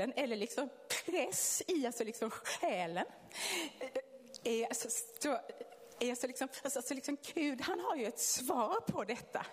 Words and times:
eller 0.00 0.36
liksom 0.36 0.68
press 1.04 1.62
i 1.66 1.86
alltså 1.86 2.04
liksom 2.04 2.30
själen. 2.30 3.06
Är 4.44 4.66
alltså, 4.66 4.88
är 6.00 6.06
eh, 6.06 6.10
alltså 6.10 6.26
liksom, 6.26 6.48
alltså, 6.62 6.78
alltså 6.78 6.94
liksom 6.94 7.16
Gud 7.34 7.60
han 7.60 7.80
har 7.80 7.96
ju 7.96 8.06
ett 8.06 8.20
svar 8.20 8.80
på 8.80 9.04
detta. 9.04 9.46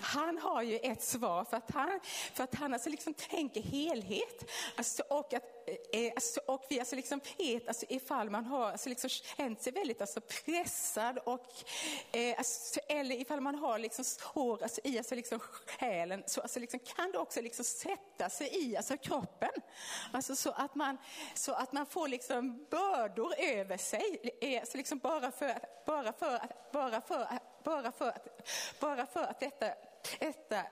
Han 0.00 0.38
har 0.38 0.62
ju 0.62 0.76
ett 0.76 1.02
svar 1.02 1.44
för 1.44 1.56
att 1.56 1.70
han, 1.70 2.00
för 2.34 2.44
att 2.44 2.54
han 2.54 2.72
alltså 2.72 2.90
liksom 2.90 3.14
tänker 3.14 3.62
helhet. 3.62 4.50
Alltså, 4.76 5.02
och, 5.02 5.34
att, 5.34 5.44
eh, 5.66 6.00
eh, 6.00 6.12
alltså, 6.14 6.40
och 6.46 6.66
vi 6.68 6.80
alltså 6.80 6.96
liksom 6.96 7.20
vet, 7.38 7.68
alltså, 7.68 7.86
ifall 7.88 8.30
man 8.30 8.44
har 8.44 8.70
alltså 8.70 8.88
liksom 8.88 9.10
känt 9.10 9.62
sig 9.62 9.72
väldigt 9.72 10.00
alltså, 10.00 10.20
pressad 10.20 11.18
och, 11.18 11.46
eh, 12.12 12.38
alltså, 12.38 12.80
eller 12.88 13.20
ifall 13.20 13.40
man 13.40 13.54
har 13.54 13.78
liksom 13.78 14.04
hår 14.22 14.62
alltså, 14.62 14.80
i 14.84 14.98
alltså, 14.98 15.14
liksom, 15.14 15.40
själen 15.40 16.22
så 16.26 16.40
alltså, 16.40 16.60
liksom, 16.60 16.80
kan 16.80 17.12
det 17.12 17.18
också 17.18 17.40
liksom 17.40 17.64
sätta 17.64 18.30
sig 18.30 18.48
i 18.52 18.76
alltså, 18.76 18.96
kroppen. 18.96 19.50
Alltså, 20.12 20.36
så, 20.36 20.50
att 20.50 20.74
man, 20.74 20.98
så 21.34 21.52
att 21.52 21.72
man 21.72 21.86
får 21.86 22.08
liksom 22.08 22.66
bördor 22.70 23.34
över 23.38 23.76
sig, 23.76 24.32
eh, 24.40 24.60
alltså, 24.60 24.76
liksom, 24.76 24.98
bara 24.98 25.30
för 25.30 25.58
bara 25.86 26.12
för, 26.12 26.40
bara 26.72 27.00
för 27.00 27.00
bara 27.00 27.00
för 27.00 27.38
bara 27.68 27.92
för 27.92 28.08
att, 28.08 28.26
bara 28.80 29.06
för 29.06 29.22
att 29.22 29.40
detta, 29.40 29.66
detta, 30.20 30.62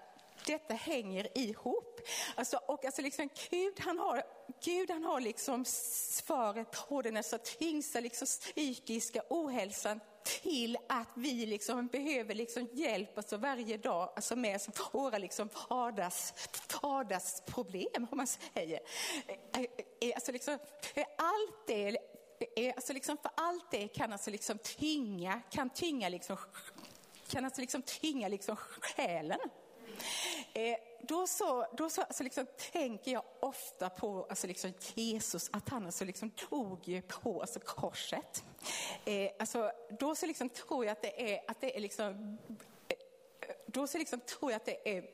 detta 0.46 0.74
hänger 0.74 1.38
ihop. 1.38 2.00
Alltså, 2.34 2.56
och 2.56 2.84
alltså 2.84 3.02
liksom, 3.02 3.28
Gud, 3.50 3.80
han 3.80 3.98
har, 3.98 4.22
Gud 4.64 4.90
han 4.90 5.04
har 5.04 5.20
liksom 5.20 5.64
svaret 5.64 6.88
på 6.88 7.02
den 7.02 7.16
alltså, 7.16 7.38
tyngsta 7.58 8.00
liksom, 8.00 8.26
psykiska 8.26 9.22
ohälsan 9.30 10.00
till 10.42 10.76
att 10.88 11.08
vi 11.14 11.46
liksom 11.46 11.86
behöver 11.86 12.34
liksom 12.34 12.68
hjälp 12.72 13.18
alltså 13.18 13.36
varje 13.36 13.76
dag 13.76 14.12
alltså 14.16 14.36
med 14.36 14.52
alltså 14.52 14.70
våra 14.92 15.18
liksom 15.18 15.48
vardags, 15.68 16.34
vardagsproblem, 16.82 18.06
om 18.10 18.16
man 18.18 18.26
säger. 18.26 18.80
Alltså 20.14 20.32
liksom, 20.32 20.58
allt 21.18 21.66
det 21.66 21.98
alltså 22.76 22.92
liksom 22.92 23.16
för 23.16 23.30
allt 23.34 23.70
det 23.70 23.88
kan 23.88 24.12
alltså 24.12 24.30
liksom 24.30 24.58
tynga, 24.58 25.42
kan 25.50 25.70
tynga 25.70 26.08
liksom 26.08 26.36
kan 27.28 27.44
alltså 27.44 27.60
liksom 27.60 27.82
tynga 27.82 28.28
liksom 28.28 28.56
själen. 28.56 29.40
Eh, 30.52 30.76
då 31.02 31.26
så, 31.26 31.66
då 31.72 31.90
så 31.90 32.02
alltså 32.02 32.22
liksom 32.22 32.46
tänker 32.72 33.12
jag 33.12 33.22
ofta 33.40 33.90
på 33.90 34.26
alltså 34.28 34.46
liksom 34.46 34.72
Jesus, 34.94 35.50
att 35.52 35.68
han 35.68 35.86
alltså 35.86 36.04
liksom 36.04 36.30
tog 36.30 37.02
på 37.08 37.40
alltså 37.40 37.60
korset. 37.60 38.44
Eh, 39.04 39.30
alltså, 39.38 39.70
då 39.98 40.14
så 40.14 40.26
liksom 40.26 40.48
tror 40.48 40.84
jag 40.84 40.92
att 40.92 41.02
det 41.02 41.34
är, 41.34 41.40
att 41.48 41.60
det 41.60 41.76
är 41.76 41.80
liksom, 41.80 42.38
eh, 42.88 42.96
då 43.66 43.86
så 43.86 43.98
liksom 43.98 44.20
tror 44.20 44.50
jag 44.50 44.56
att 44.56 44.64
det 44.64 44.96
är 44.96 45.04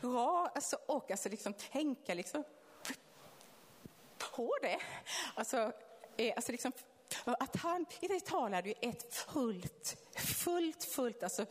bra 0.00 0.50
alltså, 0.54 0.76
och 0.86 1.10
alltså 1.10 1.28
liksom 1.28 1.54
tänka 1.54 2.14
liksom 2.14 2.44
på 4.18 4.56
det. 4.62 4.78
Alltså, 5.34 5.72
eh, 6.16 6.32
alltså 6.36 6.52
liksom 6.52 6.72
att 7.24 7.56
han 7.56 7.86
talade 8.24 8.68
ju 8.68 8.74
ett 8.80 9.14
fullt, 9.14 9.96
fullt, 10.20 10.84
fullt 10.84 11.22
alltså 11.22 11.46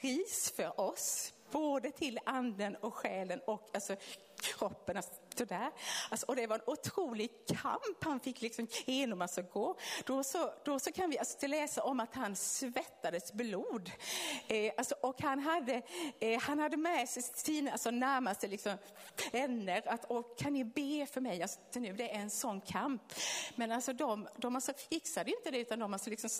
pris 0.00 0.52
för 0.56 0.80
oss. 0.80 1.32
Både 1.50 1.90
till 1.90 2.18
anden 2.26 2.76
och 2.76 2.94
själen 2.94 3.40
och 3.46 3.68
alltså 3.74 3.96
kroppen. 4.42 4.96
Alltså, 4.96 5.12
sådär. 5.38 5.70
Alltså, 6.10 6.26
och 6.26 6.36
det 6.36 6.46
var 6.46 6.56
en 6.56 6.62
otrolig 6.66 7.30
kamp 7.46 8.04
han 8.04 8.20
fick 8.20 8.40
liksom 8.40 8.66
genom 8.86 9.22
att 9.22 9.38
alltså 9.38 9.52
gå. 9.52 9.76
Då 10.04 10.24
så, 10.24 10.52
då 10.64 10.78
så 10.78 10.92
kan 10.92 11.10
vi 11.10 11.18
alltså 11.18 11.46
läsa 11.46 11.82
om 11.82 12.00
att 12.00 12.14
han 12.14 12.36
svettades 12.36 13.32
blod. 13.32 13.90
Eh, 14.48 14.72
alltså, 14.76 14.94
och 15.00 15.22
han 15.22 15.38
hade, 15.38 15.82
eh, 16.20 16.40
han 16.40 16.58
hade 16.58 16.76
med 16.76 17.08
sig 17.08 17.22
sina 17.22 17.72
alltså, 17.72 17.90
närmaste 17.90 18.48
liksom, 18.48 18.76
vänner. 19.32 19.82
Att, 19.86 20.04
och 20.04 20.38
kan 20.38 20.52
ni 20.52 20.64
be 20.64 21.06
för 21.06 21.20
mig? 21.20 21.42
Alltså, 21.42 21.58
nu, 21.72 21.92
det 21.92 22.14
är 22.14 22.20
en 22.20 22.30
sån 22.30 22.60
kamp. 22.60 23.02
Men 23.54 23.72
alltså, 23.72 23.92
de, 23.92 24.28
de 24.36 24.54
alltså, 24.54 24.72
fixade 24.90 25.30
inte 25.30 25.50
det 25.50 25.58
utan 25.58 25.78
de 25.78 25.92
alltså, 25.92 26.10
liksom, 26.10 26.30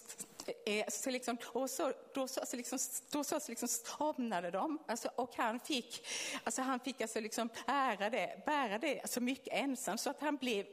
eh, 0.67 0.84
så, 0.89 1.11
liksom, 1.11 1.37
och 1.45 1.70
så, 1.70 1.92
då 2.15 2.28
så, 2.28 2.41
alltså, 2.41 2.56
liksom, 2.56 2.78
då 3.11 3.25
så, 3.25 3.34
alltså, 3.34 3.53
liksom, 3.53 3.69
somnade 3.69 4.50
de. 4.50 4.78
Alltså, 4.87 5.09
och 5.16 5.37
han 5.37 5.61
fick, 5.61 6.06
alltså, 6.44 6.62
han 6.62 6.81
fick 6.81 7.00
alltså, 7.00 7.21
liksom, 7.21 7.49
ära 7.66 8.11
det, 8.11 8.43
bära 8.47 8.78
det 8.78 8.84
så 9.05 9.21
mycket 9.21 9.49
ensam 9.53 9.99
så 9.99 10.11
att 10.11 10.21
han 10.21 10.37
blev, 10.37 10.67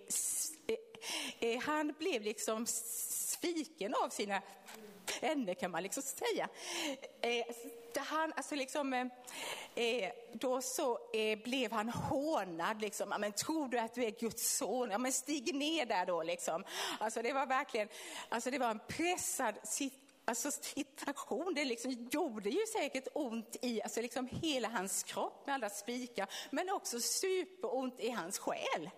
eh, 0.68 1.50
eh, 1.50 1.60
han 1.60 1.94
blev 2.00 2.22
liksom 2.22 2.66
sviken 2.68 3.94
av 3.96 4.10
sina 4.10 4.42
vänner 5.22 5.54
kan 5.54 5.72
man 5.72 5.84
liksom 5.84 6.04
säga. 6.04 6.50
Eh, 7.22 7.46
han, 7.98 8.34
alltså 8.36 8.56
liksom, 8.56 9.10
då 10.34 10.62
så 10.62 11.00
blev 11.44 11.72
han 11.72 11.90
hånad. 11.90 12.82
Liksom. 12.82 13.14
Men, 13.20 13.32
tror 13.32 13.68
du 13.68 13.80
att 13.80 13.94
du 13.94 14.04
är 14.04 14.12
Guds 14.12 14.58
son? 14.58 14.92
Ja, 14.92 14.98
men 14.98 15.12
stig 15.12 15.56
ner 15.56 15.86
där 15.86 16.06
då. 16.06 16.24
Liksom. 16.24 16.64
Alltså, 17.00 17.22
det 17.22 17.34
var 17.34 17.46
verkligen 17.46 17.88
alltså, 18.30 18.52
det 18.52 18.58
var 18.58 18.70
en 18.70 18.80
pressad 18.88 19.56
situation 19.64 20.01
alltså 20.26 20.52
situation. 20.52 21.54
Det 21.54 21.66
liksom 21.66 22.08
gjorde 22.12 22.50
ju 22.50 22.66
säkert 22.74 23.08
ont 23.14 23.56
i 23.62 23.82
alltså 23.82 24.02
liksom 24.02 24.30
hela 24.32 24.68
hans 24.68 25.04
kropp 25.04 25.44
med 25.46 25.56
alla 25.56 25.70
spikar, 25.70 26.28
men 26.50 26.70
också 26.70 27.00
superont 27.00 28.00
i 28.00 28.10
hans 28.10 28.40
själ. 28.40 28.90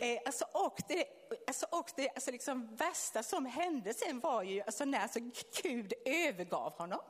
Eh, 0.00 0.18
alltså, 0.26 0.44
och 0.52 0.78
det, 0.88 1.04
alltså, 1.46 1.66
och 1.70 1.90
det 1.96 2.08
alltså 2.08 2.30
liksom 2.30 2.76
värsta 2.76 3.22
som 3.22 3.46
hände 3.46 3.94
sen 3.94 4.20
var 4.20 4.42
ju 4.42 4.60
alltså 4.60 4.84
när 4.84 5.00
alltså 5.00 5.18
Gud 5.62 5.92
övergav 6.04 6.72
honom. 6.72 7.00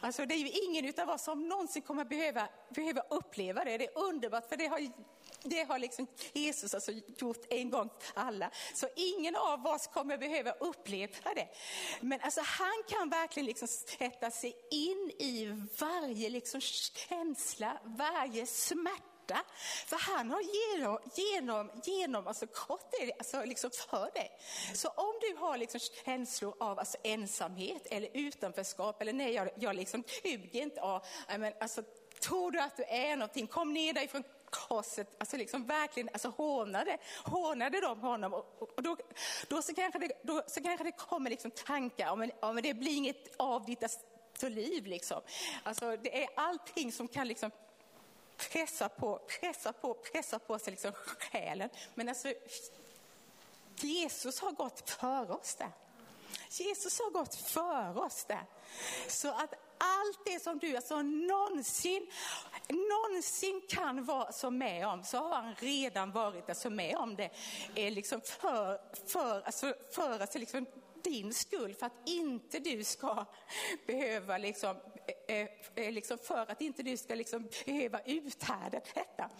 Alltså, 0.00 0.26
det 0.26 0.34
är 0.34 0.38
ju 0.38 0.50
ingen 0.50 1.00
av 1.00 1.10
oss 1.10 1.22
som 1.22 1.48
någonsin 1.48 1.82
kommer 1.82 2.04
behöva, 2.04 2.48
behöva 2.68 3.00
uppleva 3.00 3.64
det. 3.64 3.78
Det 3.78 3.84
är 3.84 3.98
underbart, 3.98 4.48
för 4.48 4.56
det 4.56 4.66
har 4.66 4.80
det 5.42 5.62
har 5.68 5.78
liksom 5.78 6.06
Jesus 6.32 6.74
alltså 6.74 6.92
gjort 7.18 7.44
en 7.50 7.70
gång 7.70 7.90
för 7.98 8.20
alla. 8.20 8.50
Så 8.74 8.86
ingen 8.96 9.36
av 9.36 9.66
oss 9.66 9.86
kommer 9.86 10.18
behöva 10.18 10.50
uppleva 10.50 11.34
det. 11.34 11.48
Men 12.00 12.20
alltså 12.20 12.40
han 12.44 12.82
kan 12.88 13.10
verkligen 13.10 13.46
liksom 13.46 13.68
sätta 13.68 14.30
sig 14.30 14.56
in 14.70 15.10
i 15.18 15.46
varje 15.78 16.30
liksom 16.30 16.60
känsla, 16.60 17.78
varje 17.84 18.46
smärta. 18.46 19.09
För 19.86 19.96
han 19.96 20.30
har 20.30 20.40
genom, 20.40 20.98
genom, 21.14 21.70
genom 21.84 22.26
alltså 22.26 22.46
gått 22.46 22.90
det, 22.90 23.12
alltså 23.18 23.44
liksom 23.44 23.70
för 23.70 24.10
dig. 24.14 24.38
Så 24.74 24.88
om 24.88 25.14
du 25.20 25.36
har 25.36 25.58
liksom 25.58 25.80
känslor 25.80 26.54
av 26.60 26.78
alltså 26.78 26.96
ensamhet 27.02 27.86
eller 27.90 28.08
utanförskap, 28.14 29.02
eller 29.02 29.12
nej, 29.12 29.32
jag, 29.32 29.48
jag 29.56 29.76
liksom 29.76 30.04
duger 30.22 30.62
inte, 30.62 30.80
av, 30.80 31.04
men 31.38 31.52
alltså, 31.60 31.82
tror 32.20 32.50
du 32.50 32.60
att 32.60 32.76
du 32.76 32.84
är 32.84 33.16
någonting, 33.16 33.46
kom 33.46 33.74
ner 33.74 33.92
därifrån 33.92 34.24
korset, 34.50 35.16
alltså 35.18 35.36
liksom 35.36 35.66
verkligen 35.66 36.08
alltså 36.12 36.28
hånade, 36.28 36.98
hånade 37.24 37.80
de 37.80 38.00
honom. 38.00 38.34
Och, 38.34 38.72
och 38.76 38.82
då, 38.82 38.96
då, 39.48 39.62
så 39.62 39.74
kanske 39.74 39.98
det, 39.98 40.12
då 40.22 40.42
så 40.46 40.62
kanske 40.62 40.84
det 40.84 40.92
kommer 40.92 41.30
liksom 41.30 41.50
tankar 41.50 42.10
om, 42.10 42.18
men 42.54 42.62
det 42.62 42.74
blir 42.74 42.96
inget 42.96 43.34
av 43.36 43.64
ditt 43.64 43.82
liv. 44.42 44.86
Liksom. 44.86 45.20
Alltså, 45.62 45.96
det 45.96 46.24
är 46.24 46.28
allting 46.36 46.92
som 46.92 47.08
kan 47.08 47.28
liksom 47.28 47.50
pressar 48.40 48.88
på, 48.88 49.18
pressar 49.18 49.72
på, 49.72 49.94
pressar 49.94 50.38
på 50.38 50.58
sig 50.58 50.70
liksom 50.70 50.92
själen. 50.92 51.68
Men 51.94 52.08
alltså, 52.08 52.32
Jesus 53.76 54.40
har 54.40 54.52
gått 54.52 54.90
före 54.90 55.32
oss 55.32 55.54
där. 55.54 55.70
Jesus 56.50 56.98
har 56.98 57.10
gått 57.10 57.34
före 57.34 58.00
oss 58.00 58.24
där. 58.24 58.44
Så 59.08 59.28
att 59.28 59.54
allt 59.78 60.18
det 60.24 60.42
som 60.42 60.58
du 60.58 60.76
alltså 60.76 61.02
någonsin, 61.02 62.10
någonsin 62.68 63.62
kan 63.68 64.04
vara 64.04 64.32
så 64.32 64.50
med 64.50 64.86
om, 64.86 65.04
så 65.04 65.18
har 65.18 65.34
han 65.34 65.54
redan 65.54 66.12
varit 66.12 66.48
alltså 66.48 66.70
med 66.70 66.96
om 66.96 67.16
det. 67.16 67.30
Är 67.74 67.90
liksom 67.90 68.20
för, 68.20 68.80
för, 69.06 69.42
alltså, 69.42 69.74
för 69.90 70.20
alltså 70.20 70.38
liksom 70.38 70.66
din 71.04 71.34
skull, 71.34 71.74
för 71.74 71.86
att 71.86 72.08
inte 72.08 72.58
du 72.58 72.84
ska 72.84 73.26
behöva, 73.86 74.38
liksom, 74.38 74.76
eh, 75.28 75.36
eh, 75.36 75.48
eh, 75.74 75.92
liksom 75.92 76.18
för 76.18 76.50
att 76.50 76.60
inte 76.60 76.82
du 76.82 76.96
ska 76.96 77.14
liksom 77.14 77.48
behöva 77.66 78.00
uthärda 78.00 78.80
detta. 78.94 79.30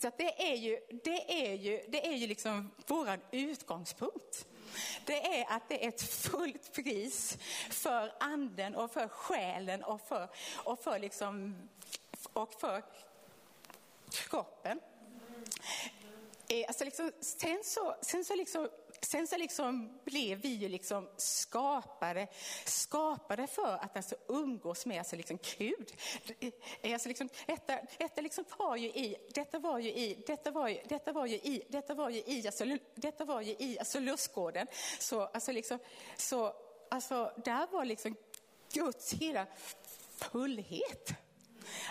Så 0.00 0.10
det 0.18 0.52
är 0.52 0.56
ju, 0.56 0.78
det 1.04 1.46
är 1.46 1.54
ju, 1.54 1.82
det 1.88 2.06
är 2.06 2.14
ju 2.14 2.26
liksom 2.26 2.70
vår 2.86 3.20
utgångspunkt 3.30 4.46
det 5.04 5.40
är 5.40 5.56
att 5.56 5.68
det 5.68 5.84
är 5.84 5.88
ett 5.88 6.02
fullt 6.02 6.72
pris 6.72 7.38
för 7.70 8.12
anden 8.20 8.74
och 8.74 8.90
för 8.90 9.08
själen 9.08 9.84
och 9.84 10.00
för, 10.00 10.28
och 10.64 10.78
för, 10.78 10.98
liksom, 10.98 11.56
och 12.32 12.54
för 12.54 12.82
kroppen. 14.10 14.80
Eh, 16.48 16.64
alltså 16.68 16.84
liksom, 16.84 17.12
sen 17.20 17.64
så, 17.64 17.94
sen 18.02 18.24
så 18.24 18.34
liksom 18.34 18.68
Sen 19.04 19.26
så 19.26 19.36
liksom 19.36 19.98
blev 20.04 20.38
vi 20.38 20.48
ju 20.48 20.68
liksom 20.68 21.08
skapare, 21.16 22.28
skapare 22.64 23.46
för 23.46 23.74
att 23.74 23.96
alltså 23.96 24.16
umgås 24.28 24.86
med 24.86 24.98
alltså 24.98 25.16
liksom 25.16 25.38
Gud. 25.58 25.92
Alltså 26.82 27.08
liksom, 27.08 27.28
detta, 27.46 27.78
detta 27.98 28.20
liksom 28.20 28.44
var 28.58 28.76
ju 28.76 28.88
i, 28.88 29.16
detta 29.34 29.58
var 29.58 29.78
ju 29.78 29.90
i, 29.90 30.24
detta 30.26 30.50
var 30.50 30.68
ju, 30.68 30.80
detta 30.88 31.12
var 31.12 31.26
ju 31.26 31.36
i, 31.36 31.64
detta 31.68 31.94
var 31.94 32.10
ju 32.10 32.22
i, 32.26 32.46
alltså, 32.46 32.64
detta 32.94 33.24
var 33.24 33.40
ju 33.40 33.56
i 33.58 33.78
alltså 33.78 34.00
lustgården. 34.00 34.66
Så, 34.98 35.20
alltså 35.22 35.52
liksom, 35.52 35.78
så, 36.16 36.54
alltså 36.90 37.32
där 37.44 37.66
var 37.66 37.84
liksom 37.84 38.16
Guds 38.72 39.12
hela 39.12 39.46
fullhet. 40.16 41.10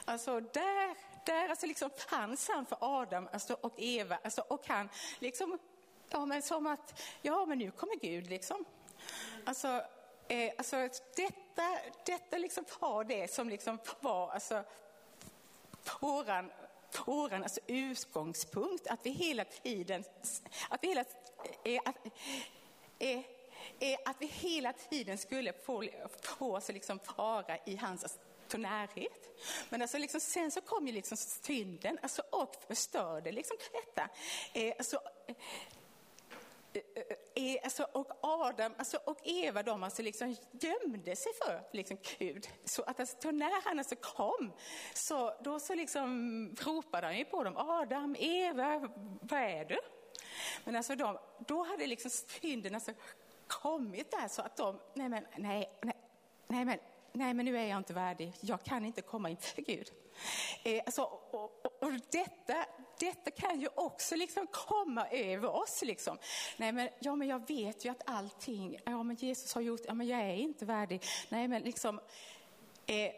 Alltså 0.05 0.39
där 0.39 1.13
där 1.25 1.49
alltså 1.49 1.65
liksom 1.65 1.89
fanns 2.09 2.49
han 2.53 2.65
för 2.65 2.77
Adam 2.81 3.29
alltså, 3.33 3.53
och 3.53 3.73
Eva 3.77 4.19
alltså, 4.23 4.41
och 4.41 4.67
han 4.67 4.89
liksom, 5.19 5.59
ja 6.13 6.25
men 6.25 6.41
som 6.41 6.67
att, 6.67 7.01
ja 7.21 7.45
men 7.45 7.57
nu 7.57 7.71
kommer 7.71 7.95
Gud 7.95 8.29
liksom. 8.29 8.65
Alltså, 9.45 9.81
eh, 10.27 10.51
alltså 10.57 10.75
detta, 11.15 11.77
detta 12.05 12.37
liksom 12.37 12.65
var 12.79 13.03
det 13.03 13.33
som 13.33 13.49
liksom 13.49 13.77
var 13.99 14.29
alltså 14.29 14.63
våran, 15.99 16.51
våran 17.05 17.43
alltså 17.43 17.59
utgångspunkt, 17.67 18.87
att 18.87 18.99
vi 19.03 19.09
hela 19.09 19.45
tiden, 19.45 20.03
att 20.69 20.83
vi 20.83 20.87
hela, 20.87 21.05
eh, 21.63 21.81
att, 21.85 21.95
eh, 22.99 23.19
eh, 23.79 23.99
att 24.05 24.15
vi 24.19 24.25
hela 24.25 24.73
tiden 24.73 25.17
skulle 25.17 25.53
få, 25.53 25.83
få 26.21 26.55
alltså 26.55 26.71
liksom 26.71 26.99
vara 27.17 27.57
i 27.65 27.75
hans 27.75 28.03
alltså, 28.03 28.19
närhet. 28.57 29.29
Men 29.69 29.81
alltså 29.81 29.97
liksom, 29.97 30.19
sen 30.19 30.51
så 30.51 30.61
kom 30.61 30.87
ju 30.87 30.93
liksom 30.93 31.17
synden 31.17 31.99
alltså, 32.01 32.21
och 32.29 32.55
förstörde 32.67 33.31
liksom 33.31 33.57
detta. 33.71 34.09
Eh, 34.53 34.73
alltså, 34.77 34.99
Eh, 36.73 36.81
eh, 36.95 37.53
eh, 37.55 37.59
alltså, 37.63 37.83
och 37.83 38.07
Adam 38.21 38.73
alltså, 38.77 38.97
och 39.05 39.19
Eva 39.23 39.63
de 39.63 39.83
alltså 39.83 40.01
liksom 40.01 40.35
gömde 40.51 41.15
sig 41.15 41.31
för 41.33 41.61
liksom, 41.71 41.97
Gud. 42.17 42.47
Så 42.65 42.83
att 42.83 42.99
alltså, 42.99 43.31
när 43.31 43.65
han 43.65 43.79
alltså 43.79 43.95
kom 43.95 44.51
så, 44.93 45.33
då 45.43 45.59
så 45.59 45.75
liksom 45.75 46.55
ropade 46.61 47.07
han 47.07 47.17
ju 47.17 47.25
på 47.25 47.43
dem, 47.43 47.57
Adam, 47.57 48.15
Eva, 48.19 48.89
vad 49.21 49.39
är 49.39 49.65
du? 49.65 49.79
Men 50.63 50.75
alltså 50.75 50.95
de, 50.95 51.17
då 51.47 51.63
hade 51.63 51.87
liksom 51.87 52.11
synden 52.11 52.75
alltså 52.75 52.91
kommit 53.47 54.11
där 54.11 54.27
så 54.27 54.41
att 54.41 54.57
de, 54.57 54.79
nej 54.93 55.09
men, 55.09 55.25
nej, 55.37 55.71
nej, 55.81 55.95
nej 56.47 56.65
men 56.65 56.79
nej 57.11 57.33
men 57.33 57.45
nu 57.45 57.57
är 57.57 57.65
jag 57.65 57.77
inte 57.77 57.93
värdig, 57.93 58.33
jag 58.41 58.63
kan 58.63 58.85
inte 58.85 59.01
komma 59.01 59.29
inför 59.29 59.61
Gud. 59.61 59.91
Eh, 60.63 60.81
alltså, 60.85 61.01
och, 61.01 61.65
och, 61.65 61.83
och, 61.83 61.91
detta, 62.11 62.65
detta 62.99 63.31
kan 63.31 63.61
ju 63.61 63.67
också 63.75 64.15
liksom 64.15 64.47
komma 64.47 65.07
över 65.07 65.55
oss. 65.55 65.81
Liksom. 65.81 66.17
Nej 66.57 66.71
men, 66.71 66.89
ja, 66.99 67.15
men 67.15 67.27
jag 67.27 67.47
vet 67.47 67.85
ju 67.85 67.89
att 67.89 68.01
allting, 68.05 68.79
ja 68.85 69.03
men 69.03 69.15
Jesus 69.15 69.53
har 69.53 69.61
gjort, 69.61 69.81
ja 69.87 69.93
men 69.93 70.07
jag 70.07 70.19
är 70.19 70.35
inte 70.35 70.65
värdig. 70.65 71.03
Nej 71.29 71.47
men 71.47 71.61
liksom, 71.61 71.99
eh, 72.85 73.11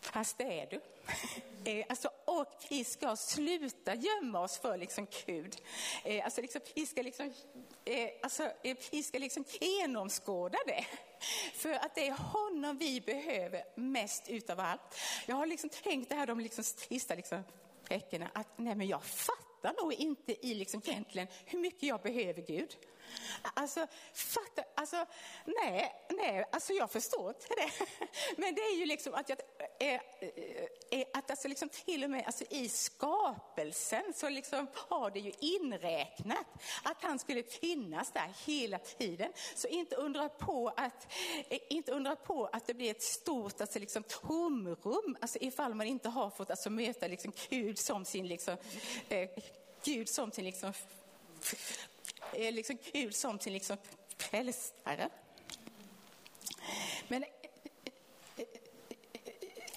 fast 0.00 0.38
det 0.38 0.60
är 0.60 0.66
du. 0.70 0.80
Eh, 1.64 1.84
alltså, 1.88 2.10
och 2.24 2.64
vi 2.70 2.84
ska 2.84 3.16
sluta 3.16 3.94
gömma 3.94 4.40
oss 4.40 4.58
för 4.58 4.76
liksom 4.76 5.06
Gud. 5.26 5.56
Eh, 6.04 6.24
alltså, 6.24 6.40
liksom, 6.40 6.60
vi 6.74 6.86
ska, 6.86 7.02
liksom, 7.02 7.32
eh, 7.84 8.08
alltså, 8.22 8.42
eh, 8.64 8.76
vi 8.90 9.02
ska 9.02 9.18
liksom 9.18 9.44
genomskåda 9.60 10.58
det. 10.66 10.84
För 11.54 11.72
att 11.72 11.94
det 11.94 12.08
är 12.08 12.12
honom 12.12 12.78
vi 12.78 13.00
behöver 13.00 13.64
mest 13.74 14.28
utav 14.28 14.60
allt. 14.60 14.80
Jag 15.26 15.36
har 15.36 15.46
liksom 15.46 15.70
tänkt 15.70 16.08
det 16.08 16.14
här 16.14 16.26
de 16.26 16.40
liksom 16.40 16.64
sista 16.64 17.14
liksom, 17.14 17.42
veckorna 17.88 18.30
att 18.32 18.58
nej 18.58 18.74
men 18.74 18.86
jag 18.86 19.04
fattar 19.04 19.82
nog 19.82 19.92
inte 19.92 20.46
i 20.46 20.54
liksom 20.54 20.82
egentligen 20.86 21.28
hur 21.44 21.58
mycket 21.58 21.82
jag 21.82 22.00
behöver 22.00 22.42
Gud. 22.42 22.76
Alltså, 23.54 23.86
fatta, 24.14 24.64
alltså, 24.74 25.06
nej, 25.44 25.94
nej, 26.10 26.44
alltså 26.52 26.72
jag 26.72 26.90
förstår 26.90 27.28
inte 27.28 27.46
det. 27.48 27.86
Men 28.36 28.54
det 28.54 28.60
är 28.60 28.76
ju 28.76 28.86
liksom 28.86 29.14
att 29.14 29.28
jag, 29.28 29.38
är, 29.78 30.00
är, 30.90 31.04
att 31.12 31.30
alltså 31.30 31.48
liksom 31.48 31.68
till 31.68 32.04
och 32.04 32.10
med 32.10 32.26
alltså 32.26 32.44
i 32.50 32.68
skapelsen 32.68 34.12
så 34.14 34.28
liksom 34.28 34.66
har 34.74 35.10
det 35.10 35.20
ju 35.20 35.32
inräknat 35.40 36.46
att 36.82 37.02
han 37.02 37.18
skulle 37.18 37.42
finnas 37.42 38.12
där 38.12 38.34
hela 38.46 38.78
tiden. 38.78 39.32
Så 39.54 39.68
inte 39.68 39.96
undra 39.96 40.28
på 40.28 40.72
att, 40.76 41.12
inte 41.68 41.92
undra 41.92 42.16
på 42.16 42.46
att 42.46 42.66
det 42.66 42.74
blir 42.74 42.90
ett 42.90 43.02
stort 43.02 43.60
alltså 43.60 43.78
liksom 43.78 44.02
tomrum, 44.02 45.16
alltså 45.20 45.38
ifall 45.40 45.74
man 45.74 45.86
inte 45.86 46.08
har 46.08 46.30
fått 46.30 46.50
alltså 46.50 46.70
möta 46.70 47.06
liksom 47.06 47.32
Gud 47.48 47.78
som 47.78 48.04
sin 48.04 48.28
liksom, 48.28 48.56
eh, 49.08 49.28
Gud 49.84 50.08
som 50.08 50.32
sin 50.32 50.44
liksom 50.44 50.72
är 52.34 52.52
liksom 52.52 52.78
Gud 52.92 53.14
som 53.14 53.38
sin 53.38 53.52
liksom 53.52 53.76
frälsare. 54.18 55.10
Men 57.08 57.24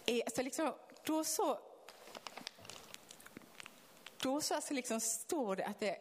eh, 0.06 0.22
alltså 0.26 0.42
liksom, 0.42 0.74
då 1.06 1.24
så 1.24 1.60
då 4.22 4.42
så 4.42 4.56
alltså 4.56 4.74
liksom 4.74 5.00
står 5.00 5.56
det 5.56 5.66
att 5.66 5.80
det, 5.80 5.98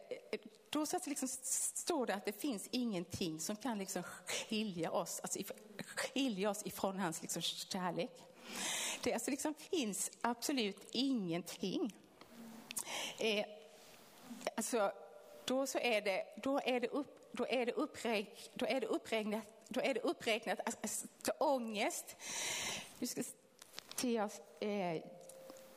då 0.69 0.85
så 0.85 0.95
alltså 0.95 1.09
liksom 1.09 1.27
står 1.27 2.05
det 2.05 2.13
att 2.13 2.25
det 2.25 2.41
finns 2.41 2.67
ingenting 2.71 3.39
som 3.39 3.55
kan 3.55 3.77
liksom 3.77 4.03
skilja 4.03 4.91
oss, 4.91 5.19
alltså 5.19 5.39
skilja 5.85 6.49
oss 6.49 6.65
ifrån 6.65 6.99
hans 6.99 7.21
liksom 7.21 7.41
kärlek. 7.41 8.11
Det 9.03 9.13
alltså 9.13 9.31
liksom 9.31 9.53
finns 9.53 10.11
absolut 10.21 10.87
ingenting. 10.91 11.95
Eh, 13.19 13.45
alltså, 14.57 14.91
då 15.45 15.67
så 15.67 15.79
är 15.79 16.01
det, 16.01 16.25
då 16.35 16.59
är 16.65 16.79
det, 16.79 16.87
upp, 16.87 17.29
då 17.31 17.47
är 17.49 17.65
det, 17.65 17.71
uppräk, 17.71 18.51
då 18.53 18.65
är 18.65 18.81
det 18.81 18.87
uppräknat, 18.87 19.43
då 19.67 19.81
är 19.81 19.93
det 19.93 19.99
uppräknat 19.99 20.59
alltså, 20.65 21.07
ångest. 21.37 22.15
Vi 22.99 23.07
ska 23.07 23.23
se 23.95 24.21
oss, 24.21 24.41
eh, 24.59 25.01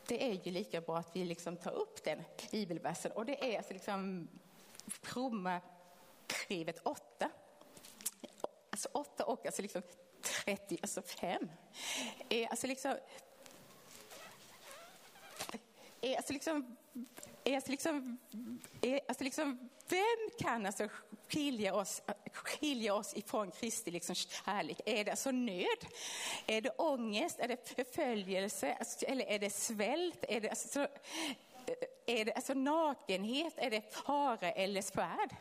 det 0.07 0.23
är 0.23 0.39
ju 0.43 0.51
lika 0.51 0.81
bra 0.81 0.97
att 0.97 1.15
vi 1.15 1.25
liksom 1.25 1.57
tar 1.57 1.71
upp 1.71 2.03
den 2.03 2.23
bibelversen 2.51 3.11
och 3.11 3.25
det 3.25 3.53
är 3.53 3.57
alltså 3.57 3.73
liksom 3.73 4.27
Romarbrevet 5.03 6.79
8. 6.83 7.29
Alltså 8.69 8.89
8 8.91 9.23
och 9.23 9.45
alltså 9.45 9.61
liksom 9.61 9.81
30, 10.45 10.77
alltså 10.81 11.01
5. 11.01 11.49
Eh, 12.29 12.47
alltså 12.49 12.67
liksom, 12.67 12.95
är 16.01 16.17
alltså 16.17 16.33
liksom, 16.33 16.77
är 17.43 17.55
alltså 17.55 17.71
liksom, 17.71 18.17
är 18.81 18.99
alltså 19.07 19.23
liksom, 19.23 19.69
vem 19.89 20.29
kan 20.39 20.65
alltså 20.65 20.87
skilja 21.27 21.75
oss, 21.75 22.01
skilja 22.33 22.93
oss 22.93 23.13
ifrån 23.15 23.51
Kristi 23.51 23.91
liksom 23.91 24.15
kärlek? 24.15 24.81
Är 24.85 25.05
det 25.05 25.11
alltså 25.11 25.31
nöd? 25.31 25.85
Är 26.47 26.61
det 26.61 26.69
ångest? 26.69 27.39
Är 27.39 27.47
det 27.47 27.69
förföljelse? 27.69 28.75
Alltså, 28.79 29.05
eller 29.05 29.25
är 29.25 29.39
det 29.39 29.49
svält? 29.49 30.25
Är 30.27 30.41
det 30.41 30.49
alltså, 30.49 30.87
är 32.05 32.25
det 32.25 32.33
alltså 32.33 32.53
nakenhet? 32.53 33.53
Är 33.57 33.69
det 33.69 33.93
fara 33.93 34.51
eller 34.51 34.81
svärd? 34.81 35.35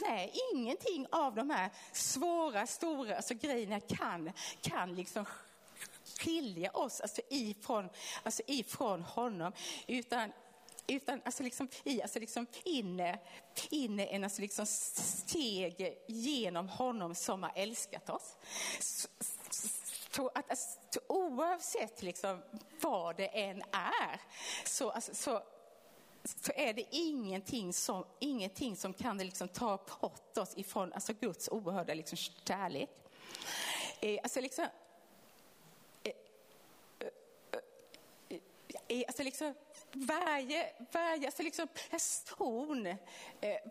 Nej, 0.00 0.32
ingenting 0.54 1.06
av 1.10 1.34
de 1.34 1.50
här 1.50 1.70
svåra, 1.92 2.66
stora 2.66 3.16
alltså, 3.16 3.34
grejerna 3.34 3.80
kan, 3.80 4.32
kan 4.60 4.94
liksom 4.94 5.26
skilja 6.18 6.70
oss 6.70 7.00
alltså 7.00 7.20
ifrån, 7.30 7.88
alltså 8.22 8.42
ifrån 8.46 9.02
honom. 9.02 9.52
Utan 9.86 10.32
utan 10.90 11.22
alltså 11.24 11.42
liksom, 11.42 11.68
i, 11.84 12.02
alltså 12.02 12.18
liksom 12.18 12.46
inne, 12.64 13.18
inne 13.70 14.06
en 14.06 14.24
alltså 14.24 14.42
liksom 14.42 14.66
steg 14.66 15.98
genom 16.06 16.68
honom 16.68 17.14
som 17.14 17.42
har 17.42 17.52
älskat 17.54 18.10
oss. 18.10 18.36
Så, 18.80 19.08
så 20.10 20.28
att, 20.34 20.50
alltså, 20.50 21.00
oavsett 21.06 22.02
liksom 22.02 22.42
vad 22.80 23.16
det 23.16 23.26
än 23.26 23.62
är 23.72 24.20
så, 24.64 24.90
alltså, 24.90 25.14
så, 25.14 25.42
så 26.24 26.52
är 26.54 26.72
det 26.72 26.84
ingenting 26.90 27.72
som, 27.72 28.04
ingenting 28.20 28.76
som 28.76 28.92
kan 28.94 29.18
liksom 29.18 29.48
ta 29.48 29.86
bort 30.00 30.38
oss 30.38 30.56
ifrån 30.56 30.92
alltså 30.92 31.12
Guds 31.12 31.48
oerhörda 31.48 31.94
liksom 31.94 32.16
kärlek. 32.16 32.90
Eh, 34.00 34.20
alltså 34.22 34.40
liksom, 34.40 34.66
är 38.88 39.04
alltså 39.06 39.22
liksom 39.22 39.54
varje, 39.92 40.72
varje 40.92 41.26
alltså 41.26 41.42
liksom 41.42 41.68
person, 41.90 42.86
eh, 42.86 42.96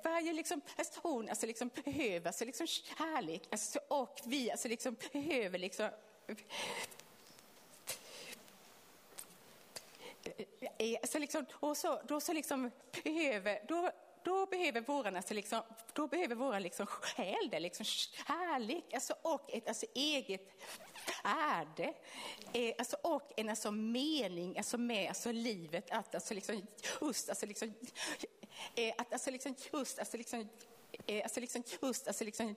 varje 0.04 0.34
liksom 0.34 0.62
person 0.62 1.30
alltså 1.30 1.46
liksom 1.46 1.70
behöver 1.84 2.28
alltså 2.28 2.46
liksom 2.46 2.68
kärlek 2.68 3.44
alltså, 3.52 3.80
och 3.88 4.22
vi 4.26 4.52
alltså 4.52 4.68
liksom 4.68 4.96
behöver 5.14 5.60
liksom 5.60 5.90
eh, 6.28 6.36
eh, 10.78 10.98
alltså 11.02 11.20
liksom, 11.20 11.46
och 11.54 11.78
så, 11.78 12.02
då 12.08 12.20
så 12.20 12.34
liksom 12.34 12.72
behöver, 13.04 13.60
då, 13.68 13.92
då 14.24 14.46
behöver 14.46 14.82
våran, 14.82 15.16
alltså 15.16 15.34
liksom, 15.34 15.62
då 15.94 16.08
behöver 16.08 16.36
våran 16.36 16.62
liksom 16.62 16.86
själ 16.86 17.50
det, 17.52 17.60
liksom 17.60 17.86
kärlek 17.86 18.94
alltså, 18.94 19.16
och 19.22 19.54
ett 19.54 19.68
alltså 19.68 19.86
eget 19.94 20.54
är 21.28 21.68
det? 21.76 21.94
eh, 22.54 22.74
alltså, 22.78 22.98
och 23.02 23.32
en 23.38 23.50
alltså, 23.50 23.72
mening 23.72 24.58
alltså, 24.58 24.78
med 24.78 25.08
alltså, 25.08 25.32
livet. 25.32 25.92
Att 25.92 26.16
alltså, 26.16 26.34
liksom, 26.34 26.68
just, 27.02 27.30
alltså, 27.30 27.46
liksom, 27.46 27.74
eh, 28.76 28.94
att 28.98 29.14
alltså, 29.14 29.32
liksom, 29.32 29.56
just, 29.74 30.00
alltså, 30.00 30.18
liksom, 30.18 30.50
eh, 31.08 31.24
alltså, 31.24 31.40
liksom, 31.40 31.64
just, 31.82 32.08
alltså, 32.08 32.24
liksom, 32.24 32.56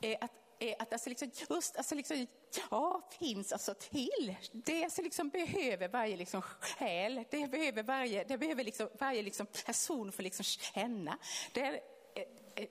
eh, 0.00 0.16
att 0.20 0.32
eh, 0.62 0.74
att 0.78 0.92
alltså 0.92 1.08
liksom, 1.08 1.30
just 1.50 1.76
alltså 1.76 1.94
liksom, 1.94 2.26
ja, 2.70 3.02
finns 3.18 3.52
alltså 3.52 3.74
till. 3.74 4.36
Det 4.52 4.84
alltså 4.84 5.02
liksom 5.02 5.28
behöver 5.28 5.88
varje 5.88 6.16
liksom 6.16 6.42
själ, 6.42 7.24
det 7.30 7.50
behöver 7.50 7.82
varje, 7.82 8.24
det 8.24 8.38
behöver 8.38 8.64
liksom 8.64 8.88
varje 8.98 9.22
liksom 9.22 9.46
person 9.46 10.12
få 10.12 10.22
liksom 10.22 10.44
känna. 10.44 11.18
Det 11.52 11.60
är, 11.60 11.72
eh, 12.14 12.22
eh, 12.54 12.68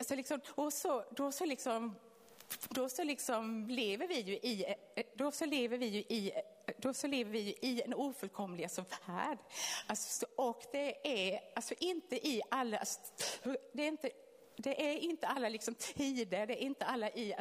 så 0.00 0.14
liksom, 0.14 0.40
och 0.54 0.72
så, 0.72 1.04
då 1.10 1.32
så 1.32 1.44
liksom 1.44 1.94
då 2.68 2.88
så 2.88 3.04
liksom 3.04 3.66
lever 3.68 4.06
vi 4.06 4.20
ju 4.20 4.32
i, 4.34 4.74
då 5.14 5.32
så 5.32 5.46
lever 5.46 5.78
vi 5.78 5.86
ju 5.86 5.98
i, 6.00 6.32
då 6.76 6.94
så 6.94 7.06
lever 7.06 7.30
vi 7.30 7.40
ju 7.40 7.54
i 7.60 7.82
en 7.82 7.94
ofullkomlig 7.94 8.64
alltså, 8.64 8.84
värld. 9.06 9.38
Alltså, 9.86 10.26
och 10.36 10.62
det 10.72 11.28
är 11.28 11.40
alltså 11.56 11.74
inte 11.78 12.28
i 12.28 12.42
alla, 12.50 12.80
det 13.72 13.82
är 13.82 13.88
inte, 13.88 14.10
det 14.56 14.90
är 14.90 14.98
inte 14.98 15.26
alla 15.26 15.48
liksom 15.48 15.74
tider, 15.74 16.46
det 16.46 16.62
är 16.62 16.66
inte 16.66 16.84
alla 16.84 17.10
i, 17.10 17.34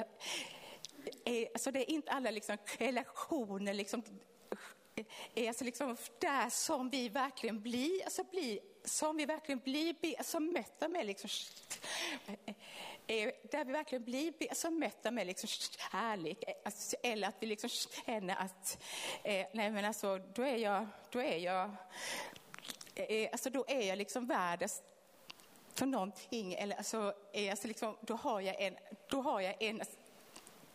alltså 1.53 1.71
det 1.71 1.79
är 1.79 1.91
inte 1.91 2.11
alla 2.11 2.31
liksom 2.31 2.57
relationer 2.77 3.73
liksom, 3.73 4.03
alltså 5.47 5.63
liksom 5.63 5.97
där 6.19 6.49
som 6.49 6.89
vi 6.89 7.09
verkligen 7.09 7.61
blir, 7.61 8.03
alltså 8.03 8.23
blir 8.23 8.59
som 8.85 9.17
vi 9.17 9.25
verkligen 9.25 9.59
blir 9.59 10.23
som 10.23 10.53
mötta 10.53 10.87
med 10.87 11.05
liksom, 11.05 11.29
eh, 13.07 13.31
där 13.51 13.65
vi 13.65 13.71
verkligen 13.71 14.03
blir 14.03 14.53
som 14.53 14.79
mötta 14.79 15.11
med 15.11 15.27
liksom 15.27 15.47
kärlek 15.47 16.43
alltså, 16.65 16.95
eller 17.03 17.27
att 17.27 17.35
vi 17.39 17.47
liksom 17.47 17.69
känner 17.69 18.35
att 18.35 18.83
eh, 19.23 19.47
nej 19.53 19.71
men 19.71 19.85
alltså 19.85 20.17
då 20.17 20.41
är 20.41 20.57
jag, 20.57 20.87
då 21.09 21.19
är 21.21 21.37
jag, 21.37 21.71
eh, 22.95 23.29
alltså 23.31 23.49
då 23.49 23.65
är 23.67 23.81
jag 23.81 23.97
liksom 23.97 24.27
världens 24.27 24.81
för 25.73 25.85
någonting 25.85 26.53
eller 26.53 26.75
alltså, 26.75 27.13
är 27.33 27.51
alltså 27.51 27.67
liksom, 27.67 27.97
då 28.01 28.15
har 28.15 28.41
jag 28.41 28.61
en, 28.61 28.77
då 29.09 29.21
har 29.21 29.41
jag 29.41 29.61
en 29.61 29.81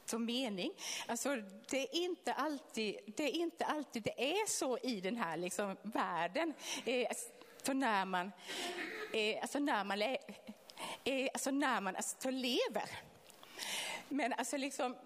som 0.05 0.25
mening. 0.25 0.73
Alltså, 1.07 1.37
det, 1.71 1.83
är 1.83 1.95
inte 1.95 2.33
alltid, 2.33 2.97
det 3.17 3.25
är 3.25 3.33
inte 3.33 3.65
alltid 3.65 4.03
det 4.03 4.41
är 4.41 4.47
så 4.47 4.79
i 4.79 5.01
den 5.01 5.17
här 5.17 5.37
liksom, 5.37 5.77
världen. 5.83 6.55
Eh, 6.85 7.09
för 7.69 7.75
när 7.75 8.05
man, 8.05 8.33
eh, 9.13 9.39
alltså 9.43 9.59
när 9.59 9.85
man, 9.85 10.03
eh, 10.03 11.29
alltså 11.33 11.51
när 11.51 11.81
man 11.81 11.97
alltså, 11.97 12.31
lever. 12.31 12.91
Men 14.09 14.33
alltså 14.33 14.57
liksom, 14.57 14.97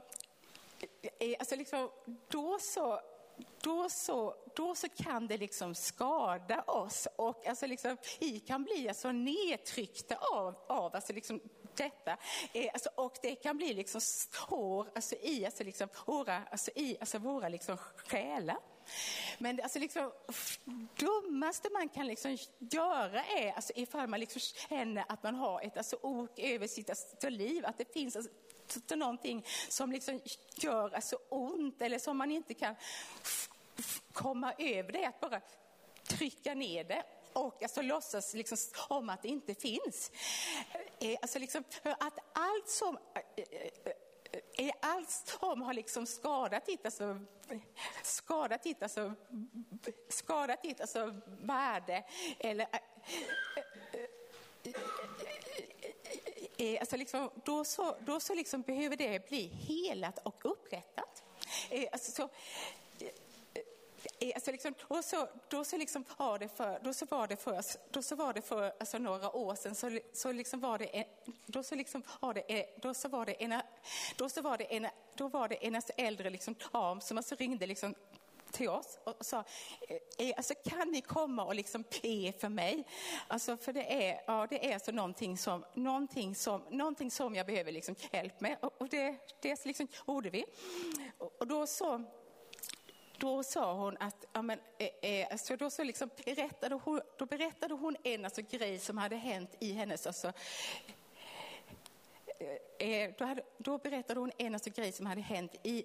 eh, 1.03 1.29
eh, 1.29 1.37
alltså 1.39 1.57
liksom 1.57 1.91
då 2.29 2.59
så 2.59 3.01
då 3.63 3.89
så, 3.91 4.35
då 4.55 4.75
så 4.75 4.89
kan 4.89 5.27
det 5.27 5.37
liksom 5.37 5.75
skada 5.75 6.63
oss 6.63 7.09
och 7.17 7.47
alltså 7.47 7.67
liksom, 7.67 7.97
vi 8.21 8.41
kan 8.41 8.65
bli 8.65 8.89
alltså 8.89 9.13
nedtryckta 9.13 10.17
av, 10.17 10.55
av 10.67 10.95
alltså 10.95 11.13
liksom 11.13 11.41
detta. 11.77 12.17
Eh, 12.53 12.71
alltså, 12.73 12.91
och 12.95 13.19
det 13.23 13.35
kan 13.35 13.57
bli 13.57 13.75
liksom 13.75 14.01
sår 14.01 14.91
alltså, 14.95 15.15
i, 15.15 15.45
alltså, 15.45 15.65
liksom, 15.65 15.89
våra, 16.07 16.43
alltså, 16.51 16.71
i 16.75 16.97
alltså, 17.01 17.19
våra 17.19 17.49
liksom, 17.49 17.77
själar. 17.77 18.59
Men 19.39 19.57
det 19.57 19.63
alltså 19.63 19.79
liksom, 19.79 20.13
dummaste 20.97 21.69
man 21.73 21.89
kan 21.89 22.07
liksom 22.07 22.39
göra 22.59 23.25
är 23.25 23.53
alltså, 23.53 23.73
ifall 23.77 24.09
man 24.09 24.21
liksom 24.21 24.41
känner 24.41 25.05
att 25.09 25.23
man 25.23 25.35
har 25.35 25.61
ett 25.61 25.77
alltså, 25.77 25.97
ok 26.03 26.39
över 26.39 26.67
sitt 26.67 26.91
alltså, 26.91 27.29
liv, 27.29 27.67
att 27.67 27.79
det 27.79 27.93
finns 27.93 28.17
alltså, 28.17 28.31
någonting 28.95 29.47
som 29.69 29.93
liksom 29.93 30.21
gör 30.55 30.95
alltså, 30.95 31.19
ont 31.29 31.83
eller 31.83 31.99
som 31.99 32.17
man 32.17 32.31
inte 32.31 32.55
kan 32.55 32.75
komma 34.13 34.53
över 34.59 34.93
det, 34.93 35.05
är 35.05 35.09
att 35.09 35.21
bara 35.21 35.41
trycka 36.09 36.55
ner 36.55 36.85
det 36.85 37.03
och 37.33 37.63
alltså 37.63 37.83
låtsas 37.83 38.35
liksom 38.35 38.59
om 38.89 39.09
att 39.09 39.23
det 39.23 39.29
inte 39.29 39.55
finns. 39.55 40.11
Eh, 41.01 41.19
alltså 41.23 41.39
liksom, 41.39 41.65
att 41.83 42.19
allt 42.33 42.69
som 42.69 42.97
eh, 42.97 43.45
eh, 43.85 43.93
allt 44.81 45.11
som 45.11 45.63
har 45.63 45.75
liksom 45.75 46.07
skadat 46.07 46.67
ditt, 46.67 46.85
alltså, 46.85 47.21
skadat 48.03 48.63
ditt, 48.63 48.83
alltså, 48.83 49.13
skadat 50.09 50.63
ditt 50.63 50.81
alltså, 50.81 51.15
värde 51.27 52.05
eller 52.39 52.67
alltså 56.81 56.97
liksom, 56.97 57.31
då 57.45 57.65
så, 57.65 57.97
då 58.01 58.21
så 58.21 58.35
liksom 58.35 58.63
behöver 58.63 58.97
det 58.97 59.29
bli 59.29 59.47
helat 59.47 60.19
och 60.19 60.53
upprättat. 60.53 61.25
Eh, 61.71 61.89
alltså 61.93 62.13
så, 62.13 62.29
Alltså 64.35 64.53
liksom, 64.53 64.75
och 64.83 65.05
så, 65.05 65.29
då 65.49 65.65
så 65.65 65.77
liksom 65.77 66.05
var 66.17 66.39
det 66.39 66.49
för, 66.49 66.79
då 66.83 66.95
så 66.95 67.07
var 67.07 67.27
det 67.27 67.37
för, 67.37 67.63
då 67.91 68.03
så 68.03 68.17
var 68.17 68.33
det 68.33 68.43
för 68.43 68.73
alltså 68.81 68.99
några 68.99 69.37
år 69.37 69.55
sedan 69.55 69.75
så, 69.75 69.99
så 70.13 70.33
liksom 70.33 70.61
var 70.61 70.79
det 70.79 71.05
då 71.47 71.63
så 71.63 71.75
liksom 71.75 72.03
var 72.21 72.35
det, 72.35 72.67
då 72.83 72.95
så 72.95 73.09
var 73.09 73.27
det 73.27 73.33
en, 73.33 73.61
då 74.17 74.29
så 74.29 74.43
var 74.43 74.59
det 74.59 74.65
en, 74.77 74.87
då 75.15 75.29
var 75.29 75.49
det 75.49 75.67
en 75.67 75.75
alltså 75.75 75.93
äldre 75.97 76.31
liksom 76.31 76.55
dam 76.73 77.01
som 77.01 77.17
alltså 77.17 77.35
ringde 77.35 77.67
liksom 77.67 77.95
till 78.53 78.69
oss 78.69 78.99
och 79.05 79.27
sa, 79.27 79.45
eh, 79.89 80.29
eh, 80.29 80.35
alltså 80.37 80.55
kan 80.65 80.89
ni 80.89 81.01
komma 81.01 81.45
och 81.45 81.55
liksom 81.55 81.83
be 81.83 82.33
för 82.33 82.49
mig? 82.49 82.85
Alltså 83.29 83.57
för 83.57 83.73
det 83.73 84.09
är, 84.09 84.21
ja, 84.27 84.47
det 84.51 84.71
är 84.71 84.75
alltså 84.75 84.93
någonting 84.93 85.39
som, 85.39 85.65
någonting 85.75 86.35
som, 86.35 86.63
någonting 86.71 87.11
som 87.11 87.35
jag 87.35 87.47
behöver 87.47 87.73
liksom 87.73 87.95
hjälp 88.13 88.41
med 88.41 88.57
och, 88.61 88.81
och 88.81 88.89
det, 88.89 89.17
det 89.41 89.51
alltså 89.51 89.69
liksom 89.69 89.89
gjorde 90.09 90.31
vi. 90.31 90.45
Och, 91.19 91.33
och 91.39 91.47
då 91.47 91.67
så 91.67 92.05
då 93.23 93.43
sa 93.43 93.75
hon 93.75 93.97
att, 94.01 94.25
ja, 94.33 94.43
men, 94.43 94.59
eh, 94.79 95.11
eh, 95.11 95.27
alltså 95.31 95.57
då, 95.57 95.71
så 95.71 95.85
liksom 95.85 96.11
berättade 96.25 96.75
hon, 96.75 97.01
då 97.19 97.27
berättade 97.27 97.75
hon 97.75 97.97
en 98.03 98.25
alltså, 98.25 98.43
grej 98.51 98.79
som 98.79 98.99
hade 98.99 99.17
hänt 99.17 99.57
i 99.59 99.73
hennes, 99.73 100.07
alltså, 100.07 100.33
eh, 102.79 102.89
eh 102.89 103.15
då, 103.19 103.25
hade, 103.25 103.43
då, 103.59 103.79
berättade 103.79 104.21
hon 104.21 104.31
en 104.39 104.55
alltså, 104.55 104.71
grej 104.71 104.93
som 104.93 105.07
hade 105.07 105.21
hänt 105.21 105.55
i, 105.63 105.85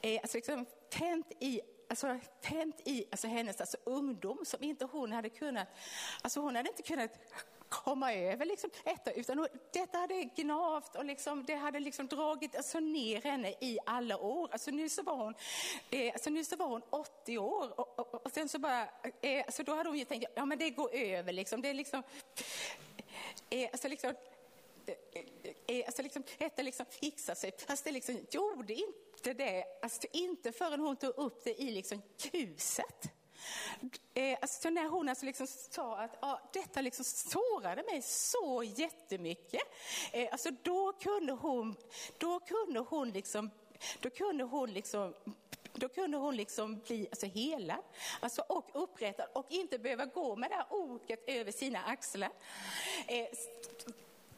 eh, 0.00 0.20
alltså 0.22 0.36
liksom, 0.36 0.66
tänt 0.90 1.32
i 1.40 1.60
alltså, 1.88 2.18
tänt 2.40 2.80
i 2.84 3.06
alltså, 3.10 3.26
hennes 3.26 3.60
alltså, 3.60 3.76
ungdom 3.84 4.38
som 4.44 4.62
inte 4.62 4.84
hon 4.84 5.12
hade 5.12 5.28
kunnat, 5.28 5.68
alltså 6.22 6.40
hon 6.40 6.56
hade 6.56 6.68
inte 6.68 6.82
kunnat 6.82 7.10
komma 7.74 8.14
över 8.14 8.46
liksom 8.46 8.70
detta, 8.84 9.12
utan 9.12 9.48
detta 9.72 9.98
hade 9.98 10.24
gnavt 10.24 10.96
och 10.96 11.04
liksom, 11.04 11.44
det 11.44 11.54
hade 11.54 11.80
liksom 11.80 12.06
dragit 12.06 12.56
alltså, 12.56 12.80
ner 12.80 13.22
henne 13.22 13.54
i 13.60 13.78
alla 13.86 14.18
år. 14.18 14.48
Alltså, 14.52 14.70
nu, 14.70 14.88
så 14.88 15.02
var 15.02 15.16
hon, 15.16 15.34
eh, 15.90 16.12
alltså, 16.12 16.30
nu 16.30 16.44
så 16.44 16.56
var 16.56 16.66
hon 16.66 16.82
80 16.90 17.38
år 17.38 17.80
och, 17.80 17.98
och, 17.98 18.26
och 18.26 18.32
sen 18.32 18.48
så 18.48 18.58
bara, 18.58 18.82
eh, 19.20 19.44
alltså, 19.46 19.62
då 19.62 19.74
hade 19.74 19.88
hon 19.88 19.98
ju 19.98 20.04
tänkt, 20.04 20.26
ja 20.34 20.44
men 20.44 20.58
det 20.58 20.70
går 20.70 20.94
över 20.94 21.32
liksom, 21.32 21.62
det 21.62 21.68
är 21.68 21.74
liksom, 21.74 22.02
eh, 23.50 23.68
alltså, 23.72 23.88
liksom 23.88 24.14
eh, 24.86 25.76
eh, 25.76 25.86
alltså 25.86 26.02
liksom, 26.02 26.22
detta 26.38 26.62
liksom 26.62 26.86
fixar 26.86 27.34
sig. 27.34 27.52
Fast 27.66 27.84
det 27.84 27.92
liksom 27.92 28.26
gjorde 28.30 28.74
inte 28.74 29.32
det, 29.32 29.64
alltså 29.82 30.06
inte 30.12 30.52
förrän 30.52 30.80
hon 30.80 30.96
tog 30.96 31.18
upp 31.18 31.44
det 31.44 31.62
i 31.62 31.70
liksom 31.70 32.02
ljuset. 32.32 33.10
Eh, 34.14 34.38
alltså 34.42 34.70
när 34.70 34.88
hon 34.88 35.08
alltså 35.08 35.26
liksom 35.26 35.46
sa 35.46 35.96
att 35.96 36.18
ja, 36.20 36.40
detta 36.52 36.80
liksom 36.80 37.04
sårade 37.04 37.82
mig 37.82 38.02
så 38.02 38.62
jättemycket. 38.62 39.62
Eh, 40.12 40.28
alltså 40.32 40.50
då 40.62 40.92
kunde 40.92 41.32
hon, 41.32 41.76
då 42.18 42.40
kunde 42.40 42.80
hon 42.80 43.10
liksom, 43.10 43.50
då 44.00 44.10
kunde 44.10 44.44
hon 44.44 44.72
liksom 44.72 45.14
då 45.76 45.88
kunde 45.88 46.16
hon 46.16 46.36
liksom 46.36 46.78
bli 46.78 47.06
alltså, 47.10 47.26
helad 47.26 47.82
alltså, 48.20 48.42
och 48.48 48.70
upprättad 48.72 49.28
och 49.32 49.46
inte 49.48 49.78
behöva 49.78 50.04
gå 50.04 50.36
med 50.36 50.50
det 50.50 50.54
här 50.54 50.66
oket 50.70 51.24
över 51.26 51.52
sina 51.52 51.78
axlar. 51.84 52.30
Eh, 53.06 53.26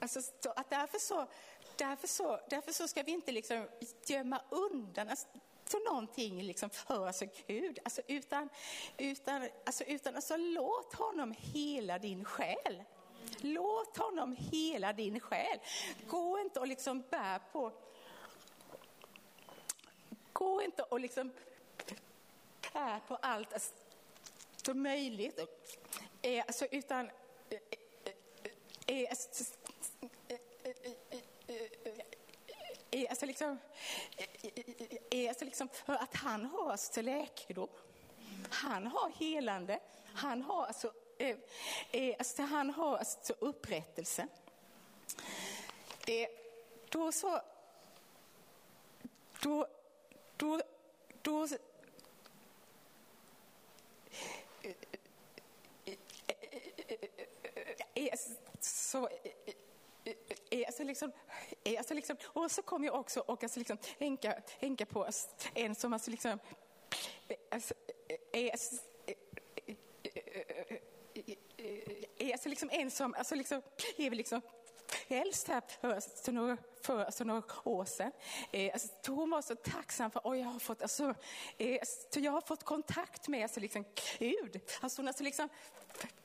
alltså, 0.00 0.20
att 0.56 0.70
därför, 0.70 0.98
så, 0.98 1.26
därför, 1.76 2.08
så, 2.08 2.40
därför 2.48 2.72
så 2.72 2.88
ska 2.88 3.02
vi 3.02 3.12
inte 3.12 3.32
liksom 3.32 3.68
gömma 4.06 4.40
undan 4.50 5.08
alltså, 5.08 5.26
för 5.76 5.92
någonting 5.92 6.42
liksom 6.42 6.70
för 6.70 7.06
alltså 7.06 7.24
Gud, 7.46 7.78
alltså 7.84 8.02
utan, 8.06 8.48
utan, 8.98 9.48
alltså 9.66 9.84
utan 9.84 10.16
alltså 10.16 10.36
låt 10.36 10.94
honom 10.94 11.34
hela 11.38 11.98
din 11.98 12.24
själ. 12.24 12.84
Låt 13.40 13.96
honom 13.96 14.36
hela 14.38 14.92
din 14.92 15.20
själ. 15.20 15.58
Gå 16.06 16.38
inte 16.38 16.60
och 16.60 16.66
liksom 16.66 17.02
bär 17.10 17.40
på, 17.52 17.72
gå 20.32 20.62
inte 20.62 20.82
och 20.82 21.00
liksom 21.00 21.32
bär 22.72 23.00
på 23.08 23.16
allt 23.16 23.52
alltså, 23.52 23.74
som 24.56 24.82
möjligt, 24.82 25.40
eh, 26.22 26.44
alltså, 26.46 26.66
utan 26.70 27.10
alltså, 29.10 29.44
är 32.90 33.06
alltså 33.08 33.26
liksom, 33.26 33.58
är 35.10 35.28
alltså 35.28 35.44
liksom 35.44 35.68
att 35.86 36.14
han 36.14 36.44
har 36.44 36.70
alltså, 36.70 37.02
läkedom. 37.02 37.68
Han 38.50 38.86
har 38.86 39.10
helande. 39.10 39.80
Han 40.14 40.42
har 40.42 40.66
alltså, 40.66 40.92
eh, 41.18 41.36
eh, 41.90 42.14
alltså, 42.18 42.42
han 42.42 42.70
har 42.70 42.98
alltså 42.98 43.34
upprättelse. 43.38 44.28
Eh, 46.06 46.28
då 46.88 47.12
så, 47.12 47.40
då, 49.42 49.66
då, 50.36 50.60
då 51.22 51.48
så 51.48 51.58
alltså 60.66 60.75
liksom, 60.86 61.12
eh, 61.64 61.78
alltså 61.78 61.94
liksom, 61.94 62.16
och 62.24 62.50
så 62.50 62.62
kom 62.62 62.84
jag 62.84 62.94
också 62.94 63.20
och 63.20 63.42
alltså 63.42 63.58
liksom 63.58 63.78
tänka, 63.98 64.32
tänka 64.60 64.86
på 64.86 65.08
en 65.54 65.74
som 65.74 65.92
alltså 65.92 66.10
liksom, 66.10 66.38
eh, 67.28 67.36
alltså, 67.50 67.74
är, 68.32 68.50
är 72.18 72.32
alltså 72.32 72.48
liksom 72.48 72.70
en 72.72 72.90
som 72.90 73.14
alltså 73.14 73.34
liksom, 73.34 73.62
är 73.96 74.10
liksom 74.10 74.42
frälst 74.88 75.48
här 75.48 75.62
för, 75.80 76.32
några, 76.32 76.56
för 76.82 77.04
alltså, 77.04 77.24
några 77.24 77.42
år 77.64 77.84
sedan. 77.84 78.12
Eh, 78.50 78.72
alltså, 78.72 78.88
hon 79.06 79.30
var 79.30 79.42
så 79.42 79.54
tacksam 79.54 80.10
för 80.10 80.32
att 80.32 80.38
jag 80.38 80.46
har 80.46 80.58
fått, 80.58 80.82
alltså, 80.82 81.14
eh, 81.58 81.78
alltså, 81.80 82.20
jag 82.20 82.32
har 82.32 82.40
fått 82.40 82.62
kontakt 82.62 83.28
med 83.28 83.42
alltså, 83.42 83.60
liksom, 83.60 83.84
Gud. 84.18 84.60
Alltså, 84.80 85.02
hon 85.02 85.08
alltså, 85.08 85.24
liksom, 85.24 85.48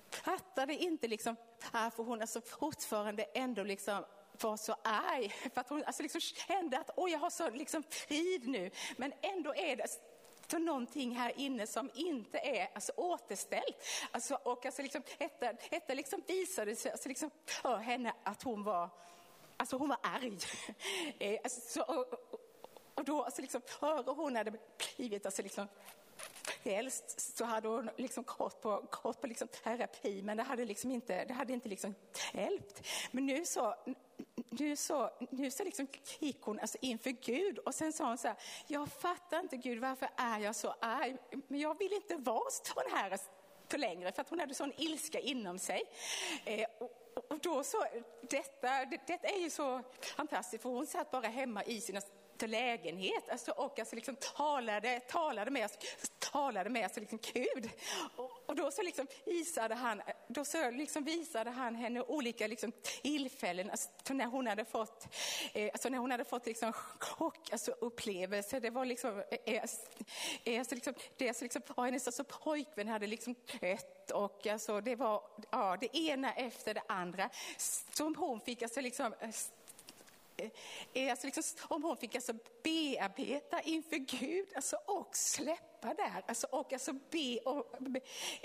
fattade 0.10 0.74
inte 0.74 1.08
liksom, 1.08 1.36
ah, 1.72 1.84
varför 1.84 2.04
hon 2.04 2.22
alltså, 2.22 2.42
fortfarande 2.42 3.24
ändå 3.24 3.64
liksom, 3.64 4.04
var 4.44 4.58
så 4.58 4.76
arg. 4.84 5.30
För 5.54 5.62
att 5.62 5.70
hon 5.70 5.84
alltså, 5.84 6.04
liksom, 6.04 6.22
kände 6.22 6.80
att 6.80 6.90
oj, 6.96 7.12
jag 7.12 7.20
har 7.20 7.30
så 7.30 7.50
liksom, 7.50 7.84
frid 7.84 8.48
nu. 8.48 8.72
Men 8.98 9.14
ändå 9.22 9.56
är 9.56 9.76
det 9.76 9.88
så 10.48 10.58
någonting 10.58 11.16
här 11.16 11.34
inne 11.38 11.68
som 11.68 11.90
inte 11.94 12.38
är 12.38 12.70
alltså, 12.74 12.92
återställt. 12.96 13.86
Alltså, 14.12 14.36
och 14.36 14.66
alltså, 14.66 14.82
liksom, 14.82 15.02
detta, 15.18 15.54
detta 15.70 15.94
liksom 15.94 16.24
visade 16.28 16.76
sig 16.76 16.92
alltså, 16.92 17.10
liksom, 17.10 17.32
för 17.46 17.78
henne 17.78 18.14
att 18.24 18.44
hon 18.44 18.64
var, 18.64 18.90
alltså, 19.58 19.78
hon 19.78 19.90
var 19.90 20.00
arg. 20.04 20.38
Eh, 21.20 21.40
alltså, 21.44 21.62
så, 21.62 21.84
och, 21.84 22.40
och, 22.96 23.06
då 23.06 23.24
alltså, 23.24 23.42
liksom, 23.42 23.62
hon 24.06 24.36
hade 24.36 24.54
blivit 24.98 25.26
alltså, 25.26 25.42
liksom, 25.42 25.68
Helst 26.64 27.36
så 27.38 27.46
hade 27.46 27.68
hon 27.68 27.90
liksom 27.98 28.24
gått 28.28 28.62
på, 28.62 28.84
gått 29.04 29.22
på 29.22 29.28
liksom 29.28 29.48
terapi 29.48 30.22
men 30.22 30.38
det 30.38 30.44
hade 30.44 30.66
liksom 30.66 30.92
inte, 30.92 31.26
det 31.26 31.34
hade 31.34 31.54
inte 31.54 31.70
liksom 31.70 31.96
hjälpt. 32.34 32.88
Men 33.12 33.26
nu 33.26 33.46
så, 33.46 33.76
nu 34.52 34.76
så, 34.76 35.10
nu 35.30 35.52
så 35.52 35.64
liksom 35.64 35.88
gick 36.20 36.42
hon 36.42 36.60
alltså 36.60 36.78
inför 36.82 37.10
Gud 37.10 37.58
och 37.58 37.76
sen 37.76 37.94
sa 37.94 38.08
hon 38.08 38.18
så 38.18 38.28
här, 38.28 38.38
jag 38.68 38.90
fattar 38.90 39.40
inte 39.40 39.58
Gud, 39.58 39.80
varför 39.80 40.10
är 40.16 40.40
jag 40.40 40.56
så 40.56 40.76
arg? 40.80 41.18
Men 41.48 41.60
jag 41.60 41.78
vill 41.78 41.94
inte 41.94 42.16
vara 42.16 42.50
sån 42.50 42.84
här 42.92 43.20
för 43.70 43.78
längre 43.78 44.12
för 44.12 44.22
att 44.22 44.30
hon 44.30 44.40
hade 44.40 44.54
sån 44.54 44.74
ilska 44.78 45.20
inom 45.20 45.60
sig. 45.60 45.84
Eh, 46.46 46.66
och, 46.80 46.92
och 47.32 47.40
då 47.40 47.64
så, 47.64 47.86
detta, 48.22 48.86
det, 48.86 49.00
detta 49.08 49.28
är 49.28 49.40
ju 49.40 49.50
så 49.50 49.82
fantastiskt 50.16 50.64
för 50.64 50.70
hon 50.70 50.88
satt 50.88 51.12
bara 51.12 51.28
hemma 51.28 51.64
i 51.64 51.82
sina 51.82 51.98
alltså, 51.98 52.48
lägenhet 52.48 53.30
alltså, 53.30 53.52
och 53.52 53.80
alltså 53.80 53.96
liksom 53.96 54.16
talade, 54.16 55.00
talade 55.00 55.52
med 55.52 55.66
oss, 55.66 55.78
talade 56.20 56.70
med 56.70 56.86
oss 56.86 56.96
liksom 56.96 57.20
Gud. 57.34 57.70
Och, 58.16 58.31
och 58.52 58.58
då 58.58 58.72
så 58.72 58.82
liksom 58.82 59.08
visade 59.26 59.76
han, 59.76 60.02
då 60.28 60.46
så 60.46 60.72
liksom 60.72 61.04
visade 61.04 61.50
han 61.50 61.76
henne 61.76 62.02
olika 62.02 62.48
liksom 62.48 62.72
tillfällen 63.02 63.70
alltså 63.70 63.90
när 64.10 64.26
hon 64.26 64.48
hade 64.48 64.66
fått, 64.66 65.08
eh, 65.54 65.70
alltså 65.74 65.90
när 65.90 65.98
hon 65.98 66.12
hade 66.12 66.24
fått 66.24 66.46
liksom 66.46 66.74
chock, 66.74 67.52
alltså 67.52 67.72
upplevelse. 67.72 68.60
Det 68.60 68.70
var 68.70 68.86
liksom, 68.86 69.20
eh, 69.20 69.38
eh, 69.46 69.64
eh 70.44 70.60
alltså 70.60 70.76
liksom, 70.76 70.94
det 71.18 71.28
alltså 71.28 71.44
liksom, 71.44 71.62
hennes 71.78 72.08
alltså 72.08 72.24
pojkvän 72.24 72.88
hade 72.88 73.08
liksom 73.08 73.36
dött 73.62 74.12
och 74.12 74.48
alltså 74.48 74.82
det 74.82 74.96
var 74.96 75.24
ja, 75.52 75.78
det 75.82 75.98
ena 75.98 76.34
efter 76.34 76.74
det 76.74 76.84
andra 76.88 77.30
som 77.94 78.16
hon 78.16 78.42
fick 78.42 78.62
alltså 78.62 78.82
liksom 78.82 79.14
eh, 79.20 79.30
alltså 81.10 81.28
liksom, 81.28 81.44
om 81.62 81.84
hon 81.84 81.98
fick 81.98 82.16
alltså 82.16 82.34
bearbeta 82.64 83.62
inför 83.62 83.98
Gud 83.98 84.48
alltså, 84.56 84.76
och 84.86 85.16
släppa 85.16 85.94
där, 85.94 86.24
alltså, 86.28 86.48
och 86.48 86.74
alltså 86.74 86.94
be, 86.94 87.40
och, 87.40 87.76
be, 87.80 88.02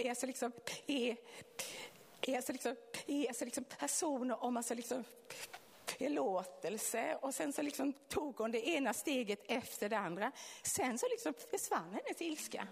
alltså 0.08 0.26
liksom, 0.26 0.52
är, 0.86 1.16
är 2.20 2.36
alltså 2.36 2.52
liksom, 2.52 2.76
är 3.06 3.28
alltså 3.28 3.44
liksom 3.44 3.64
personer 3.64 4.44
om 4.44 4.56
alltså 4.56 4.74
liksom 4.74 5.04
förlåtelse 5.98 7.18
och 7.22 7.34
sen 7.34 7.52
så 7.52 7.62
liksom 7.62 7.92
tog 7.92 8.38
hon 8.38 8.50
det 8.50 8.68
ena 8.68 8.92
steget 8.92 9.40
efter 9.48 9.88
det 9.88 9.98
andra. 9.98 10.32
Sen 10.62 10.98
så 10.98 11.06
liksom 11.08 11.34
försvann 11.50 11.92
hennes 11.92 12.22
ilska. 12.22 12.68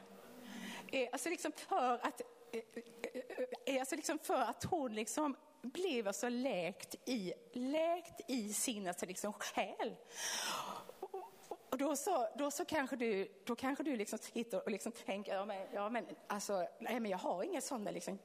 Eh, 0.92 1.08
alltså 1.12 1.28
liksom 1.28 1.52
för 1.52 1.98
att, 2.02 2.20
eh, 2.52 2.60
eh, 3.66 3.80
alltså 3.80 3.96
liksom 3.96 4.18
för 4.18 4.40
att 4.40 4.64
hon 4.64 4.94
liksom 4.94 5.36
blev 5.64 6.06
alltså 6.06 6.28
läkt 6.28 6.94
i, 7.08 7.32
läkt 7.52 8.20
i 8.30 8.52
sin 8.52 8.88
alltså 8.88 9.06
liksom 9.06 9.32
själ. 9.32 9.96
Och 11.70 11.78
då 11.78 11.96
så, 11.96 12.28
då 12.38 12.50
så 12.50 12.64
kanske 12.64 12.96
du, 12.96 13.28
då 13.44 13.56
kanske 13.56 13.84
du 13.84 13.96
liksom 13.96 14.18
sitter 14.18 14.64
och 14.64 14.70
liksom 14.70 14.92
tänker, 14.92 15.34
ja 15.34 15.44
men, 15.44 15.66
ja, 15.72 15.88
men, 15.88 16.06
alltså, 16.26 16.66
nej, 16.78 17.00
men 17.00 17.10
jag 17.10 17.18
har 17.18 17.42
inga 17.42 17.60
sådana 17.60 17.90
liksom 17.90 18.18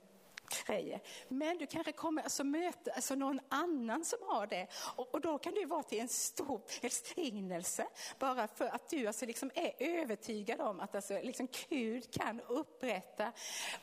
grejer. 0.66 1.02
Men 1.28 1.58
du 1.58 1.68
kanske 1.68 1.92
kommer 1.92 2.24
alltså 2.24 2.44
möta 2.44 2.92
alltså 2.92 3.16
någon 3.16 3.40
annan 3.50 4.06
som 4.06 4.20
har 4.28 4.48
det 4.48 4.68
och, 4.96 5.14
och 5.14 5.22
då 5.22 5.38
kan 5.38 5.54
det 5.54 5.66
vara 5.66 5.84
till 5.84 6.00
en 6.00 6.08
stor 6.08 6.62
välsignelse 6.82 7.88
bara 8.20 8.48
för 8.48 8.66
att 8.66 8.90
du 8.90 9.08
alltså 9.08 9.26
liksom 9.26 9.52
är 9.56 9.74
övertygad 9.80 10.62
om 10.62 10.80
att 10.80 10.96
alltså 10.96 11.20
liksom 11.24 11.48
Gud 11.70 12.14
kan 12.14 12.42
upprätta 12.42 13.32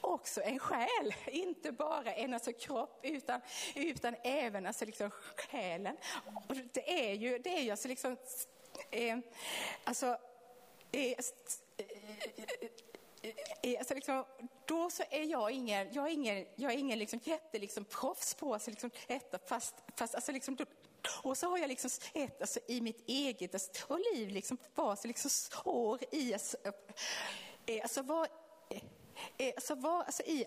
också 0.00 0.42
en 0.42 0.58
själ, 0.58 1.14
inte 1.26 1.72
bara 1.72 2.14
en 2.14 2.34
alltså 2.34 2.52
kropp 2.52 3.00
utan, 3.02 3.40
utan 3.74 4.16
även 4.22 4.66
alltså 4.66 4.84
liksom 4.84 5.10
själen. 5.10 5.96
Och 6.48 6.56
det 6.72 7.10
är 7.10 7.14
ju, 7.14 7.38
det 7.38 7.58
är 7.58 7.62
ju 7.62 7.70
alltså 7.70 7.88
liksom, 7.88 8.16
eh, 8.90 9.18
alltså, 9.84 10.06
eh, 10.92 11.10
eh, 11.10 11.16
eh 11.76 12.68
alltså 13.78 13.94
liksom, 13.94 14.24
då 14.64 14.90
så 14.90 15.02
är 15.10 15.24
jag 15.24 15.50
ingen, 15.50 15.92
jag 15.92 16.08
är 16.08 16.12
ingen, 16.12 16.46
jag 16.56 16.72
är 16.72 16.78
ingen 16.78 16.98
liksom 16.98 17.20
jätte 17.24 17.58
liksom 17.58 17.84
proffs 17.84 18.34
på 18.34 18.52
alltså 18.52 18.70
liksom 18.70 18.90
äta 19.08 19.38
fast, 19.38 19.74
fast 19.96 20.14
alltså 20.14 20.32
liksom, 20.32 20.56
och 21.22 21.38
så 21.38 21.50
har 21.50 21.58
jag 21.58 21.68
liksom 21.68 21.90
ett, 22.14 22.40
alltså, 22.40 22.60
i 22.66 22.80
mitt 22.80 23.08
eget 23.08 23.54
alltså, 23.54 23.70
och 23.88 24.00
liv 24.14 24.28
liksom, 24.28 24.58
vad 24.74 24.98
så 24.98 25.08
liksom 25.08 25.30
sår 25.30 26.00
i, 26.10 26.32
alltså, 26.32 26.56
eh, 27.66 27.82
alltså 27.82 28.02
var, 28.02 28.28
alltså, 29.56 29.74
var, 29.74 30.02
alltså 30.02 30.22
i 30.22 30.44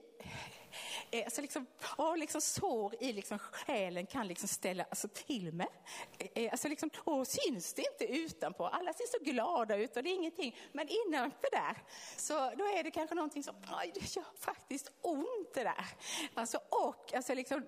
Eh, 1.11 1.25
alltså 1.25 1.41
liksom, 1.41 1.65
och 1.81 2.17
liksom 2.17 2.41
sår 2.41 2.95
i 2.99 3.13
liksom 3.13 3.39
själen 3.39 4.05
kan 4.05 4.27
liksom 4.27 4.47
ställa 4.47 4.83
alltså 4.83 5.07
till 5.07 5.53
med. 5.53 5.67
Eh, 6.17 6.43
eh, 6.43 6.51
alltså 6.51 6.67
liksom, 6.67 6.89
och 6.97 7.27
syns 7.27 7.73
det 7.73 7.81
inte 7.81 8.13
utanpå. 8.13 8.67
Alla 8.67 8.93
ser 8.93 9.05
så 9.05 9.23
glada 9.23 9.75
ut 9.75 9.97
och 9.97 10.03
det 10.03 10.09
är 10.09 10.15
ingenting. 10.15 10.55
Men 10.71 10.87
innanför 10.89 11.51
där 11.51 11.77
så 12.17 12.33
då 12.33 12.65
är 12.65 12.83
det 12.83 12.91
kanske 12.91 13.15
någonting 13.15 13.43
som, 13.43 13.55
aj, 13.67 13.91
det 13.93 14.15
gör 14.15 14.25
faktiskt 14.39 14.91
ont 15.01 15.53
det 15.53 15.63
där. 15.63 15.85
Alltså, 16.33 16.59
och 16.69 17.13
alltså 17.13 17.33
liksom, 17.33 17.65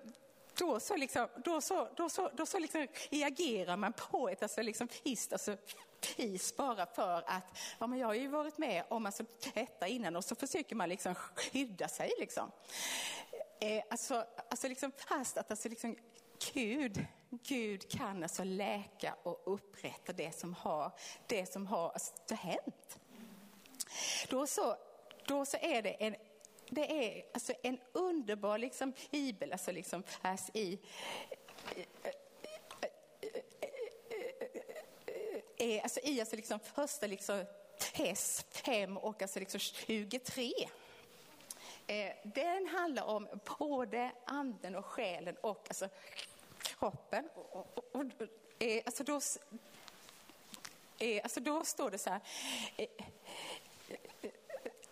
då 0.58 0.80
så, 0.80 0.96
liksom, 0.96 1.28
då 1.44 1.60
så, 1.60 1.88
då 1.96 2.08
så, 2.08 2.30
då 2.36 2.46
så 2.46 2.58
liksom 2.58 2.86
reagerar 3.10 3.76
man 3.76 3.92
på 3.92 4.28
ett 4.28 4.42
alltså 4.42 4.62
liksom, 4.62 4.88
hist, 5.04 5.32
alltså, 5.32 5.56
pris 6.02 6.56
bara 6.56 6.86
för 6.86 7.24
att 7.26 7.58
ja, 7.78 7.86
men 7.86 7.98
jag 7.98 8.06
har 8.06 8.14
ju 8.14 8.28
varit 8.28 8.58
med 8.58 8.84
om 8.88 9.06
alltså, 9.06 9.24
detta 9.54 9.88
innan 9.88 10.16
och 10.16 10.24
så 10.24 10.34
försöker 10.34 10.76
man 10.76 10.88
liksom 10.88 11.14
skydda 11.14 11.88
sig. 11.88 12.12
Liksom. 12.18 12.50
Eh, 13.60 13.82
alltså, 13.90 14.24
alltså 14.50 14.68
liksom, 14.68 14.92
fast 14.96 15.38
att 15.38 15.50
alltså, 15.50 15.68
liksom, 15.68 15.96
Gud, 16.52 17.06
Gud 17.30 17.90
kan 17.90 18.22
alltså 18.22 18.44
läka 18.44 19.16
och 19.22 19.54
upprätta 19.54 20.12
det 20.12 20.32
som 20.32 20.54
har, 20.54 20.92
det 21.26 21.52
som 21.52 21.66
har 21.66 21.90
alltså, 21.90 22.34
hänt. 22.34 22.98
Då 24.28 24.46
så, 24.46 24.76
då 25.26 25.46
så 25.46 25.56
är 25.60 25.82
det 25.82 25.90
en 25.90 26.16
det 26.74 27.14
är 27.16 27.24
alltså 27.34 27.52
en 27.62 27.78
underbar 27.92 28.58
liksom, 28.58 28.92
bibel, 29.10 29.52
alltså 29.52 29.72
liksom, 29.72 30.02
i 30.54 30.78
är 35.62 35.82
alltså 35.82 36.00
i 36.00 36.20
alltså 36.20 36.36
liksom 36.36 36.60
första 36.60 37.06
liksom 37.06 37.44
test 37.78 38.46
5 38.50 38.96
och 38.96 39.22
alltså 39.22 39.38
liksom 39.38 39.60
23. 39.60 40.52
Eh, 41.86 42.12
den 42.24 42.66
handlar 42.66 43.04
om 43.04 43.28
både 43.58 44.10
anden 44.24 44.76
och 44.76 44.84
själen 44.84 45.36
och 45.40 45.66
alltså 45.68 45.88
kroppen. 46.58 47.28
Och, 47.34 47.78
och, 47.78 47.84
och, 47.92 48.04
eh, 48.58 48.82
alltså, 48.86 49.04
då, 49.04 49.20
eh, 50.98 51.20
alltså 51.22 51.40
då 51.40 51.64
står 51.64 51.90
det 51.90 51.98
så 51.98 52.10
här. 52.10 52.20
Eh, 52.76 52.86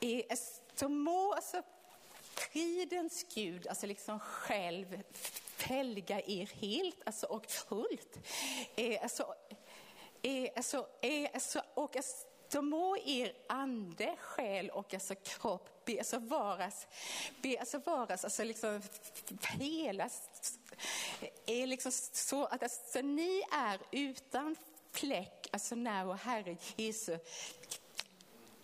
eh, 0.00 0.18
eh, 0.18 0.38
så 0.74 0.88
må 0.88 1.32
alltså 1.32 1.62
fridens 2.34 3.26
Gud, 3.34 3.66
alltså 3.66 3.86
liksom 3.86 4.20
själv 4.20 5.02
helga 5.58 6.20
er 6.26 6.46
helt 6.46 7.02
alltså 7.06 7.26
och 7.26 7.46
fullt. 7.46 8.18
Alltså, 9.02 9.34
alltså, 10.56 10.86
alltså, 11.34 11.62
och 11.74 11.96
alltså, 11.96 12.26
då 12.52 12.62
må 12.62 12.96
er 12.96 13.32
ande, 13.48 14.16
själ 14.18 14.70
och 14.70 14.94
alltså 14.94 15.14
kropp 15.14 15.84
be, 15.84 15.98
alltså 15.98 16.18
varas, 16.18 16.86
be, 17.42 17.60
alltså 17.60 17.78
varas, 17.78 18.24
alltså 18.24 18.44
liksom 18.44 18.82
helas. 19.40 20.28
Är 21.46 21.66
liksom 21.66 21.92
så 22.12 22.44
att 22.44 22.62
alltså, 22.62 23.00
ni 23.00 23.42
är 23.52 23.80
utan 23.90 24.56
fläck, 24.92 25.48
alltså 25.52 25.74
när 25.74 26.04
vår 26.04 26.14
Herre 26.14 26.56
Jesus 26.76 27.20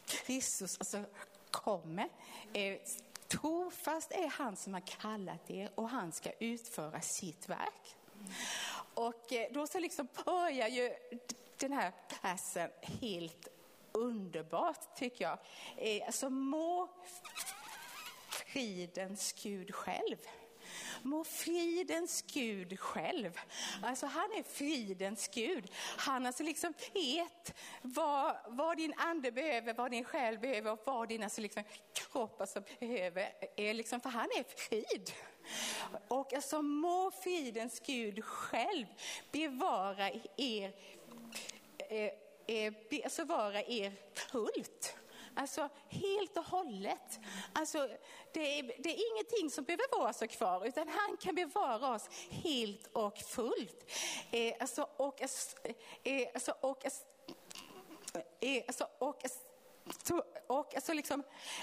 Kristus 0.06 0.78
alltså, 0.78 1.04
kommer. 1.50 2.08
Eh, 2.52 2.78
trofast 3.28 4.12
är 4.12 4.28
han 4.28 4.56
som 4.56 4.74
har 4.74 4.80
kallat 4.80 5.50
er 5.50 5.70
och 5.74 5.88
han 5.88 6.12
ska 6.12 6.30
utföra 6.38 7.00
sitt 7.00 7.48
verk. 7.48 7.96
Och 8.94 9.32
eh, 9.32 9.52
då 9.52 9.66
så 9.66 9.78
liksom 9.78 10.08
börjar 10.24 10.68
ju 10.68 10.94
den 11.58 11.72
här 11.72 11.92
passen 12.22 12.70
helt 12.82 13.48
underbart 13.92 14.96
tycker 14.96 15.24
jag. 15.24 15.38
Eh, 15.76 16.06
alltså 16.06 16.30
må 16.30 16.88
fridens 18.30 19.32
Gud 19.42 19.74
själv 19.74 20.16
må 21.02 21.24
fridens 21.24 22.24
Gud 22.32 22.80
själv, 22.80 23.40
alltså 23.82 24.06
han 24.06 24.32
är 24.32 24.42
fridens 24.42 25.28
Gud. 25.28 25.70
Han 25.96 26.26
alltså 26.26 26.42
liksom 26.42 26.74
vet 26.94 27.54
vad, 27.82 28.36
vad 28.48 28.76
din 28.76 28.94
ande 28.96 29.32
behöver, 29.32 29.74
vad 29.74 29.90
din 29.90 30.04
själ 30.04 30.38
behöver 30.38 30.72
och 30.72 30.82
vad 30.84 31.08
din 31.08 31.22
alltså 31.22 31.40
liksom 31.40 31.62
kropp 31.92 32.40
alltså 32.40 32.62
behöver. 32.78 33.32
Är 33.56 33.74
liksom, 33.74 34.00
för 34.00 34.10
han 34.10 34.28
är 34.36 34.44
frid. 34.56 35.12
Och 36.08 36.32
alltså 36.32 36.62
må 36.62 37.10
fridens 37.10 37.80
Gud 37.80 38.24
själv 38.24 38.86
bevara 39.32 40.10
er, 40.36 40.74
eh, 41.88 42.12
eh, 42.46 42.72
alltså 43.04 43.24
vara 43.24 43.62
er 43.62 43.92
fullt. 44.14 44.96
Alltså 45.38 45.68
helt 45.88 46.36
och 46.36 46.44
hållet. 46.44 47.20
Alltså, 47.52 47.88
det, 48.32 48.58
är, 48.58 48.62
det 48.62 48.88
är 48.88 49.12
ingenting 49.12 49.50
som 49.50 49.64
behöver 49.64 49.98
vara 49.98 50.12
så 50.12 50.28
kvar, 50.28 50.66
utan 50.66 50.88
han 50.88 51.16
kan 51.16 51.34
bevara 51.34 51.94
oss 51.94 52.08
helt 52.30 52.86
och 52.92 53.18
fullt. 53.18 53.92
Eh, 54.30 54.54
alltså, 54.60 54.88
och, 54.96 55.22
eh, 55.22 55.28
eh 56.02 56.28
alltså, 56.34 56.54
och, 56.60 56.84
eh, 56.84 56.92
eh 58.40 58.64
alltså, 58.66 58.88
och, 58.98 59.24
eh, 59.24 59.30
och, 60.46 60.74
alltså 60.74 60.92
liksom, 60.92 61.22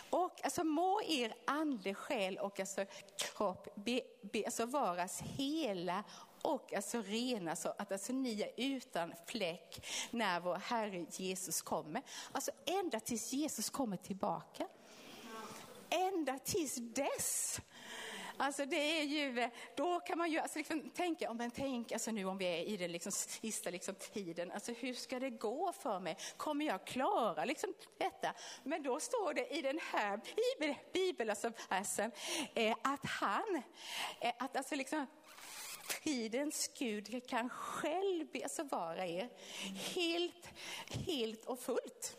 och 0.10 0.44
alltså 0.44 0.64
må 0.64 1.02
er 1.02 1.36
ande, 1.46 1.94
själ 1.94 2.38
och 2.38 2.60
alltså 2.60 2.86
kropp 3.18 3.68
be, 3.76 4.02
be, 4.22 4.46
alltså 4.46 4.66
varas 4.66 5.22
hela 5.22 6.04
och 6.44 6.74
alltså 6.74 7.02
rena 7.02 7.56
så 7.56 7.74
att 7.78 7.92
alltså 7.92 8.14
ni 8.14 8.42
är 8.42 8.52
utan 8.56 9.14
fläck 9.26 9.86
när 10.12 10.40
vår 10.40 10.56
Herre 10.56 11.06
Jesus 11.10 11.62
kommer. 11.62 12.02
Alltså 12.32 12.52
ända 12.66 13.00
tills 13.00 13.34
Jesus 13.34 13.70
kommer 13.70 13.98
tillbaka. 13.98 14.68
Ända 15.90 16.40
tills 16.40 16.76
dess. 16.76 17.62
Alltså 18.38 18.66
det 18.66 19.00
är 19.00 19.04
ju, 19.04 19.50
då 19.76 20.00
kan 20.00 20.18
man 20.18 20.32
ju 20.32 20.40
alltså 20.40 20.58
liksom 20.58 20.90
tänka, 20.90 21.34
men 21.34 21.52
tänk 21.52 21.92
alltså 21.92 22.12
nu 22.12 22.26
om 22.26 22.38
vi 22.38 22.46
är 22.46 22.64
i 22.64 22.78
den 22.78 22.92
liksom 22.92 23.12
sista 23.12 23.70
liksom 23.70 23.96
tiden, 23.96 24.52
alltså 24.52 24.72
hur 24.72 24.94
ska 24.94 25.20
det 25.20 25.30
gå 25.30 25.74
för 25.74 26.00
mig? 26.00 26.18
Kommer 26.38 26.66
jag 26.66 26.88
klara 26.88 27.46
liksom 27.46 27.74
detta? 27.98 28.34
Men 28.64 28.84
då 28.84 29.00
står 29.00 29.34
det 29.34 29.56
i 29.58 29.62
den 29.62 29.80
här 29.92 30.20
bibel, 30.36 30.76
bibel 30.94 31.30
alltså, 31.30 31.52
alltså 31.68 32.02
eh, 32.54 32.76
att 32.82 33.06
han, 33.06 33.64
eh, 34.20 34.34
att 34.40 34.58
alltså 34.58 34.76
liksom 34.76 35.08
Fridens 35.84 36.70
Gud 36.78 37.28
kan 37.28 37.50
själv 37.50 38.28
bevara 38.32 38.90
alltså 38.90 39.06
er 39.06 39.30
helt, 39.74 40.50
helt 40.88 41.46
och 41.46 41.60
fullt. 41.60 42.18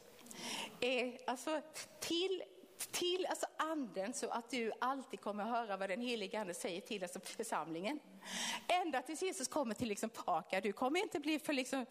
Eh, 0.81 1.15
alltså 1.27 1.61
till 2.01 2.43
till 2.91 3.27
alltså 3.27 3.47
anden 3.57 4.15
så 4.15 4.31
att 4.31 4.51
du 4.51 4.73
alltid 4.81 5.21
kommer 5.21 5.43
att 5.43 5.51
höra 5.51 5.77
vad 5.77 5.91
den 5.91 6.01
heliga 6.01 6.41
ande 6.41 6.55
säger 6.55 6.81
till 6.81 7.03
alltså 7.03 7.21
församlingen. 7.21 8.01
Ända 8.69 9.03
tills 9.03 9.23
Jesus 9.23 9.49
kommer 9.49 9.75
till 9.75 9.89
liksom 9.89 10.11
Paka, 10.11 10.61
Du 10.61 10.73
kommer 10.73 11.01
inte 11.01 11.21
bli 11.21 11.39
för 11.39 11.53
liksom 11.53 11.87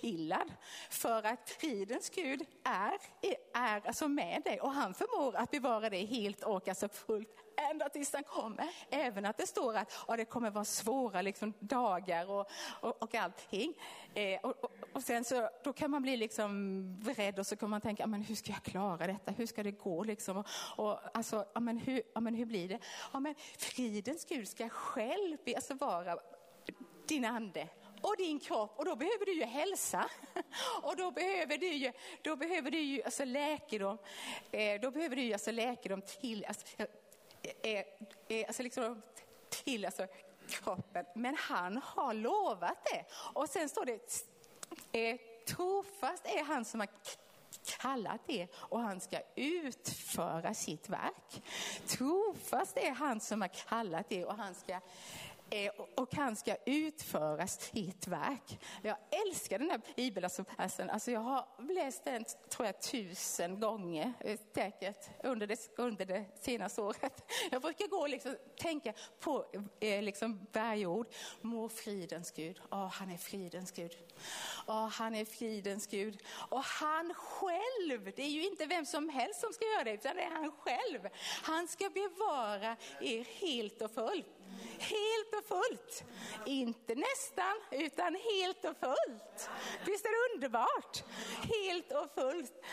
pillad 0.00 0.52
för 0.90 1.22
att 1.22 1.50
fridens 1.50 2.10
Gud 2.10 2.46
är, 2.64 2.98
är 3.54 3.86
alltså 3.86 4.08
med 4.08 4.42
dig 4.42 4.60
och 4.60 4.70
han 4.70 4.94
förmår 4.94 5.36
att 5.36 5.50
bevara 5.50 5.90
dig 5.90 6.04
helt 6.06 6.42
och 6.42 6.68
alltså 6.68 6.88
fullt 6.88 7.51
ända 7.56 7.88
tills 7.88 8.12
han 8.12 8.24
kommer. 8.24 8.68
Även 8.90 9.24
att 9.26 9.36
det 9.36 9.46
står 9.46 9.76
att 9.76 9.92
ja, 10.08 10.16
det 10.16 10.24
kommer 10.24 10.50
vara 10.50 10.64
svåra 10.64 11.22
liksom, 11.22 11.52
dagar 11.58 12.30
och, 12.30 12.50
och, 12.80 13.02
och 13.02 13.14
allting. 13.14 13.74
Eh, 14.14 14.40
och, 14.40 14.64
och, 14.64 14.72
och, 14.92 15.02
sen 15.02 15.24
så 15.24 15.48
då 15.64 15.72
kan 15.72 15.90
man 15.90 16.02
bli 16.02 16.16
liksom 16.16 17.12
rädd 17.16 17.38
och 17.38 17.46
så 17.46 17.56
kan 17.56 17.70
man 17.70 17.80
tänka, 17.80 18.06
men 18.06 18.22
hur 18.22 18.34
ska 18.34 18.52
jag 18.52 18.62
klara 18.62 19.06
detta? 19.06 19.30
Hur 19.30 19.46
ska 19.46 19.62
det 19.62 19.70
gå? 19.70 20.04
Liksom? 20.04 20.36
Och, 20.36 20.46
och, 20.76 21.16
alltså, 21.16 21.44
ja, 21.54 21.60
men 21.60 21.78
hur, 21.78 22.02
ja, 22.14 22.20
men 22.20 22.34
hur 22.34 22.46
blir 22.46 22.68
det? 22.68 22.78
Ja, 23.12 23.20
men 23.20 23.34
fridens 23.58 24.24
Gud 24.24 24.48
ska 24.48 24.68
själv 24.68 25.38
alltså 25.56 25.74
vara 25.74 26.18
din 27.06 27.24
ande 27.24 27.68
och 28.02 28.16
din 28.16 28.40
kropp 28.40 28.78
och 28.78 28.84
då 28.84 28.96
behöver 28.96 29.24
du 29.24 29.32
ju 29.32 29.44
hälsa. 29.44 30.10
Och 30.82 30.96
då 30.96 31.10
behöver 31.10 31.58
du 31.58 31.72
ju, 31.72 31.92
då 32.22 32.36
behöver 32.36 32.70
du 32.70 32.78
ju 32.78 33.02
alltså 33.02 33.24
läkedom. 33.24 33.98
Eh, 34.50 34.80
då 34.80 34.90
behöver 34.90 35.16
du 35.16 35.22
ju 35.22 35.32
alltså 35.32 35.50
läkedom 35.50 36.02
till, 36.02 36.44
alltså, 36.44 36.66
är, 37.62 37.84
är 38.28 38.46
alltså 38.46 38.62
liksom 38.62 39.02
till 39.48 39.84
alltså 39.84 40.06
kroppen. 40.48 41.04
Men 41.14 41.36
han 41.38 41.76
har 41.76 42.14
lovat 42.14 42.84
det. 42.84 43.04
Och 43.12 43.48
sen 43.48 43.68
står 43.68 43.84
det, 43.84 44.24
är, 44.92 45.18
trofast 45.44 46.26
är 46.26 46.44
han 46.44 46.64
som 46.64 46.80
har 46.80 46.88
kallat 47.64 48.20
det 48.26 48.48
och 48.54 48.80
han 48.80 49.00
ska 49.00 49.20
utföra 49.34 50.54
sitt 50.54 50.88
verk. 50.88 51.42
Trofast 51.86 52.76
är 52.76 52.90
han 52.90 53.20
som 53.20 53.40
har 53.40 53.48
kallat 53.48 54.08
det 54.08 54.24
och 54.24 54.36
han 54.36 54.54
ska 54.54 54.80
är 55.52 56.00
och 56.00 56.14
han 56.14 56.36
ska 56.36 56.56
utföras 56.66 57.70
i 57.72 57.88
ett 57.88 58.06
verk. 58.06 58.60
Jag 58.82 58.96
älskar 59.26 59.58
den 59.58 59.70
här 59.70 59.80
bibelversen. 59.96 60.44
Alltså 60.90 61.10
jag 61.10 61.20
har 61.20 61.46
läst 61.74 62.04
den 62.04 62.24
tror 62.48 62.66
jag 62.66 62.82
tusen 62.82 63.60
gånger 63.60 64.12
eh, 64.20 64.38
säkert 64.54 65.24
under 65.24 65.46
det, 65.46 65.70
under 65.76 66.06
det 66.06 66.24
senaste 66.40 66.82
året. 66.82 67.30
Jag 67.50 67.62
brukar 67.62 67.86
gå 67.86 67.96
och 67.96 68.08
liksom, 68.08 68.36
tänka 68.56 68.92
på 69.20 69.46
eh, 69.80 70.02
liksom 70.02 70.46
varje 70.52 70.86
ord. 70.86 71.06
Må 71.40 71.68
fridens 71.68 72.30
Gud. 72.30 72.60
Oh, 72.70 72.88
han 72.88 73.10
är 73.10 73.16
fridens 73.16 73.72
Gud. 73.72 73.96
Oh, 74.66 74.88
han 74.88 75.14
är 75.14 75.24
fridens 75.24 75.86
Gud. 75.86 76.22
Och 76.48 76.64
han 76.64 77.14
själv, 77.14 78.12
det 78.16 78.22
är 78.22 78.30
ju 78.30 78.46
inte 78.46 78.66
vem 78.66 78.86
som 78.86 79.08
helst 79.08 79.40
som 79.40 79.52
ska 79.52 79.64
göra 79.64 79.84
det, 79.84 79.92
utan 79.92 80.16
det 80.16 80.22
är 80.22 80.30
han 80.30 80.52
själv. 80.52 81.08
Han 81.42 81.68
ska 81.68 81.90
bevara 81.90 82.76
er 83.00 83.24
helt 83.40 83.82
och 83.82 83.90
fullt. 83.90 84.41
Helt 84.78 85.34
och 85.38 85.44
fullt. 85.44 86.04
Inte 86.46 86.94
nästan, 86.94 87.54
utan 87.70 88.14
helt 88.14 88.64
och 88.64 88.76
fullt. 88.76 89.50
Visst 89.86 90.04
är 90.04 90.10
det 90.10 90.34
underbart? 90.34 91.04
Helt 91.42 91.92
och 91.92 92.14
fullt. 92.14 92.64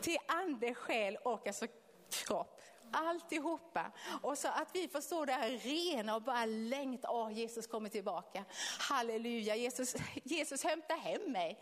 Till 0.00 0.18
ande, 0.28 0.74
själ 0.74 1.16
och 1.16 1.46
alltså 1.46 1.66
kropp. 2.10 2.52
Alltihopa. 2.92 3.92
Och 4.22 4.38
så 4.38 4.48
att 4.48 4.68
vi 4.72 4.88
får 4.88 5.00
stå 5.00 5.24
där 5.24 5.50
rena 5.50 6.16
och 6.16 6.22
bara 6.22 6.46
längta. 6.46 7.10
Åh, 7.10 7.32
Jesus 7.32 7.66
kommer 7.66 7.88
tillbaka. 7.88 8.44
Halleluja, 8.78 9.56
Jesus, 9.56 9.94
Jesus 10.24 10.64
hämta 10.64 10.94
hem 10.94 11.32
mig. 11.32 11.60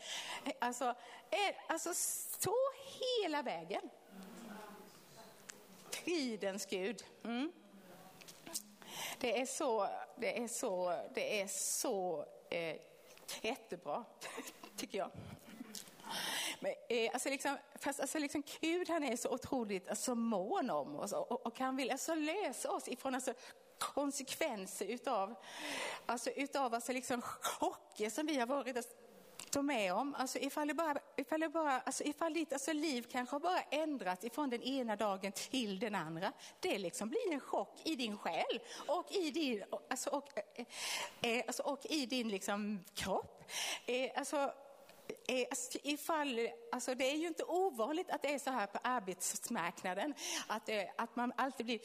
Alltså, 0.58 0.94
alltså 1.68 1.94
så 2.40 2.56
hela 3.00 3.42
vägen. 3.42 3.90
Fridens 5.90 6.66
Gud. 6.66 7.04
Mm. 7.24 7.52
Det 9.20 9.40
är 9.40 9.46
så, 9.46 9.88
det 10.16 10.38
är 10.38 10.48
så, 10.48 10.94
det 11.14 11.40
är 11.40 11.46
så 11.46 12.24
eh, 12.50 12.76
jättebra, 13.42 14.04
tycker 14.76 14.98
jag. 14.98 15.10
Men, 16.60 16.72
eh, 16.88 17.10
alltså 17.12 17.28
liksom, 17.28 17.56
fast 17.74 18.00
alltså 18.00 18.18
liksom, 18.18 18.42
Gud 18.60 18.88
han 18.88 19.04
är 19.04 19.16
så 19.16 19.28
otroligt 19.30 19.88
alltså, 19.88 20.14
mån 20.14 20.70
om 20.70 20.96
oss 20.96 21.12
och, 21.12 21.32
och 21.32 21.46
och 21.46 21.58
han 21.58 21.76
vill 21.76 21.90
alltså 21.90 22.14
lösa 22.14 22.70
oss 22.70 22.88
ifrån 22.88 23.14
alltså, 23.14 23.34
konsekvenser 23.78 24.86
utav, 24.86 25.34
alltså, 26.06 26.30
utav 26.30 26.74
alltså, 26.74 26.92
liksom, 26.92 27.22
chocker 27.22 28.10
som 28.10 28.26
vi 28.26 28.38
har 28.38 28.46
varit 28.46 28.76
alltså, 28.76 28.92
stå 29.54 29.62
med 29.62 29.94
om. 29.94 30.14
Alltså 30.14 30.38
ifall, 30.38 30.68
det 30.68 30.74
bara, 30.74 30.98
ifall, 31.16 31.40
det 31.40 31.48
bara, 31.48 31.80
alltså 31.80 32.04
ifall 32.04 32.34
ditt 32.34 32.52
alltså 32.52 32.72
liv 32.72 33.06
kanske 33.10 33.34
har 33.34 33.40
bara 33.40 33.60
ändrat 33.60 34.24
ifrån 34.24 34.50
den 34.50 34.62
ena 34.62 34.96
dagen 34.96 35.32
till 35.32 35.78
den 35.78 35.94
andra. 35.94 36.32
Det 36.60 36.78
liksom 36.78 37.08
blir 37.08 37.32
en 37.32 37.40
chock 37.40 37.80
i 37.84 37.96
din 37.96 38.18
själ 38.18 38.60
och 38.86 39.12
i 39.12 39.30
din, 39.30 39.64
alltså, 39.90 40.10
och, 40.10 40.28
eh, 40.38 40.66
eh 41.22 41.44
alltså, 41.46 41.62
och 41.62 41.86
i 41.86 42.06
din 42.06 42.28
liksom, 42.28 42.84
kropp. 42.94 43.50
Eh, 43.86 44.10
alltså, 44.16 44.36
eh, 45.28 45.46
alltså, 45.50 45.78
ifall, 45.82 46.48
alltså 46.72 46.94
det 46.94 47.10
är 47.10 47.16
ju 47.16 47.26
inte 47.26 47.44
ovanligt 47.44 48.10
att 48.10 48.22
det 48.22 48.34
är 48.34 48.38
så 48.38 48.50
här 48.50 48.66
på 48.66 48.78
arbetsmarknaden, 48.82 50.14
att, 50.46 50.68
eh, 50.68 50.82
att 50.96 51.16
man 51.16 51.32
alltid 51.36 51.66
blir 51.66 51.80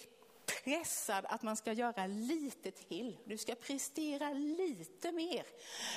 pressad 0.69 1.25
att 1.29 1.41
man 1.41 1.57
ska 1.57 1.73
göra 1.73 2.07
lite 2.07 2.71
till. 2.71 3.17
Du 3.25 3.37
ska 3.37 3.55
prestera 3.55 4.29
lite 4.33 5.11
mer. 5.11 5.45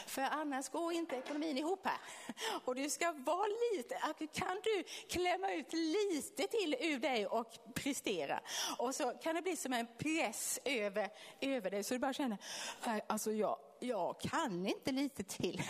För 0.07 0.23
annars 0.23 0.69
går 0.69 0.93
inte 0.93 1.17
ekonomin 1.17 1.59
ihop 1.59 1.87
här. 1.87 1.99
Och 2.65 2.75
du 2.75 2.91
ska 2.91 3.13
vara 3.13 3.47
lite, 3.75 3.99
kan 4.33 4.61
du 4.65 4.85
klämma 5.09 5.53
ut 5.53 5.73
lite 5.73 6.47
till 6.47 6.77
ur 6.81 6.99
dig 6.99 7.27
och 7.27 7.59
prestera. 7.75 8.41
Och 8.79 8.95
så 8.95 9.11
kan 9.23 9.35
det 9.35 9.43
bli 9.43 9.57
som 9.57 9.73
en 9.73 9.87
press 9.99 10.59
över, 10.65 11.09
över 11.41 11.71
dig 11.71 11.85
så 11.85 11.95
du 11.95 11.99
bara 11.99 12.13
känner, 12.13 12.39
alltså 13.07 13.33
jag, 13.33 13.59
jag 13.81 14.21
kan 14.21 14.67
inte 14.67 14.93
lite 14.93 15.23
till. 15.23 15.63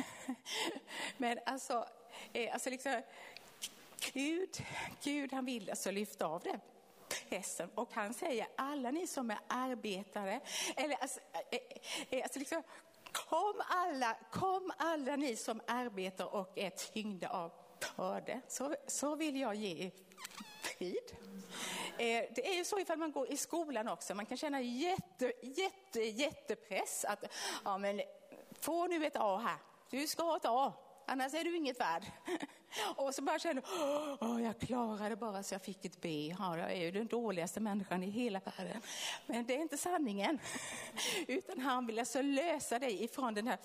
Men 1.16 1.38
alltså, 1.46 1.88
eh, 2.32 2.52
alltså 2.52 2.70
liksom, 2.70 3.02
Gud, 4.12 4.64
Gud 5.02 5.32
han 5.32 5.44
vill 5.44 5.70
alltså 5.70 5.90
lyfta 5.90 6.26
av 6.26 6.42
det 6.42 6.60
pressen 7.28 7.70
och 7.74 7.92
han 7.92 8.14
säger 8.14 8.46
alla 8.56 8.90
ni 8.90 9.06
som 9.06 9.30
är 9.30 9.38
arbetare, 9.48 10.40
eller 10.76 10.94
alltså, 10.94 11.20
eh, 11.50 11.58
eh, 12.10 12.22
alltså 12.22 12.38
liksom, 12.38 12.62
kom, 13.12 13.62
alla, 13.68 14.16
kom 14.32 14.72
alla 14.76 15.16
ni 15.16 15.36
som 15.36 15.60
arbetar 15.66 16.34
och 16.34 16.58
är 16.58 16.70
tyngda 16.70 17.28
av 17.28 17.52
bördor, 17.96 18.40
så, 18.48 18.74
så 18.86 19.14
vill 19.16 19.40
jag 19.40 19.54
ge 19.54 19.86
er 19.86 19.90
frid. 20.62 21.16
Eh, 21.98 22.24
det 22.34 22.48
är 22.48 22.54
ju 22.54 22.64
så 22.64 22.78
ifall 22.78 22.98
man 22.98 23.12
går 23.12 23.32
i 23.32 23.36
skolan 23.36 23.88
också, 23.88 24.14
man 24.14 24.26
kan 24.26 24.36
känna 24.36 24.60
jätte, 24.60 25.32
jätte, 25.42 26.00
jättepress 26.00 27.04
att 27.04 27.24
ja, 27.64 27.78
men, 27.78 28.02
få 28.60 28.86
nu 28.86 29.06
ett 29.06 29.16
A 29.16 29.36
här, 29.36 29.58
du 29.90 30.06
ska 30.06 30.22
ha 30.22 30.36
ett 30.36 30.46
A, 30.46 30.72
annars 31.06 31.34
är 31.34 31.44
du 31.44 31.56
inget 31.56 31.80
värd. 31.80 32.04
Och 32.96 33.14
så 33.14 33.22
bara 33.22 33.38
känner 33.38 33.62
jag, 34.20 34.40
jag 34.40 34.58
klarade 34.58 35.16
bara 35.16 35.42
så 35.42 35.54
jag 35.54 35.62
fick 35.62 35.84
ett 35.84 36.00
B. 36.00 36.34
Ja, 36.38 36.58
jag 36.58 36.72
är 36.72 36.80
ju 36.80 36.90
den 36.90 37.06
dåligaste 37.06 37.60
människan 37.60 38.02
i 38.02 38.10
hela 38.10 38.40
världen. 38.40 38.82
Men 39.26 39.46
det 39.46 39.56
är 39.56 39.60
inte 39.60 39.76
sanningen. 39.76 40.38
Utan 41.26 41.58
han 41.58 41.86
vill 41.86 41.98
alltså 41.98 42.22
lösa 42.22 42.78
dig 42.78 43.04
ifrån 43.04 43.34
den 43.34 43.46
här 43.46 43.58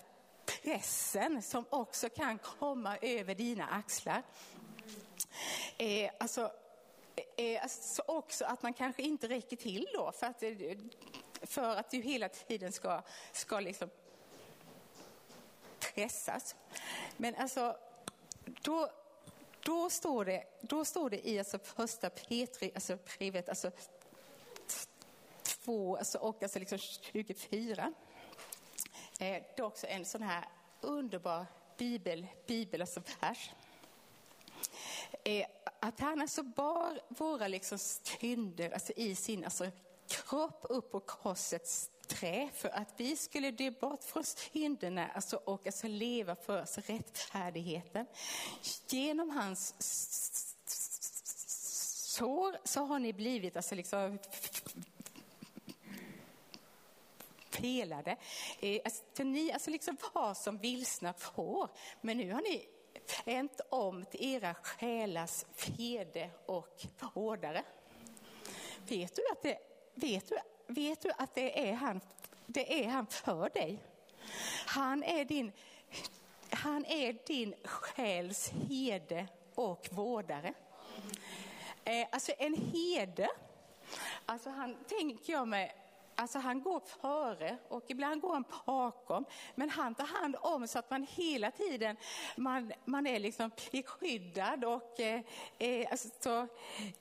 pressen 0.64 1.42
som 1.42 1.66
också 1.70 2.10
kan 2.10 2.38
komma 2.38 2.98
över 2.98 3.36
dina 3.36 3.68
axlar. 3.68 4.24
Eh, 5.78 6.12
alltså, 6.20 6.52
eh, 7.38 7.64
alltså 7.64 8.04
också 8.08 8.46
att 8.46 8.64
man 8.64 8.74
kanske 8.74 9.02
inte 9.02 9.28
räcker 9.28 9.56
till 9.56 9.88
då 9.94 10.12
för 10.12 10.28
att, 10.28 10.44
eh, 10.44 10.52
för 11.42 11.76
att 11.76 11.92
du 11.92 11.98
hela 11.98 12.30
tiden 12.30 12.72
ska, 12.72 13.02
ska 13.32 13.60
liksom 13.60 13.90
pressas. 15.80 16.56
Men 17.18 17.36
alltså, 17.36 17.78
då, 18.62 18.90
då, 19.60 19.90
står, 19.90 20.26
det, 20.26 20.44
då 20.62 20.86
står 20.86 21.10
det 21.10 21.28
i 21.28 21.40
alltså 21.40 21.60
första 21.60 22.10
Petri, 22.10 22.72
alltså 22.76 22.98
brevet, 23.18 23.50
alltså 23.50 23.72
två 25.44 25.98
alltså, 25.98 26.18
och 26.18 26.44
alltså 26.44 26.60
liksom 26.60 26.78
24. 26.78 27.94
Eh, 29.20 29.44
det 29.56 29.60
är 29.60 29.62
också 29.62 29.88
en 29.88 30.06
sån 30.06 30.22
här 30.22 30.46
underbar 30.82 31.46
bibel, 31.78 32.28
bibel 32.48 32.82
alltså 32.82 33.02
vers. 33.22 33.52
Eh, 35.24 35.48
att 35.80 36.00
han 36.00 36.22
alltså 36.22 36.44
bar 36.44 37.00
våra 37.08 37.48
liksom 37.48 37.78
synder 37.78 38.72
alltså 38.72 38.94
i 38.96 39.16
sin 39.16 39.44
alltså, 39.44 39.72
kropp 40.08 40.66
upp 40.70 40.92
på 40.92 41.00
korsets 41.00 41.90
trä 42.08 42.50
för 42.54 42.70
att 42.70 42.94
vi 42.98 43.16
skulle 43.16 43.52
dö 43.52 43.72
bort 43.72 44.04
från 44.04 44.24
synderna 44.24 45.08
alltså, 45.08 45.36
och 45.36 45.66
alltså 45.66 45.88
leva 45.88 46.36
för 46.36 46.60
alltså, 46.60 46.82
rättfärdigheten. 46.86 48.06
Genom 48.88 49.30
hans 49.30 49.76
sår 52.18 52.58
så 52.64 52.86
har 52.86 53.00
ni 53.00 53.14
blivit 53.14 53.56
alltså, 53.56 53.76
liksom, 53.76 54.20
pelade. 57.52 58.18
Eh, 58.60 58.82
alltså, 58.86 59.24
ni 59.24 59.52
alltså, 59.52 59.72
liksom 59.72 59.98
var 60.14 60.34
som 60.34 60.58
vilsna 60.58 61.14
får, 61.14 61.70
men 62.02 62.18
nu 62.18 62.32
har 62.32 62.42
ni 62.42 62.68
vänt 63.26 63.62
om 63.70 64.06
till 64.06 64.34
era 64.34 64.54
själars 64.54 65.46
fede 65.56 66.30
och 66.46 66.86
vårdare. 67.14 67.64
Vet 68.88 69.16
du 69.16 69.22
att 69.32 69.42
det, 69.42 69.58
vet 69.96 70.30
du 70.30 70.38
vet 70.68 71.02
du 71.02 71.12
att 71.18 71.36
det 71.36 71.70
är 71.70 71.74
han, 71.74 72.02
det 72.46 72.84
är 72.84 72.88
han 72.88 73.08
för 73.08 73.50
dig? 73.50 73.80
Han 74.66 75.04
är 75.04 75.26
din, 75.26 75.52
han 76.50 76.86
är 76.86 77.18
din 77.28 77.56
själs 77.64 78.52
herde 78.70 79.28
och 79.56 79.88
vårdare. 79.92 80.54
Eh, 81.84 82.08
alltså 82.12 82.32
en 82.38 82.54
herde, 82.54 83.28
alltså 84.26 84.50
han 84.50 84.78
tänker 84.88 85.34
jag 85.34 85.48
mig 85.48 85.76
Alltså 86.20 86.40
han 86.40 86.62
går 86.62 86.80
före 86.80 87.58
och 87.68 87.84
ibland 87.88 88.22
går 88.22 88.34
han 88.34 88.44
bakom. 88.66 89.26
Men 89.56 89.70
han 89.70 89.96
tar 89.96 90.06
hand 90.06 90.36
om 90.42 90.68
så 90.68 90.80
att 90.80 90.90
man 90.90 91.08
hela 91.10 91.52
tiden 91.52 91.98
man, 92.36 92.72
man 92.86 93.08
är 93.08 93.20
liksom 93.20 93.52
skyddad 93.86 94.66
och 94.66 95.00
eh, 95.00 95.22
eh, 95.58 95.88
alltså, 95.92 96.08
så, 96.20 96.48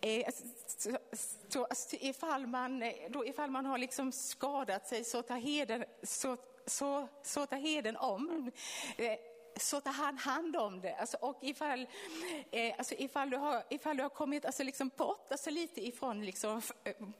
eh, 0.00 0.26
alltså, 0.26 0.44
så, 0.66 0.98
så, 1.48 1.66
så, 1.70 1.96
ifall, 2.00 2.46
man, 2.46 2.82
eh, 2.82 2.92
då, 3.08 3.26
ifall 3.26 3.50
man 3.50 3.66
har 3.66 3.78
liksom 3.78 4.12
skadat 4.12 4.88
sig 4.88 5.04
så 5.04 5.22
tar 5.22 5.36
heden, 5.36 5.84
så, 6.02 6.36
så, 6.66 7.08
så 7.22 7.46
tar 7.46 7.56
heden 7.56 7.96
om. 7.96 8.50
Eh, 8.96 9.18
så 9.56 9.80
tar 9.80 9.92
han 9.92 10.18
hand 10.18 10.56
om 10.56 10.80
det. 10.80 10.94
Alltså, 10.94 11.16
och 11.20 11.38
ifall, 11.42 11.86
eh, 12.50 12.74
alltså 12.78 12.94
ifall, 12.98 13.30
du 13.30 13.36
har, 13.36 13.62
ifall 13.70 13.96
du 13.96 14.02
har 14.02 14.10
kommit 14.10 14.44
alltså 14.44 14.62
liksom 14.62 14.90
bort 14.96 15.32
alltså 15.32 15.50
lite 15.50 15.86
ifrån, 15.86 16.24
liksom, 16.24 16.62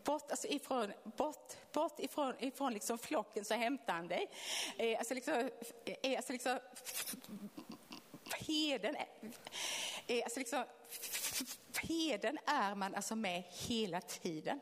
bort, 0.05 0.31
alltså 0.31 0.49
ifrån, 0.49 0.93
bort, 1.05 1.73
bort 1.73 2.01
ifrån, 2.01 2.35
ifrån 2.39 2.73
liksom 2.73 2.99
flocken 2.99 3.45
så 3.45 3.55
hämtar 3.55 3.93
han 3.93 4.09
dig. 4.09 4.29
Eh, 4.79 4.99
alltså 4.99 5.15
liksom, 5.15 5.51
eh, 5.85 6.17
alltså 6.17 6.33
liksom, 6.33 6.59
heden, 8.47 8.97
eh, 10.07 10.25
alltså 10.25 10.39
liksom, 10.39 10.65
heden 11.79 12.39
är 12.47 12.75
man 12.75 12.95
alltså 12.95 13.17
med 13.17 13.43
hela 13.51 14.01
tiden. 14.01 14.61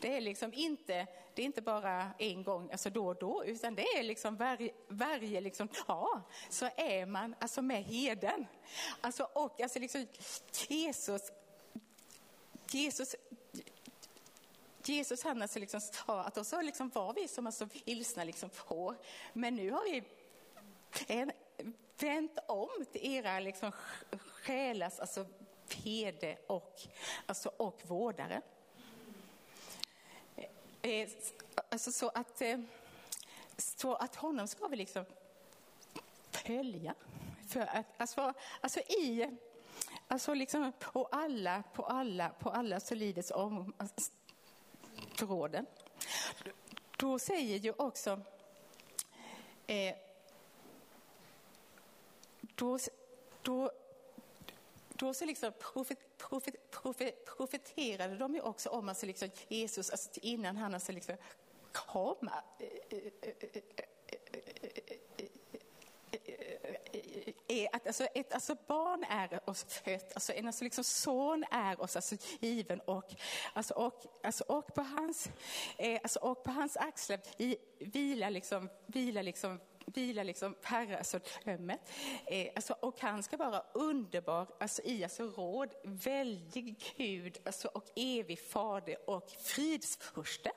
Det 0.00 0.16
är 0.16 0.20
liksom 0.20 0.52
inte, 0.54 1.06
det 1.34 1.42
är 1.42 1.46
inte 1.46 1.62
bara 1.62 2.10
en 2.18 2.42
gång, 2.42 2.70
alltså 2.72 2.90
då 2.90 3.06
och 3.06 3.16
då, 3.16 3.44
utan 3.44 3.74
det 3.74 3.82
är 3.82 4.02
liksom 4.02 4.36
varje, 4.36 4.72
varje 4.88 5.40
liksom, 5.40 5.68
ja, 5.88 6.22
så 6.48 6.68
är 6.76 7.06
man 7.06 7.34
alltså 7.38 7.62
med 7.62 7.84
heden. 7.84 8.46
Alltså, 9.00 9.28
och 9.32 9.60
alltså 9.60 9.78
liksom 9.78 10.06
Jesus, 10.68 11.22
Jesus 12.70 13.16
Jesus 14.88 15.24
han 15.24 15.42
alltså 15.42 15.58
liksom 15.58 15.80
sa 15.80 16.20
att 16.20 16.34
då 16.34 16.44
så 16.44 16.62
liksom 16.62 16.88
var 16.88 17.14
vi 17.14 17.28
som 17.28 17.46
alltså 17.46 17.68
vilsna 17.84 18.24
liksom 18.24 18.50
får, 18.50 18.96
men 19.32 19.54
nu 19.54 19.70
har 19.70 19.84
vi 19.84 20.02
en, 21.06 21.32
vänt 21.98 22.38
om 22.48 22.68
till 22.92 23.12
era 23.12 23.40
liksom 23.40 23.72
själas 24.42 25.00
alltså 25.00 25.26
fede 25.66 26.38
och, 26.46 26.80
alltså, 27.26 27.48
och 27.48 27.82
vårdare. 27.82 28.42
Eh, 30.82 31.08
alltså 31.68 31.92
så 31.92 32.08
att, 32.08 32.42
eh, 32.42 32.60
så 33.56 33.94
att 33.94 34.16
honom 34.16 34.48
ska 34.48 34.66
vi 34.66 34.76
liksom 34.76 35.04
följa. 36.30 36.94
För 37.48 37.60
att, 37.60 37.86
alltså, 37.96 38.32
alltså 38.60 38.80
i, 38.80 39.36
alltså 40.08 40.34
liksom 40.34 40.72
på 40.78 41.08
alla, 41.12 41.62
på 41.74 41.82
alla, 41.82 42.28
på 42.28 42.50
alla 42.50 42.80
så 42.80 42.94
områden. 43.30 45.66
Då 46.96 47.18
säger 47.18 47.58
ju 47.58 47.72
också 47.76 48.20
eh, 49.66 49.96
då, 52.40 52.78
då 53.42 53.70
då 54.98 55.14
så 55.14 55.24
liksom 55.24 55.52
profet, 55.58 55.98
profet, 56.18 56.70
profet, 56.70 57.24
profeterade 57.24 58.16
de 58.16 58.34
ju 58.34 58.40
också 58.40 58.68
om 58.68 58.88
alltså 58.88 59.06
liksom 59.06 59.30
Jesus, 59.48 59.90
alltså 59.90 60.10
innan 60.22 60.56
han 60.56 60.74
alltså 60.74 60.92
liksom 60.92 61.16
kom. 61.72 62.30
Är 67.48 67.76
Att 67.76 67.86
alltså 67.86 68.04
ett 68.04 68.32
alltså 68.32 68.56
barn 68.66 69.04
är 69.04 69.50
oss 69.50 69.64
fött, 69.64 70.14
alltså 70.14 70.32
en 70.32 70.46
alltså 70.46 70.64
liksom 70.64 70.84
son 70.84 71.44
är 71.50 71.80
oss 71.80 71.96
alltså 71.96 72.16
given 72.40 72.80
och, 72.80 73.14
alltså 73.52 73.74
och, 73.74 74.02
alltså 74.22 74.44
och, 74.44 74.74
på, 74.74 74.82
hans, 74.82 75.28
alltså 76.02 76.18
och 76.18 76.44
på 76.44 76.50
hans 76.50 76.76
axlar 76.76 77.20
vilar 77.78 78.30
liksom, 78.30 78.68
vilar 78.86 79.22
liksom 79.22 79.60
vilar 79.86 80.24
liksom 80.24 80.54
herrasödömet. 80.62 81.80
Alltså, 81.80 82.32
eh, 82.32 82.52
alltså, 82.56 82.72
och 82.80 83.00
han 83.00 83.22
ska 83.22 83.36
vara 83.36 83.62
underbar 83.74 84.46
alltså, 84.60 84.82
i 84.84 85.04
alltså, 85.04 85.22
råd, 85.22 85.74
väldig 85.84 86.94
Gud 86.96 87.38
alltså, 87.44 87.68
och 87.68 87.84
evig 87.96 88.40
fader 88.40 89.10
och 89.10 89.30
fridsfurste. 89.30 90.52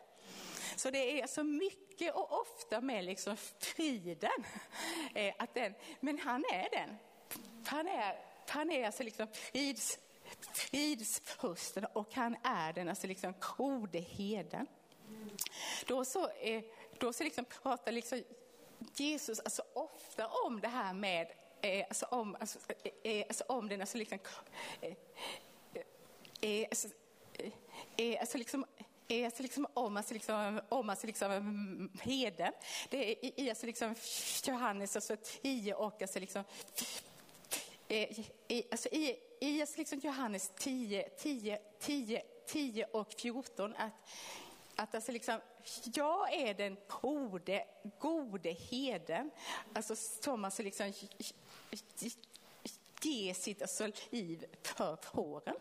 Så 0.75 0.89
det 0.89 0.97
är 0.97 1.21
alltså 1.21 1.43
mycket 1.43 2.15
och 2.15 2.41
ofta 2.41 2.81
med 2.81 3.05
liksom 3.05 3.37
friden. 3.59 4.45
Eh, 5.15 5.33
att 5.39 5.53
den, 5.53 5.73
men 5.99 6.19
han 6.19 6.45
är 6.53 6.69
den. 6.71 6.97
Han 7.65 7.87
är, 7.87 8.19
han 8.47 8.71
är 8.71 8.85
alltså 8.85 9.03
liksom 9.03 9.27
frids, 9.27 9.99
fridsfursten 10.53 11.85
och 11.85 12.13
han 12.13 12.35
är 12.43 12.73
den 12.73 12.89
alltså 12.89 13.07
liksom 13.07 13.33
gode. 13.57 14.05
Då 15.87 16.05
så, 16.05 16.29
eh, 16.29 16.63
då 16.99 17.13
så 17.13 17.23
liksom 17.23 17.45
pratar 17.45 17.91
liksom 17.91 18.23
Jesus 18.95 19.39
alltså 19.39 19.63
ofta 19.73 20.27
om 20.27 20.61
det 20.61 20.67
här 20.67 20.93
med, 20.93 21.27
eh, 21.61 21.85
alltså 21.89 22.05
om, 22.05 22.37
alltså, 22.39 22.59
eh, 22.83 23.11
eh 23.11 23.25
alltså 23.27 23.43
om 23.47 23.69
den, 23.69 23.81
alltså 23.81 23.97
liksom, 23.97 24.19
eh, 24.81 24.93
eh 26.41 26.67
alltså, 26.71 26.87
eh, 27.97 28.19
alltså 28.19 28.37
liksom, 28.37 28.65
alltså 29.25 29.43
liksom 29.43 29.67
om, 29.73 29.97
alltså 29.97 30.13
liksom, 30.13 30.61
om 30.69 30.89
alltså 30.89 31.07
liksom 31.07 31.89
heden. 32.01 32.53
Det 32.89 33.11
är 33.11 33.41
i 33.41 33.49
alltså 33.49 33.65
liksom 33.65 33.95
Johannes 34.45 34.95
alltså 34.95 35.15
10 35.41 35.73
och 35.73 36.01
alltså 36.01 36.19
liksom, 36.19 36.43
i, 38.47 38.63
alltså 38.71 38.89
i, 38.89 39.19
i 39.39 39.61
alltså 39.61 39.77
liksom 39.77 39.99
Johannes 39.99 40.51
10, 40.57 41.09
10, 41.09 41.59
10, 41.79 42.23
10 42.47 42.85
och 42.85 43.13
14 43.13 43.75
att 43.75 43.93
att 44.79 44.95
alltså 44.95 45.11
liksom, 45.11 45.39
jag 45.93 46.33
är 46.33 46.53
den 46.53 46.77
gode, 47.01 47.65
gode 47.99 48.49
heden, 48.49 49.31
alltså 49.73 49.95
som 49.95 50.45
alltså 50.45 50.63
liksom 50.63 50.93
ger 53.01 53.33
sitt 53.33 53.61
alltså 53.61 53.91
liv 54.09 54.45
för 54.61 54.95
fåren. 54.95 55.55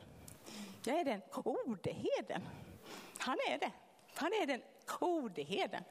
Jag 0.84 1.00
är 1.00 1.04
den 1.04 1.22
gode 1.32 1.90
heden. 1.90 2.42
Han 3.18 3.38
är 3.48 3.58
det. 3.58 3.72
Han 4.14 4.32
är 4.32 4.46
den 4.46 4.62
gode 4.86 5.42
heden. 5.42 5.84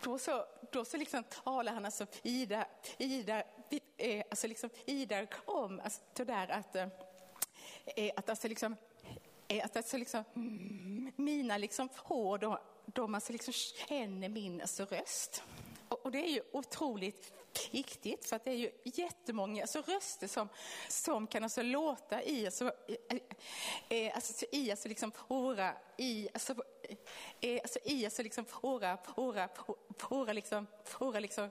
Då 0.00 0.18
så, 0.18 0.44
då 0.72 0.84
så 0.84 0.96
liksom 0.96 1.24
talar 1.24 1.72
han 1.72 1.84
alltså 1.84 2.06
Ida, 2.22 2.66
Ida, 2.98 3.42
alltså 4.30 4.46
liksom 4.46 4.70
Ida 4.84 5.26
om 5.44 5.80
alltså 5.80 6.24
där 6.24 6.48
att, 6.48 6.76
eh, 6.76 6.88
att 8.16 8.28
alltså 8.28 8.48
liksom, 8.48 8.76
att 9.64 9.76
alltså 9.76 9.96
liksom 9.96 10.24
mm, 10.36 11.12
mina 11.16 11.56
liksom 11.56 11.88
hår, 11.96 12.38
de, 12.38 12.58
de 12.86 13.14
alltså 13.14 13.32
liksom 13.32 13.52
känner 13.52 14.28
min 14.28 14.60
alltså 14.60 14.84
röst. 14.84 15.42
Och, 15.88 16.04
och 16.04 16.12
det 16.12 16.18
är 16.18 16.30
ju 16.30 16.42
otroligt 16.52 17.32
viktigt 17.70 18.24
för 18.24 18.36
att 18.36 18.44
det 18.44 18.50
är 18.50 18.54
ju 18.54 18.70
jättemånga 18.84 19.62
alltså 19.62 19.80
röster 19.80 20.26
som, 20.26 20.48
som 20.88 21.26
kan 21.26 21.42
alltså 21.42 21.62
låta 21.62 22.22
i, 22.22 22.46
alltså, 22.46 22.72
i, 23.88 24.10
alltså, 24.10 24.46
i 24.52 24.70
alltså 24.70 24.88
liksom 24.88 25.12
våra, 25.28 25.72
i, 25.96 26.28
alltså, 26.32 26.54
eh, 27.40 27.60
alltså, 27.62 27.78
i 27.84 28.04
alltså 28.04 28.22
liksom 28.22 28.44
våra, 28.62 28.98
våra, 29.16 29.48
våra, 30.08 30.32
liksom, 30.32 30.66
våra 30.98 31.20
liksom 31.20 31.50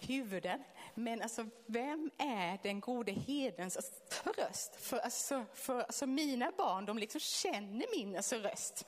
huvuden. 0.00 0.64
Men 0.98 1.22
alltså, 1.22 1.46
vem 1.66 2.10
är 2.18 2.58
den 2.62 2.80
gode 2.80 3.12
hedens 3.12 3.76
alltså, 3.76 3.92
röst? 4.36 4.76
För, 4.76 4.98
alltså, 4.98 5.44
för 5.54 5.80
alltså, 5.80 6.06
mina 6.06 6.52
barn, 6.56 6.86
de 6.86 6.98
liksom 6.98 7.20
känner 7.20 7.86
min 7.96 8.16
alltså, 8.16 8.36
röst. 8.36 8.86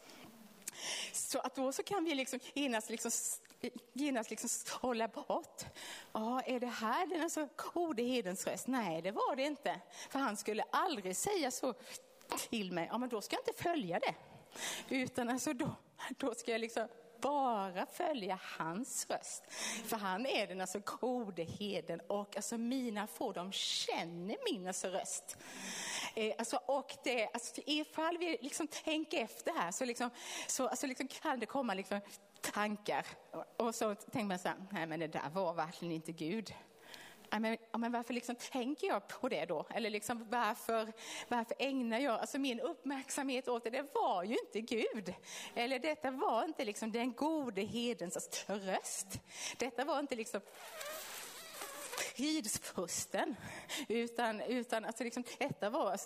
Så 1.12 1.38
att 1.38 1.54
då 1.54 1.72
så 1.72 1.82
kan 1.82 2.04
vi 2.04 2.14
liksom 2.14 2.40
genast 2.54 2.90
liksom 2.90 3.10
genast 3.92 4.30
liksom 4.30 4.50
hålla 4.80 5.08
bort. 5.08 5.64
Ja, 6.12 6.40
är 6.40 6.60
det 6.60 6.66
här 6.66 7.06
den 7.06 7.22
alltså 7.22 7.48
gode 7.74 8.02
hedens 8.02 8.46
röst? 8.46 8.66
Nej, 8.66 9.02
det 9.02 9.10
var 9.10 9.36
det 9.36 9.42
inte. 9.42 9.80
För 10.10 10.18
han 10.18 10.36
skulle 10.36 10.64
aldrig 10.70 11.16
säga 11.16 11.50
så 11.50 11.74
till 12.50 12.72
mig. 12.72 12.88
Ja, 12.90 12.98
men 12.98 13.08
då 13.08 13.20
ska 13.20 13.36
jag 13.36 13.48
inte 13.48 13.62
följa 13.62 13.98
det. 13.98 14.14
Utan 14.88 15.28
alltså 15.28 15.52
då, 15.52 15.74
då 16.08 16.34
ska 16.34 16.52
jag 16.52 16.60
liksom 16.60 16.88
bara 17.20 17.86
följa 17.86 18.40
hans 18.42 19.06
röst. 19.10 19.42
För 19.84 19.96
han 19.96 20.26
är 20.26 20.46
den 20.46 20.60
alltså 20.60 20.80
gode 21.00 21.42
heden 21.42 22.00
och 22.06 22.36
alltså 22.36 22.58
mina 22.58 23.06
får 23.06 23.34
de 23.34 23.52
känner 23.52 24.52
min 24.52 24.66
alltså 24.66 24.88
röst. 24.88 25.36
Eh, 26.14 26.34
alltså, 26.38 26.56
och 26.66 26.96
det, 27.04 27.28
alltså, 27.32 27.60
ifall 27.66 28.18
vi 28.18 28.38
liksom 28.40 28.68
tänker 28.68 29.24
efter 29.24 29.52
här 29.52 29.70
så, 29.70 29.84
liksom, 29.84 30.10
så 30.46 30.68
alltså, 30.68 30.86
liksom 30.86 31.08
kan 31.08 31.40
det 31.40 31.46
komma 31.46 31.74
liksom, 31.74 32.00
tankar. 32.40 33.06
Och 33.56 33.74
så 33.74 33.94
tänker 33.94 34.28
man 34.28 34.38
så 34.38 34.48
här, 34.48 34.56
nej 34.70 34.86
men 34.86 35.00
det 35.00 35.06
där 35.06 35.30
var 35.32 35.54
verkligen 35.54 35.94
inte 35.94 36.12
Gud. 36.12 36.54
Men, 37.30 37.56
men 37.78 37.92
varför 37.92 38.14
liksom 38.14 38.34
tänker 38.34 38.86
jag 38.86 39.08
på 39.08 39.28
det 39.28 39.44
då? 39.44 39.66
Eller 39.70 39.90
liksom 39.90 40.26
varför, 40.30 40.92
varför 41.28 41.56
ägnar 41.58 41.98
jag 41.98 42.20
alltså 42.20 42.38
min 42.38 42.60
uppmärksamhet 42.60 43.48
åt 43.48 43.64
det? 43.64 43.70
Det 43.70 43.86
var 43.94 44.24
ju 44.24 44.36
inte 44.46 44.60
Gud. 44.60 45.14
Eller 45.54 45.78
detta 45.78 46.10
var 46.10 46.44
inte 46.44 46.64
liksom 46.64 46.92
den 46.92 47.12
gode 47.12 47.62
hedens 47.62 48.44
röst. 48.46 49.20
Detta 49.56 49.84
var 49.84 49.98
inte 49.98 50.16
liksom 50.16 50.40
fridsfursten. 52.18 53.36
Utan, 53.88 54.40
utan 54.40 54.84
alltså 54.84 55.04
liksom, 55.04 55.24
detta 55.38 55.70
var, 55.70 56.00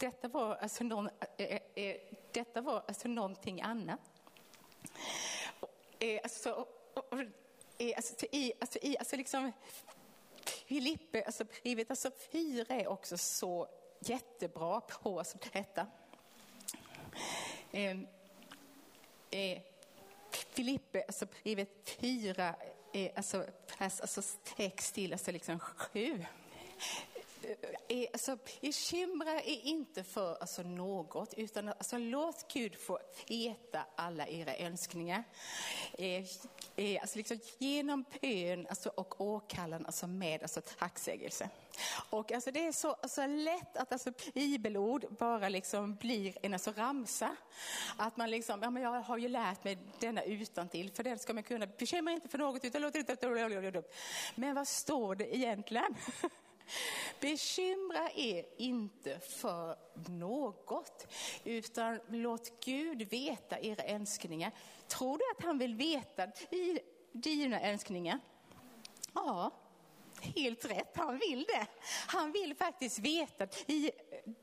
detta 0.00 0.28
var, 0.28 0.54
alltså, 0.54 0.84
någon, 0.84 1.08
äh, 1.36 1.58
äh, 1.74 1.96
detta 2.32 2.60
var 2.60 2.84
alltså 2.88 3.08
någonting 3.08 3.60
annat. 3.60 4.00
Eh, 5.98 6.20
alltså, 6.22 6.66
eh, 7.78 7.96
alltså, 7.96 8.26
i, 8.32 8.52
alltså, 8.60 8.78
i, 8.82 8.98
alltså 8.98 9.16
liksom, 9.16 9.52
Filippe, 10.68 11.22
alltså 11.26 11.44
brevet 11.62 11.90
alltså 11.90 12.10
fyra 12.32 12.74
är 12.74 12.86
också 12.86 13.18
så 13.18 13.68
jättebra 14.00 14.80
på 14.80 15.18
alltså, 15.18 15.38
detta. 15.52 15.86
Eh, 17.72 17.98
eh, 19.30 19.62
Filippe, 20.30 21.04
alltså 21.06 21.26
brevet 21.42 21.90
fyra, 22.00 22.54
eh, 22.94 23.10
alltså, 23.16 23.44
alltså 23.78 24.22
text 24.56 24.94
till 24.94 25.12
alltså 25.12 25.32
liksom 25.32 25.58
sju 25.58 26.24
är, 27.88 28.06
alltså, 28.12 28.38
bekymra 28.60 29.42
er 29.42 29.60
inte 29.64 30.04
för 30.04 30.36
alltså, 30.40 30.62
något, 30.62 31.34
utan 31.34 31.68
alltså, 31.68 31.98
låt 31.98 32.52
Gud 32.52 32.76
få 32.76 32.98
veta 33.28 33.86
alla 33.96 34.26
era 34.26 34.56
önskningar. 34.56 35.24
Eh, 35.98 36.24
eh, 36.76 37.00
alltså, 37.00 37.18
liksom, 37.18 37.38
genom 37.58 38.04
bön 38.20 38.66
alltså, 38.66 38.88
och 38.88 39.20
åkallan 39.20 39.86
alltså, 39.86 40.06
med 40.06 40.42
alltså, 40.42 40.60
tacksägelse. 40.60 41.50
Och 42.10 42.32
alltså, 42.32 42.50
det 42.50 42.66
är 42.66 42.72
så 42.72 42.92
alltså, 42.92 43.26
lätt 43.26 43.76
att 43.76 43.92
alltså, 43.92 44.12
bibelord 44.34 45.06
bara 45.18 45.48
liksom 45.48 45.94
blir 45.94 46.38
en 46.42 46.52
alltså, 46.52 46.72
ramsa. 46.76 47.36
Att 47.96 48.16
man 48.16 48.30
liksom, 48.30 48.62
ja 48.62 48.70
men 48.70 48.82
jag 48.82 49.00
har 49.00 49.18
ju 49.18 49.28
lärt 49.28 49.64
mig 49.64 49.78
denna 50.00 50.22
utan 50.22 50.68
till 50.68 50.92
för 50.92 51.02
den 51.02 51.18
ska 51.18 51.34
man 51.34 51.42
kunna, 51.42 51.66
bekymra 51.66 52.12
inte 52.12 52.28
för 52.28 52.38
något 52.38 52.64
utan 52.64 52.82
låt 52.82 52.92
det 52.92 53.82
Men 54.34 54.54
vad 54.54 54.68
står 54.68 55.14
det 55.14 55.36
egentligen? 55.36 55.94
Bekymra 57.20 58.10
er 58.14 58.44
inte 58.56 59.20
för 59.20 59.76
något, 60.08 61.06
utan 61.44 62.00
låt 62.08 62.64
Gud 62.64 63.02
veta 63.02 63.60
era 63.60 63.84
önskningar. 63.84 64.52
Tror 64.86 65.18
du 65.18 65.24
att 65.36 65.44
han 65.44 65.58
vill 65.58 65.74
veta 65.74 66.26
dina 67.12 67.62
önskningar? 67.62 68.18
Ja, 69.14 69.50
helt 70.20 70.64
rätt. 70.64 70.96
Han 70.96 71.18
vill 71.18 71.44
det. 71.44 71.66
Han 72.06 72.32
vill 72.32 72.54
faktiskt 72.54 72.98
veta 72.98 73.46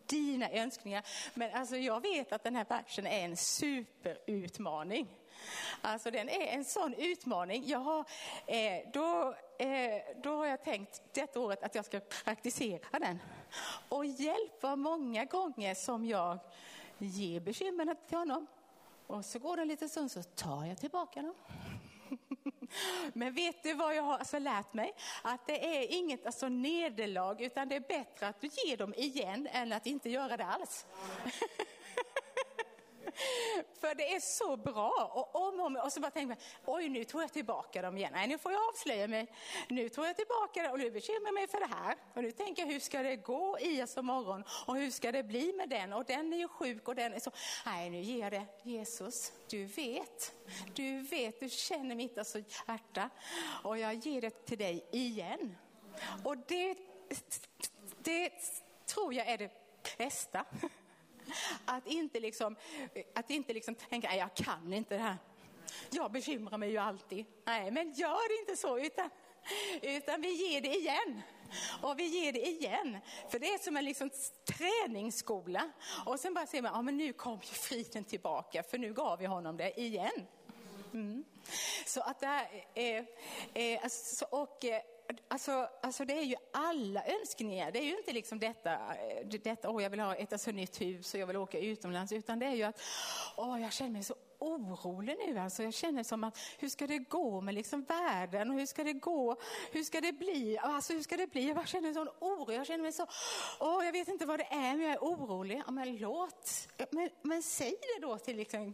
dina 0.06 0.52
önskningar. 0.52 1.06
Men 1.34 1.54
alltså 1.54 1.78
jag 1.78 2.02
vet 2.02 2.32
att 2.32 2.44
den 2.44 2.56
här 2.56 2.66
versen 2.70 3.08
är 3.08 3.26
en 3.26 3.38
superutmaning. 3.38 5.08
Alltså 5.82 6.12
den 6.12 6.30
är 6.30 6.48
en 6.48 6.66
sån 6.66 6.94
utmaning. 6.94 7.64
Jag 7.66 7.80
har, 7.80 8.06
eh, 8.46 8.90
då, 8.94 9.36
eh, 9.60 10.02
då 10.24 10.36
har 10.36 10.46
jag 10.46 10.64
tänkt 10.64 11.02
detta 11.14 11.40
året 11.40 11.64
att 11.64 11.76
jag 11.76 11.86
ska 11.86 12.00
praktisera 12.00 13.00
den. 13.00 13.20
Och 13.90 14.06
hjälpa 14.06 14.76
många 14.76 15.26
gånger 15.26 15.76
som 15.76 16.06
jag 16.06 16.40
ger 16.98 17.40
bekymren 17.40 17.96
till 18.08 18.18
honom. 18.18 18.48
Och 19.08 19.26
så 19.26 19.40
går 19.40 19.56
det 19.56 19.62
en 19.62 19.68
liten 19.68 19.90
stund 19.90 20.12
så 20.12 20.24
tar 20.24 20.66
jag 20.66 20.78
tillbaka 20.78 21.22
dem. 21.22 21.36
Men 23.14 23.34
vet 23.34 23.64
du 23.64 23.74
vad 23.74 23.96
jag 23.96 24.04
har 24.04 24.18
alltså 24.18 24.40
lärt 24.40 24.74
mig? 24.74 24.94
Att 25.22 25.48
det 25.48 25.78
är 25.78 25.98
inget 25.98 26.26
alltså 26.26 26.50
nederlag 26.50 27.42
utan 27.42 27.70
det 27.70 27.76
är 27.76 27.80
bättre 27.80 28.28
att 28.28 28.42
du 28.42 28.48
ger 28.48 28.78
dem 28.78 28.94
igen 28.94 29.48
än 29.52 29.74
att 29.74 29.86
inte 29.86 30.10
göra 30.10 30.38
det 30.38 30.46
alls. 30.46 30.86
För 33.80 33.96
det 33.96 34.16
är 34.16 34.20
så 34.20 34.58
bra. 34.58 35.12
Och 35.14 35.36
om 35.36 35.60
och 35.60 35.66
om. 35.66 35.76
Och 35.76 35.94
så 35.94 36.00
bara 36.00 36.12
tänker 36.12 36.28
man, 36.28 36.38
oj 36.66 36.90
nu 36.90 37.04
tog 37.04 37.22
jag 37.22 37.34
tillbaka 37.34 37.82
dem 37.82 37.98
igen. 37.98 38.12
Nej, 38.14 38.28
nu 38.28 38.38
får 38.38 38.52
jag 38.52 38.62
avslöja 38.70 39.08
mig. 39.08 39.28
Nu 39.70 39.90
tog 39.90 40.06
jag 40.06 40.16
tillbaka 40.16 40.62
det 40.62 40.70
och 40.70 40.80
nu 40.80 40.92
bekymrar 40.92 41.26
jag 41.26 41.34
mig 41.34 41.48
för 41.48 41.60
det 41.60 41.76
här. 41.76 41.96
Och 42.14 42.24
nu 42.24 42.32
tänker 42.32 42.62
jag, 42.62 42.72
hur 42.72 42.80
ska 42.80 43.04
det 43.04 43.16
gå 43.16 43.60
i 43.60 43.84
oss 43.84 43.96
morgon? 43.96 44.44
Och 44.68 44.76
hur 44.76 44.92
ska 44.92 45.12
det 45.12 45.24
bli 45.24 45.54
med 45.54 45.70
den? 45.70 45.94
Och 45.94 46.06
den 46.06 46.34
är 46.34 46.38
ju 46.38 46.48
sjuk 46.48 46.88
och 46.88 46.96
den 46.96 47.14
är 47.14 47.20
så. 47.20 47.32
Nej, 47.66 47.90
nu 47.90 48.02
ger 48.02 48.20
jag 48.24 48.32
det. 48.32 48.46
Jesus, 48.64 49.32
du 49.50 49.66
vet. 49.66 50.34
Du 50.74 51.02
vet, 51.02 51.40
du 51.40 51.50
känner 51.50 51.96
mitt 51.96 52.18
alltså 52.18 52.40
hjärta. 52.40 53.10
Och 53.64 53.78
jag 53.78 53.94
ger 53.94 54.22
det 54.22 54.46
till 54.46 54.58
dig 54.58 54.86
igen. 54.92 55.58
Och 56.24 56.38
det, 56.38 56.78
det 57.98 58.32
tror 58.86 59.14
jag 59.14 59.28
är 59.28 59.38
det 59.38 59.52
bästa. 59.98 60.46
Att 61.66 61.88
inte, 61.88 62.20
liksom, 62.20 62.56
att 63.16 63.30
inte 63.30 63.54
liksom 63.54 63.76
tänka, 63.76 64.08
nej 64.08 64.18
jag 64.18 64.34
kan 64.34 64.74
inte 64.74 64.96
det 64.96 65.02
här. 65.02 65.18
Jag 65.90 66.12
bekymrar 66.12 66.58
mig 66.58 66.70
ju 66.70 66.78
alltid. 66.78 67.26
Nej, 67.46 67.72
men 67.72 67.94
gör 67.94 68.40
inte 68.40 68.56
så, 68.56 68.80
utan, 68.80 69.10
utan 69.82 70.22
vi 70.22 70.52
ger 70.52 70.62
det 70.62 70.76
igen. 70.76 71.22
Och 71.82 72.00
vi 72.00 72.06
ger 72.06 72.34
det 72.34 72.48
igen. 72.48 72.98
För 73.30 73.40
det 73.40 73.54
är 73.54 73.58
som 73.58 73.78
en 73.78 73.86
liksom 73.86 74.10
träningsskola. 74.46 75.72
Och 76.06 76.20
sen 76.20 76.34
bara 76.34 76.46
säger 76.46 76.62
man, 76.62 76.72
ja 76.74 76.82
men 76.82 76.98
nu 76.98 77.14
kom 77.14 77.40
ju 77.44 77.54
friden 77.54 78.04
tillbaka, 78.04 78.64
för 78.64 78.78
nu 78.78 78.94
gav 78.94 79.20
vi 79.20 79.26
honom 79.26 79.58
det 79.58 79.80
igen. 79.80 80.28
Mm. 80.94 81.26
Så 81.86 82.02
att 82.02 82.20
det 82.20 82.28
här 82.28 82.66
är, 82.74 83.06
är 83.54 83.78
alltså, 83.78 84.26
och 84.26 84.66
eh, 84.66 84.82
alltså, 85.28 85.70
alltså 85.82 86.06
det 86.06 86.14
är 86.14 86.24
ju 86.24 86.36
alla 86.54 87.04
önskningar. 87.06 87.72
Det 87.72 87.80
är 87.80 87.84
ju 87.84 87.98
inte 87.98 88.14
liksom 88.14 88.40
detta, 88.40 88.74
eh, 88.74 89.28
detta 89.44 89.70
åh 89.70 89.84
jag 89.84 89.90
vill 89.90 90.00
ha 90.00 90.16
ett 90.16 90.34
alltså, 90.34 90.52
nytt 90.52 90.82
hus 90.82 91.14
och 91.14 91.20
jag 91.20 91.28
vill 91.28 91.38
åka 91.38 91.60
utomlands. 91.60 92.12
Utan 92.12 92.40
det 92.40 92.46
är 92.46 92.56
ju 92.56 92.64
att 92.64 92.82
åh, 93.38 93.62
jag 93.62 93.74
känner 93.74 93.92
mig 93.92 94.04
så 94.04 94.16
orolig 94.40 95.18
nu. 95.28 95.40
Alltså 95.40 95.64
jag 95.64 95.74
känner 95.74 96.04
som 96.04 96.24
att 96.24 96.38
hur 96.60 96.70
ska 96.70 96.88
det 96.88 96.98
gå 96.98 97.42
med 97.42 97.54
liksom 97.54 97.84
världen 97.84 98.50
och 98.52 98.60
hur 98.60 98.66
ska 98.66 98.84
det 98.84 98.94
gå? 98.94 99.36
Hur 99.72 99.84
ska 99.84 100.02
det 100.02 100.14
bli? 100.14 100.58
Alltså 100.58 100.94
hur 100.94 101.02
ska 101.02 101.18
det 101.18 101.28
bli? 101.28 101.48
Jag 101.48 101.56
bara 101.56 101.66
känner 101.66 101.94
sån 101.94 102.10
oro. 102.20 102.52
Jag 102.52 102.66
känner 102.68 102.84
mig 102.84 102.92
så, 102.92 103.08
åh 103.60 103.86
jag 103.86 103.92
vet 103.92 104.08
inte 104.08 104.26
vad 104.26 104.40
det 104.40 104.48
är 104.52 104.76
men 104.76 104.82
jag 104.82 104.92
är 104.92 105.00
orolig. 105.00 105.62
Ja, 105.66 105.72
men 105.72 105.98
låt, 105.98 106.68
men, 106.92 107.10
men 107.22 107.44
säg 107.44 107.76
det 107.82 108.02
då 108.02 108.18
till 108.18 108.36
liksom, 108.36 108.74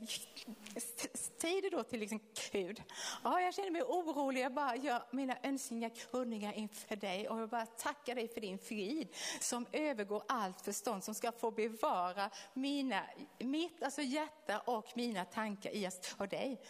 säg 1.14 1.62
det 1.62 1.70
då 1.70 1.84
till 1.84 1.99
liksom 1.99 2.20
Gud. 2.51 2.84
Ja, 3.24 3.41
jag 3.41 3.53
känner 3.53 3.72
mig 3.72 3.82
orolig. 3.82 4.41
Jag 4.41 4.53
bara 4.53 4.76
gör 4.76 5.03
mina 5.12 5.38
önskningar 5.43 5.91
kunniga 6.12 6.53
inför 6.53 6.95
dig 6.95 7.30
och 7.30 7.39
jag 7.39 7.49
bara 7.49 7.66
tackar 7.66 8.16
dig 8.16 8.28
för 8.28 8.41
din 8.41 8.57
frid 8.59 9.07
som 9.39 9.66
övergår 9.72 10.24
allt 10.28 10.62
förstånd 10.62 11.03
som 11.03 11.16
ska 11.16 11.32
få 11.32 11.51
bevara 11.51 12.30
mina, 12.53 13.03
mitt 13.39 13.84
alltså 13.84 14.01
hjärta 14.01 14.59
och 14.59 14.88
mina 14.95 15.26
tankar 15.26 15.61
i 15.70 15.89
och 16.18 16.28
dig. 16.28 16.62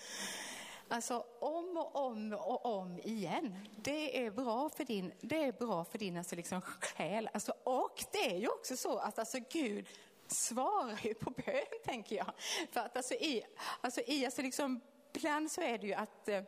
Alltså 0.87 1.25
om 1.39 1.77
och 1.77 1.95
om 1.95 2.33
och 2.33 2.65
om 2.65 2.99
igen. 2.99 3.67
Det 3.75 4.25
är 4.25 4.31
bra 4.31 4.69
för 4.69 4.85
din, 4.85 5.13
det 5.21 5.43
är 5.43 5.51
bra 5.51 5.83
för 5.83 5.97
din 5.97 6.17
alltså 6.17 6.35
liksom 6.35 6.61
själ. 6.61 7.29
Alltså, 7.33 7.53
och 7.63 8.03
det 8.11 8.35
är 8.35 8.37
ju 8.37 8.47
också 8.47 8.77
så 8.77 8.97
att 8.97 9.19
alltså 9.19 9.37
Gud 9.51 9.87
svarar 10.27 10.99
ju 11.03 11.13
på 11.13 11.29
bön, 11.29 11.65
tänker 11.85 12.15
jag. 12.15 12.31
För 12.71 12.79
att 12.79 12.97
alltså 12.97 13.13
i, 13.13 13.43
alltså 13.81 14.01
i 14.05 14.25
alltså 14.25 14.41
liksom, 14.41 14.81
ibland 15.13 15.51
så 15.51 15.61
är 15.61 15.77
det 15.77 15.87
ju 15.87 15.93
att, 15.93 16.27
eh, 16.27 16.43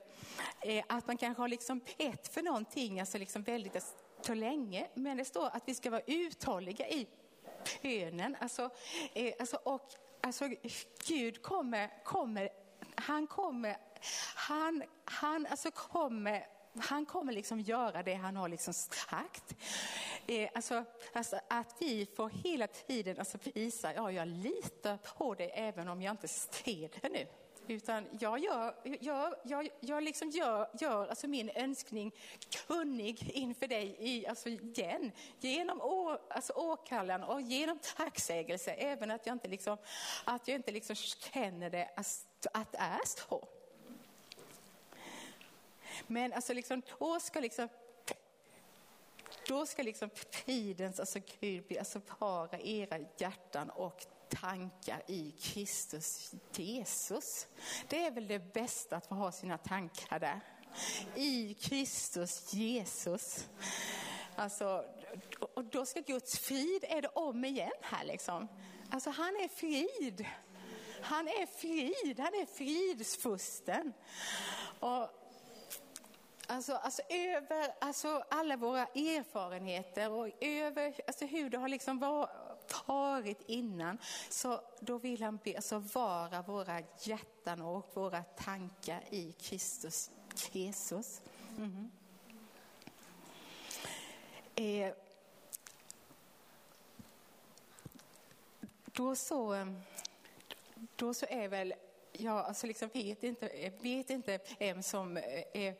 eh 0.61 0.83
att 0.87 1.07
man 1.07 1.17
kanske 1.17 1.41
har 1.41 1.47
liksom 1.47 1.81
bett 1.97 2.27
för 2.27 2.41
någonting 2.41 2.99
alltså 2.99 3.17
liksom 3.17 3.43
väldigt 3.43 3.83
så 4.21 4.33
länge, 4.33 4.87
men 4.93 5.17
det 5.17 5.25
står 5.25 5.45
att 5.45 5.63
vi 5.65 5.75
ska 5.75 5.89
vara 5.89 6.01
uthålliga 6.07 6.89
i 6.89 7.07
bönen. 7.81 8.35
Alltså, 8.39 8.69
eh, 9.13 9.33
alltså, 9.39 9.55
och 9.63 9.89
alltså, 10.23 10.49
Gud 11.07 11.41
kommer, 11.41 12.03
kommer, 12.03 12.49
han 12.95 13.27
kommer, 13.27 13.77
han, 14.35 14.83
han 15.05 15.45
alltså 15.45 15.71
kommer 15.71 16.47
han 16.79 17.05
kommer 17.05 17.33
liksom 17.33 17.59
göra 17.59 18.03
det 18.03 18.13
han 18.13 18.35
har 18.35 18.49
liksom 18.49 18.73
sagt. 18.73 19.55
Eh, 20.27 20.49
alltså, 20.55 20.85
alltså, 21.13 21.39
att 21.49 21.75
vi 21.79 22.05
får 22.15 22.29
hela 22.29 22.67
tiden 22.67 23.19
alltså 23.19 23.37
visa, 23.53 23.93
ja 23.93 24.11
jag 24.11 24.27
litar 24.27 24.97
på 24.97 25.33
dig 25.33 25.51
även 25.53 25.87
om 25.87 26.01
jag 26.01 26.13
inte 26.13 26.27
ser 26.27 26.89
det 27.01 27.09
nu. 27.09 27.27
Utan 27.67 28.07
jag 28.19 28.39
gör, 28.39 28.75
jag, 28.99 29.35
jag, 29.43 29.69
jag 29.79 30.03
liksom 30.03 30.29
gör, 30.29 30.69
gör 30.79 31.07
alltså 31.07 31.27
min 31.27 31.49
önskning 31.49 32.11
kunnig 32.67 33.31
inför 33.33 33.67
dig 33.67 33.95
i, 33.99 34.27
alltså 34.27 34.49
igen. 34.49 35.11
Genom 35.39 35.81
å, 35.81 36.17
alltså 36.29 36.53
åkallan 36.53 37.23
och 37.23 37.41
genom 37.41 37.79
tacksägelse. 37.97 38.71
Även 38.71 39.11
att 39.11 39.25
jag 39.25 39.35
inte, 39.35 39.47
liksom, 39.47 39.77
att 40.25 40.47
jag 40.47 40.55
inte 40.55 40.71
liksom 40.71 40.95
känner 40.95 41.69
det 41.69 41.89
att 42.53 42.71
det 42.71 42.77
är 42.77 43.05
så. 43.05 43.47
Men 46.07 46.33
alltså 46.33 46.53
liksom, 46.53 46.81
då 46.99 47.19
ska 47.19 47.39
liksom 47.39 47.69
då 49.47 49.65
ska 49.65 49.83
liksom 49.83 50.09
fridens 50.09 50.99
alltså 50.99 51.19
Gud 51.39 51.77
alltså 51.77 51.99
para 51.99 52.59
era 52.59 52.99
hjärtan 53.17 53.69
och 53.69 54.05
tankar 54.41 55.01
i 55.07 55.31
Kristus 55.31 56.33
Jesus. 56.55 57.47
Det 57.87 58.05
är 58.05 58.11
väl 58.11 58.27
det 58.27 58.53
bästa 58.53 58.95
att 58.95 59.07
få 59.07 59.15
ha 59.15 59.31
sina 59.31 59.57
tankar 59.57 60.19
där. 60.19 60.39
I 61.15 61.53
Kristus 61.53 62.53
Jesus. 62.53 63.49
Alltså, 64.35 64.85
och 65.53 65.63
då 65.63 65.85
ska 65.85 65.99
Guds 65.99 66.39
frid, 66.39 66.83
är 66.87 67.01
det 67.01 67.07
om 67.07 67.45
igen 67.45 67.71
här 67.81 68.05
liksom. 68.05 68.47
Alltså 68.89 69.09
han 69.09 69.35
är 69.35 69.47
frid. 69.47 70.25
Han 71.01 71.27
är 71.27 71.45
frid, 71.45 72.19
han 72.19 72.33
är 72.33 72.45
fridsfusten. 72.45 73.93
Och 74.79 75.09
Alltså, 76.47 76.73
alltså 76.73 77.01
över 77.09 77.73
alltså 77.81 78.23
alla 78.29 78.57
våra 78.57 78.81
erfarenheter 78.85 80.11
och 80.11 80.29
över 80.41 80.93
alltså 81.07 81.25
hur 81.25 81.49
det 81.49 81.57
har 81.57 81.67
liksom 81.67 81.99
varit 82.87 83.41
innan. 83.47 83.97
Så 84.29 84.61
då 84.79 84.97
vill 84.97 85.23
han 85.23 85.39
be, 85.43 85.55
alltså 85.55 85.79
vara 85.79 86.41
våra 86.41 86.81
hjärtan 86.99 87.61
och 87.61 87.89
våra 87.93 88.23
tankar 88.23 89.03
i 89.09 89.31
Kristus 89.31 90.11
Jesus. 90.51 91.21
Mm. 91.57 91.91
Eh, 94.55 94.93
då 98.85 99.15
så, 99.15 99.67
då 100.95 101.13
så 101.13 101.25
är 101.29 101.47
väl 101.47 101.73
jag 102.17 102.37
alltså 102.45 102.67
liksom 102.67 102.89
vet 102.93 103.23
inte, 103.23 103.71
vet 103.81 104.09
inte 104.09 104.39
vem 104.59 104.83
som 104.83 105.17
är, 105.17 105.75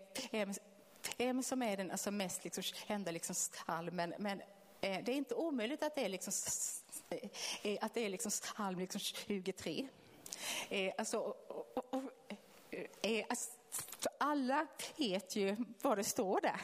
vem 1.17 1.43
som 1.43 1.61
är 1.61 1.77
den 1.77 1.91
alltså 1.91 2.11
mest 2.11 2.43
liksom 2.43 2.63
kända 2.63 3.11
liksom 3.11 3.35
psalmen, 3.35 4.13
men 4.17 4.41
eh, 4.81 5.03
det 5.03 5.11
är 5.11 5.15
inte 5.15 5.35
omöjligt 5.35 5.83
att 5.83 5.95
det 5.95 6.05
är, 6.05 6.09
liksom, 6.09 6.33
Eh, 7.14 7.30
eh, 7.72 7.78
att 7.82 7.93
det 7.93 8.05
är 8.05 8.09
liksom 8.09 8.32
psalm 8.32 8.80
liksom 8.80 8.99
23. 8.99 9.88
Eh, 10.70 10.93
alltså, 10.97 11.18
och, 11.18 11.78
och, 11.78 11.93
och, 11.93 12.01
alltså, 13.30 13.51
alla 14.18 14.68
vet 14.97 15.36
ju 15.36 15.55
vad 15.82 15.97
det 15.97 16.03
står 16.03 16.41
där. 16.41 16.61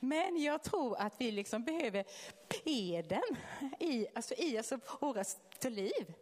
Men 0.00 0.42
jag 0.42 0.62
tror 0.62 0.96
att 0.96 1.14
vi 1.18 1.30
liksom 1.30 1.64
behöver 1.64 2.04
be 2.48 3.02
den 3.02 3.36
i, 3.80 4.06
alltså 4.14 4.34
i 4.34 4.58
alltså 4.58 4.78
våra 5.00 5.24
liv. 5.62 6.14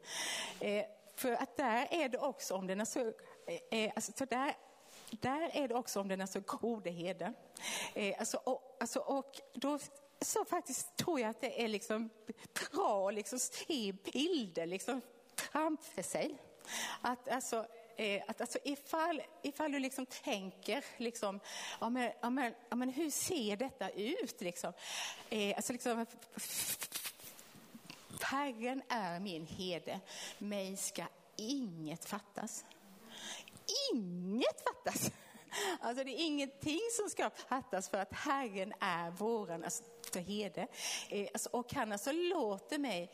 För 1.17 1.33
att 1.33 1.57
där 1.57 1.89
är 1.91 2.09
det 2.09 2.19
också 2.19 2.55
om 2.55 2.67
den 2.67 2.81
är 2.81 2.85
så, 2.85 3.13
alltså, 3.95 4.13
så 4.17 4.25
där, 4.25 4.55
där 5.11 5.51
är 5.53 5.69
det 5.69 5.75
också 5.75 6.01
om 6.01 6.09
den 6.09 6.21
är 6.21 6.27
så 6.27 6.41
gode 6.41 6.91
heden. 6.91 7.35
Alltså, 8.19 8.37
och, 8.37 8.77
alltså, 8.81 8.99
och 8.99 9.41
då 9.55 9.79
så 10.25 10.45
faktiskt 10.45 10.97
tror 10.97 11.21
jag 11.21 11.31
att 11.31 11.41
det 11.41 11.65
är 11.65 11.69
liksom 11.69 12.11
bra 12.71 13.09
att 13.09 13.15
liksom 13.15 13.39
se 13.39 13.93
bilder 14.13 14.67
liksom 14.67 15.01
framför 15.37 16.03
sig. 16.03 16.39
Att 17.01 17.29
alltså, 17.29 17.67
eh, 17.97 18.23
att 18.29 18.41
alltså 18.41 18.59
ifall, 18.65 19.23
ifall 19.43 19.73
du 19.73 19.79
liksom 19.79 20.07
tänker, 20.07 20.85
liksom, 20.97 21.41
ja, 21.81 21.91
men, 21.91 22.13
ja, 22.21 22.31
men, 22.31 22.55
ja, 22.71 22.77
men 22.77 22.89
hur 22.89 23.11
ser 23.11 23.57
detta 23.57 23.91
ut? 23.91 24.41
Liksom? 24.41 24.73
Eh, 25.31 25.57
alltså 25.57 25.73
liksom, 25.73 26.07
Herren 28.23 28.83
är 28.89 29.21
min 29.21 29.47
herde, 29.47 30.01
mig 30.39 30.77
ska 30.77 31.05
inget 31.37 32.05
fattas. 32.05 32.65
Inget 33.93 34.65
fattas! 34.65 35.11
Alltså 35.81 36.05
det 36.05 36.11
är 36.11 36.27
ingenting 36.27 36.81
som 36.97 37.11
ska 37.11 37.31
fattas 37.31 37.89
för 37.89 37.99
att 37.99 38.13
Herren 38.13 38.73
är 38.81 39.11
våran 39.11 39.65
alltså, 39.65 39.85
herde. 40.21 40.67
Eh, 41.09 41.29
alltså, 41.33 41.49
och 41.53 41.75
han 41.75 41.93
alltså 41.93 42.13
låter 42.13 42.79
mig 42.79 43.11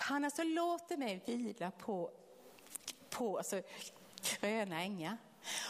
han 0.00 0.24
alltså 0.24 0.42
låter 0.42 0.96
mig 0.96 1.22
vila 1.26 1.70
på, 1.70 2.10
på 3.10 3.38
alltså, 3.38 3.62
gröna 4.22 4.82
ängar 4.82 5.16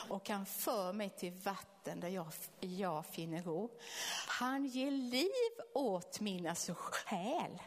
och 0.09 0.29
han 0.29 0.47
för 0.47 0.93
mig 0.93 1.11
till 1.11 1.33
vatten 1.33 2.01
där 2.01 2.09
jag, 2.09 2.27
jag 2.61 3.07
finner 3.07 3.43
ro. 3.43 3.71
Han 4.27 4.67
ger 4.67 4.91
liv 4.91 5.65
åt 5.75 6.21
min 6.21 6.47
alltså 6.47 6.75
själ. 6.77 7.59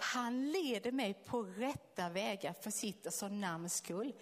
Han 0.00 0.52
leder 0.52 0.92
mig 0.92 1.14
på 1.14 1.42
rätta 1.42 2.08
vägar 2.08 2.54
för 2.60 2.70
sitt 2.70 3.06
alltså 3.06 3.28
namns 3.28 3.76
skull. 3.76 4.12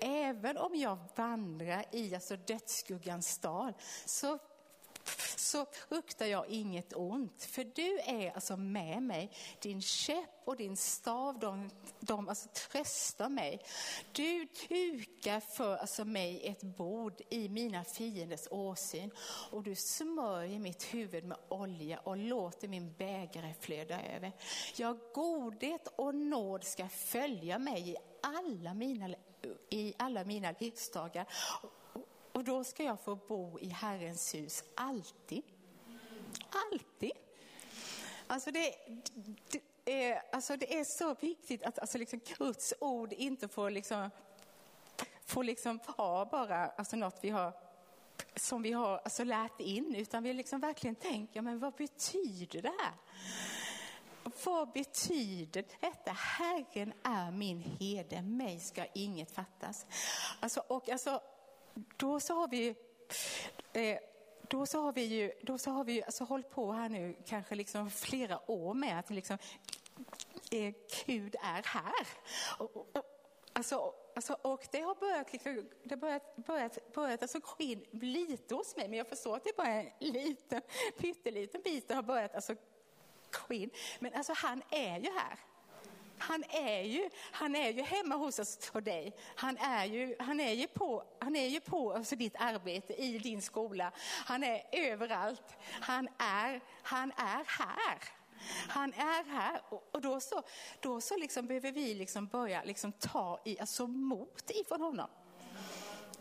Även 0.00 0.58
om 0.58 0.74
jag 0.74 0.98
vandrar 1.16 1.84
i 1.90 2.14
alltså 2.14 2.36
dödsskuggans 2.36 3.38
dal 3.38 3.72
så 4.04 4.38
så 5.54 5.66
fruktar 5.88 6.26
jag 6.26 6.48
inget 6.48 6.92
ont, 6.92 7.44
för 7.44 7.64
du 7.64 7.98
är 7.98 8.30
alltså 8.30 8.56
med 8.56 9.02
mig. 9.02 9.30
Din 9.60 9.82
käpp 9.82 10.42
och 10.44 10.56
din 10.56 10.76
stav, 10.76 11.38
de, 11.38 11.70
de 12.00 12.28
alltså 12.28 12.48
tröstar 12.48 13.28
mig. 13.28 13.60
Du 14.12 14.48
dukar 14.68 15.40
för 15.40 15.76
alltså 15.76 16.04
mig 16.04 16.46
ett 16.46 16.62
bord 16.62 17.20
i 17.30 17.48
mina 17.48 17.84
fienders 17.84 18.48
åsyn 18.50 19.10
och 19.50 19.62
du 19.62 19.74
smörjer 19.74 20.58
mitt 20.58 20.94
huvud 20.94 21.24
med 21.24 21.38
olja 21.48 21.98
och 21.98 22.16
låter 22.16 22.68
min 22.68 22.92
bägare 22.92 23.54
flöda 23.60 24.00
över. 24.16 24.32
Ja, 24.76 24.96
godhet 25.14 25.88
och 25.96 26.14
nåd 26.14 26.64
ska 26.64 26.88
följa 26.88 27.58
mig 27.58 27.90
i 27.90 27.96
alla 28.22 28.74
mina, 28.74 29.08
i 29.70 29.94
alla 29.98 30.24
mina 30.24 30.54
livsdagar 30.58 31.26
och 32.34 32.44
då 32.44 32.64
ska 32.64 32.82
jag 32.82 33.00
få 33.00 33.16
bo 33.16 33.58
i 33.58 33.68
Herrens 33.68 34.34
hus 34.34 34.64
alltid. 34.74 35.42
Alltid. 36.72 37.12
Alltså 38.26 38.50
det, 38.50 38.74
det, 39.84 40.02
är, 40.04 40.22
alltså 40.32 40.56
det 40.56 40.78
är 40.78 40.84
så 40.84 41.14
viktigt 41.14 41.62
att 41.62 41.78
alltså 41.78 41.98
liksom 41.98 42.20
Guds 42.38 42.74
ord 42.80 43.12
inte 43.12 43.48
får 43.48 43.70
liksom, 43.70 44.10
får 45.24 45.44
liksom 45.44 45.80
vara 45.96 46.24
bara 46.24 46.66
alltså 46.66 46.96
något 46.96 47.18
vi 47.20 47.30
har 47.30 47.52
som 48.36 48.62
vi 48.62 48.72
har 48.72 48.98
alltså 48.98 49.24
lärt 49.24 49.60
in, 49.60 49.94
utan 49.94 50.22
vi 50.22 50.32
liksom 50.32 50.60
verkligen 50.60 50.94
tänker, 50.94 51.42
men 51.42 51.58
vad 51.58 51.74
betyder 51.74 52.62
det 52.62 52.72
här? 52.80 52.94
vad 54.44 54.72
betyder 54.72 55.64
detta? 55.80 56.12
Herren 56.12 56.92
är 57.02 57.30
min 57.30 57.62
herde, 57.80 58.22
mig 58.22 58.60
ska 58.60 58.84
inget 58.94 59.30
fattas. 59.30 59.86
Alltså, 60.40 60.60
och 60.60 60.88
alltså, 60.88 61.20
då 61.96 62.20
så 62.20 62.34
har 62.34 62.48
vi 62.48 62.74
eh, 63.72 63.98
då 64.48 64.66
så 64.66 64.82
har 64.82 64.92
vi 64.92 65.02
ju, 65.02 65.32
då 65.42 65.58
så 65.58 65.70
har 65.70 65.84
vi 65.84 66.02
alltså 66.02 66.24
hållit 66.24 66.50
på 66.50 66.72
här 66.72 66.88
nu 66.88 67.16
kanske 67.26 67.54
liksom 67.54 67.90
flera 67.90 68.50
år 68.50 68.74
med 68.74 68.98
att 68.98 69.10
liksom, 69.10 69.38
eh, 70.50 70.74
Gud 71.06 71.36
är 71.42 71.62
här. 71.64 72.06
Och, 72.58 72.76
och, 72.76 73.04
alltså, 73.52 73.94
alltså, 74.14 74.32
och 74.42 74.66
det 74.70 74.80
har 74.80 74.94
börjat, 74.94 75.32
liksom, 75.32 75.70
det 75.84 75.96
börjat, 75.96 76.36
börjat, 76.36 76.92
börjat 76.92 77.22
alltså 77.22 77.38
gå 77.38 77.54
in 77.58 77.84
lite 77.92 78.54
hos 78.54 78.76
mig, 78.76 78.88
men 78.88 78.98
jag 78.98 79.08
förstår 79.08 79.36
att 79.36 79.44
det 79.44 79.50
är 79.50 79.56
bara 79.56 79.68
är 79.68 79.94
en 79.98 80.12
liten, 80.12 80.62
pytteliten 80.98 81.60
bit 81.64 81.88
det 81.88 81.94
har 81.94 82.02
börjat 82.02 82.34
alltså, 82.34 82.54
gå 83.48 83.54
in. 83.54 83.70
Men 83.98 84.14
alltså 84.14 84.32
han 84.36 84.62
är 84.70 84.98
ju 84.98 85.10
här. 85.10 85.38
Han 86.18 86.44
är 86.50 86.82
ju, 86.82 87.10
han 87.32 87.56
är 87.56 87.70
ju 87.70 87.82
hemma 87.82 88.14
hos 88.14 88.38
oss 88.38 88.70
och 88.72 88.82
dig. 88.82 89.16
Han 89.36 89.56
är 89.56 89.84
ju, 89.84 90.16
han 90.18 90.40
är 90.40 90.52
ju 90.52 90.66
på, 90.66 91.04
han 91.18 91.36
är 91.36 91.46
ju 91.46 91.60
på 91.60 91.92
alltså 91.92 92.16
ditt 92.16 92.36
arbete, 92.38 92.94
i 92.94 93.18
din 93.18 93.42
skola. 93.42 93.92
Han 94.26 94.44
är 94.44 94.62
överallt. 94.72 95.56
Han 95.80 96.08
är, 96.18 96.60
han 96.82 97.12
är 97.16 97.44
här. 97.46 97.98
Han 98.68 98.92
är 98.92 99.24
här 99.24 99.60
och 99.70 100.00
då 100.00 100.20
så, 100.20 100.42
då 100.80 101.00
så 101.00 101.16
liksom 101.16 101.46
behöver 101.46 101.72
vi 101.72 101.94
liksom 101.94 102.26
börja 102.26 102.64
liksom 102.64 102.92
ta 102.92 103.40
i, 103.44 103.60
alltså 103.60 103.86
mot 103.86 104.50
ifrån 104.50 104.80
honom. 104.80 105.08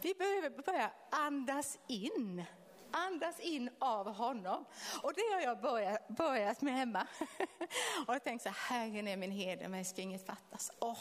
Vi 0.01 0.13
behöver 0.13 0.49
börja 0.49 0.91
andas 1.09 1.79
in 1.87 2.45
Andas 2.93 3.39
in 3.39 3.69
av 3.79 4.13
honom. 4.13 4.65
Och 5.03 5.13
det 5.13 5.33
har 5.33 5.41
jag 5.41 5.61
börjat, 5.61 6.07
börjat 6.07 6.61
med 6.61 6.73
hemma. 6.73 7.07
Och 8.07 8.13
jag 8.13 8.23
tänkte 8.23 8.49
så 8.49 8.55
här, 8.55 8.79
Herren 8.79 9.07
är 9.07 9.17
min 9.17 9.31
herde, 9.31 9.67
mig 9.67 9.85
ska 9.85 10.01
inget 10.01 10.25
fattas. 10.25 10.71
Oh. 10.79 10.99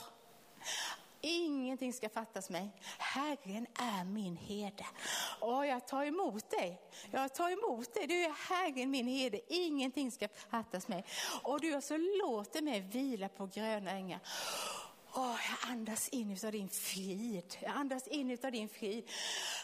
Ingenting 1.25 1.93
ska 1.93 2.09
fattas 2.09 2.51
mig. 2.51 2.71
Herren 2.99 3.67
är 3.75 4.05
min 4.05 4.37
herde. 4.37 4.87
Och 5.41 5.67
jag 5.67 5.87
tar 5.87 6.05
emot 6.05 6.51
dig. 6.51 6.81
Jag 7.11 7.35
tar 7.35 7.51
emot 7.51 7.95
dig. 7.95 8.07
Du 8.07 8.15
är 8.15 8.33
Herren 8.49 8.91
min 8.91 9.07
herde. 9.07 9.41
Ingenting 9.49 10.11
ska 10.11 10.29
fattas 10.51 10.89
mig. 10.89 11.05
Och 11.43 11.61
du 11.61 11.81
så 11.83 11.97
låter 11.97 12.63
mig 12.63 12.81
vila 12.81 13.29
på 13.29 13.47
gröna 13.47 13.91
ängar. 13.91 14.21
Oh, 15.15 15.39
jag 15.51 15.71
andas 15.71 16.09
in 16.09 16.39
av 16.45 16.53
din 16.53 16.69
frid. 16.69 17.57
Jag 17.61 17.73
andas 17.73 18.07
in 18.07 18.39
av 18.45 18.53
din 18.53 18.69
frid. 18.69 19.11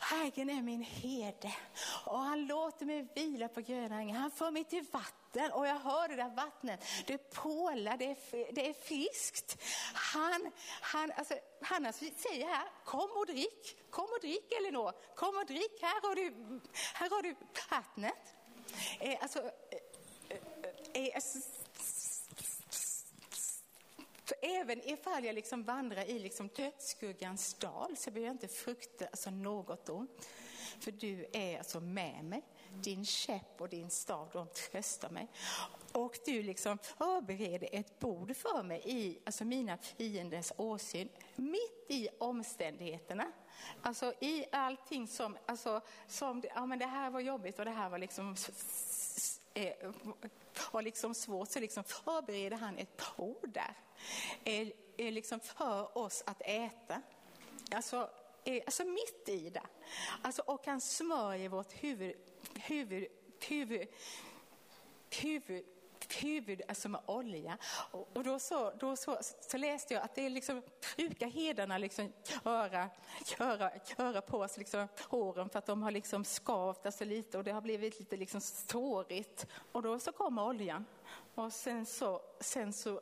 Herren 0.01 0.51
är 0.51 0.62
min 0.62 0.82
herde 0.82 1.55
och 2.05 2.18
han 2.18 2.46
låter 2.46 2.86
mig 2.86 3.09
vila 3.14 3.49
på 3.49 3.61
gröna 3.61 4.01
ängar. 4.01 4.18
Han 4.18 4.30
för 4.30 4.51
mig 4.51 4.64
till 4.64 4.84
vatten 4.90 5.53
och 5.53 5.66
jag 5.66 5.78
hör 5.78 6.09
det 6.09 6.16
där 6.16 6.36
vattnet. 6.36 6.84
Det 7.07 7.18
pålar, 7.18 7.96
det 7.96 8.05
är, 8.05 8.53
det 8.53 8.68
är 8.68 8.72
friskt. 8.72 9.62
Han, 9.94 10.51
han, 10.80 11.12
alltså, 11.16 11.34
han 11.62 11.86
alltså 11.86 12.05
säger 12.16 12.46
här, 12.46 12.68
kom 12.84 13.11
och 13.11 13.26
drick. 13.26 13.90
Kom 13.90 14.05
och 14.05 14.20
drick 14.20 14.53
Elinor. 14.53 14.92
Kom 15.14 15.36
och 15.36 15.46
drick, 15.46 15.82
här 15.82 16.09
har 16.09 16.14
du, 16.14 16.61
här 16.94 17.11
har 17.11 17.22
du 17.22 17.34
vattnet. 17.70 18.34
Eh, 19.01 19.22
alltså, 19.22 19.38
eh, 19.38 19.78
eh, 20.28 21.05
eh 21.05 21.14
alltså, 21.14 21.38
för 24.28 24.36
även 24.40 24.88
ifall 24.88 25.24
jag 25.24 25.34
liksom 25.34 25.64
vandrar 25.64 26.04
i 26.04 26.18
liksom 26.18 26.48
dödsskuggans 26.48 27.54
dal 27.54 27.96
så 27.96 28.10
behöver 28.10 28.26
jag 28.26 28.34
inte 28.34 28.48
frukta 28.48 29.06
alltså 29.06 29.30
något 29.30 29.88
ont. 29.88 30.28
För 30.80 30.90
du 30.90 31.26
är 31.32 31.58
alltså 31.58 31.80
med 31.80 32.24
mig. 32.24 32.42
Din 32.82 33.04
käpp 33.04 33.60
och 33.60 33.68
din 33.68 33.90
stav, 33.90 34.28
de 34.32 34.46
tröstar 34.46 35.10
mig. 35.10 35.28
Och 35.92 36.18
du 36.26 36.42
liksom 36.42 36.78
förbereder 36.78 37.68
ett 37.72 37.98
bord 37.98 38.36
för 38.36 38.62
mig 38.62 38.82
i 38.84 39.18
alltså 39.24 39.44
mina 39.44 39.76
fienders 39.76 40.52
åsyn, 40.56 41.08
mitt 41.36 41.86
i 41.88 42.08
omständigheterna. 42.18 43.32
Alltså 43.82 44.12
i 44.20 44.44
allting 44.52 45.06
som, 45.06 45.36
alltså, 45.46 45.80
som 46.08 46.42
ja 46.54 46.66
men 46.66 46.78
det 46.78 46.86
här 46.86 47.10
var 47.10 47.20
jobbigt 47.20 47.58
och 47.58 47.64
det 47.64 47.70
här 47.70 47.88
var 47.88 47.98
liksom 47.98 48.36
eh, 49.59 49.90
har 50.54 50.82
liksom 50.82 51.14
svårt 51.14 51.48
så 51.48 51.61
liksom 51.61 51.84
förbereder 51.84 52.56
han 52.56 52.78
ett 52.78 53.16
bord 53.16 53.48
där. 53.48 53.74
Eh, 54.44 54.68
eh, 54.96 55.12
liksom 55.12 55.40
för 55.40 55.98
oss 55.98 56.22
att 56.26 56.42
äta. 56.44 57.02
Alltså, 57.70 58.11
eh, 58.44 58.62
alltså 58.66 58.84
mitt 58.84 59.28
i 59.28 59.50
det. 59.50 59.66
Alltså, 60.22 60.42
och 60.42 60.66
han 60.66 60.80
smörjer 60.80 61.48
vårt 61.48 61.72
huvud, 61.72 62.16
huvud, 62.54 63.06
huvud, 63.48 63.88
huvud 65.11 65.64
huvud 66.14 66.62
alltså 66.68 66.88
med 66.88 67.00
olja. 67.06 67.59
Och, 67.90 68.09
och 68.14 68.24
då, 68.24 68.38
så, 68.38 68.72
då 68.80 68.96
så, 68.96 69.18
så, 69.40 69.56
läste 69.56 69.94
jag 69.94 70.02
att 70.02 70.14
det 70.14 70.26
är 70.26 70.30
liksom, 70.30 70.62
brukar 70.96 71.26
hedarna 71.26 71.78
liksom 71.78 72.12
göra, 72.44 72.90
göra, 73.38 73.70
göra 73.98 74.20
på 74.20 74.48
sig 74.48 74.59
liksom 74.59 74.88
håren 75.09 75.48
för 75.48 75.59
att 75.59 75.66
de 75.66 75.82
har 75.82 75.90
liksom 75.90 76.24
skavt 76.24 76.86
alltså 76.86 77.04
lite 77.04 77.38
och 77.38 77.44
det 77.44 77.52
har 77.52 77.61
blivit 77.61 77.98
lite 77.98 78.16
liksom 78.16 78.40
sårigt. 78.40 79.46
Och 79.72 79.82
då 79.82 79.98
så 79.98 80.12
kommer 80.12 80.44
oljan 80.44 80.84
och 81.34 81.52
sen 81.52 81.86
så, 81.86 82.20
sen 82.40 82.72
så 82.72 83.00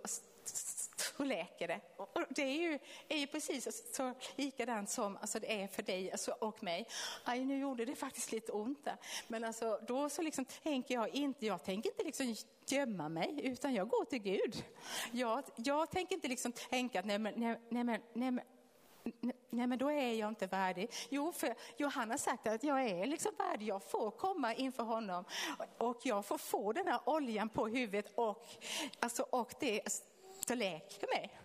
så 1.17 1.25
läker 1.25 1.69
det. 1.69 1.81
Och 1.97 2.09
det 2.29 2.43
är 2.43 2.71
ju, 2.71 2.79
är 3.09 3.19
ju 3.19 3.27
precis 3.27 3.95
så 3.97 4.15
likadant 4.37 4.91
som 4.91 5.17
alltså 5.17 5.39
det 5.39 5.63
är 5.63 5.69
för 5.69 5.83
dig 5.83 6.13
alltså, 6.13 6.31
och 6.31 6.63
mig. 6.63 6.89
Aj, 7.25 7.45
nu 7.45 7.59
gjorde 7.59 7.85
det 7.85 7.95
faktiskt 7.95 8.33
lite 8.33 8.53
ont 8.53 8.85
där. 8.85 8.97
Men 9.29 9.45
alltså, 9.45 9.81
då 9.89 10.09
så 10.09 10.23
liksom 10.23 10.45
tänker 10.45 10.95
jag 10.95 11.09
inte, 11.09 11.47
jag 11.47 11.65
tänker 11.65 11.91
inte 11.91 12.05
liksom 12.05 12.35
gömma 12.67 13.09
mig, 13.09 13.41
utan 13.43 13.75
jag 13.75 13.89
går 13.89 14.05
till 14.05 14.19
Gud. 14.19 14.65
Jag, 15.13 15.45
jag 15.57 15.91
tänker 15.91 16.15
inte 16.15 16.29
liksom 16.29 16.53
tänka 16.53 17.01
att 17.01 17.07
nej 17.07 17.19
men, 17.19 17.35
nej, 17.37 17.57
nej, 17.69 17.85
nej, 17.85 18.01
nej, 18.13 18.45
Nej 19.51 19.67
men 19.67 19.79
då 19.79 19.91
är 19.91 20.13
jag 20.13 20.29
inte 20.29 20.47
värdig. 20.47 20.91
Jo, 21.09 21.33
för 21.33 21.55
Johanna 21.77 22.13
har 22.13 22.19
sagt 22.19 22.47
att 22.47 22.65
jag 22.65 22.85
är 22.85 23.07
liksom 23.07 23.33
värdig. 23.39 23.67
Jag 23.67 23.83
får 23.83 24.11
komma 24.11 24.55
inför 24.55 24.83
honom 24.83 25.25
och 25.79 26.01
jag 26.03 26.25
får 26.25 26.39
få 26.39 26.73
den 26.73 26.87
här 26.87 27.01
oljan 27.05 27.49
på 27.49 27.67
huvudet 27.67 28.13
och, 28.15 28.47
alltså, 29.01 29.23
och 29.23 29.55
det 29.61 29.81
så 30.49 30.55
läker 30.55 31.07
mig. 31.07 31.41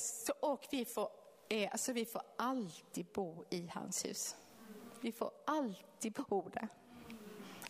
Så, 0.00 0.32
och 0.40 0.66
vi 0.70 0.84
får, 0.84 1.10
eh, 1.48 1.72
alltså 1.72 1.92
vi 1.92 2.04
får 2.04 2.22
alltid 2.36 3.06
bo 3.06 3.44
i 3.50 3.70
hans 3.74 4.04
hus. 4.04 4.36
Vi 5.00 5.12
får 5.12 5.30
alltid 5.44 6.12
bo 6.12 6.48
där. 6.48 6.68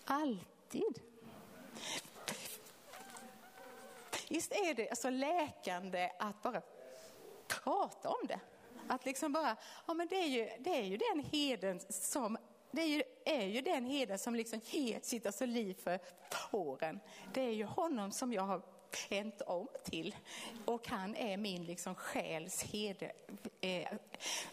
Alltid. 0.05 1.03
Visst 4.29 4.53
är 4.53 4.75
det 4.75 4.91
alltså 4.91 5.11
läkande 5.11 6.11
att 6.19 6.43
bara 6.43 6.63
prata 7.49 8.09
om 8.09 8.27
det. 8.27 8.41
Att 8.89 9.05
liksom 9.05 9.33
bara, 9.33 9.57
ja 9.87 9.95
men 9.95 10.09
det 10.09 10.17
är 10.17 10.29
ju, 10.29 10.51
det 10.59 10.77
är 10.77 10.83
ju 10.83 10.97
den 10.97 11.25
heden 11.33 11.81
som 11.89 12.39
det 12.71 12.83
är 12.83 12.87
ju, 12.87 13.03
är 13.25 13.47
ju 13.47 13.61
den 13.61 13.87
heden 13.87 14.19
som 14.19 14.35
liksom 14.35 14.61
ger 14.65 15.01
sitt 15.03 15.27
alltså 15.27 15.47
liv 15.47 15.75
för 15.75 15.99
fåren. 16.51 17.01
Det 17.35 17.41
är 17.41 17.53
ju 17.53 17.65
honom 17.65 18.13
som 18.13 18.33
jag 18.33 18.43
har 18.43 18.63
vänt 19.11 19.41
om 19.41 19.69
till. 19.85 20.17
Och 20.65 20.89
han 20.89 21.17
är 21.17 21.37
min 21.37 21.65
liksom 21.65 21.95
själs 21.95 22.63
herde. 22.63 23.13
Eh, 23.61 23.93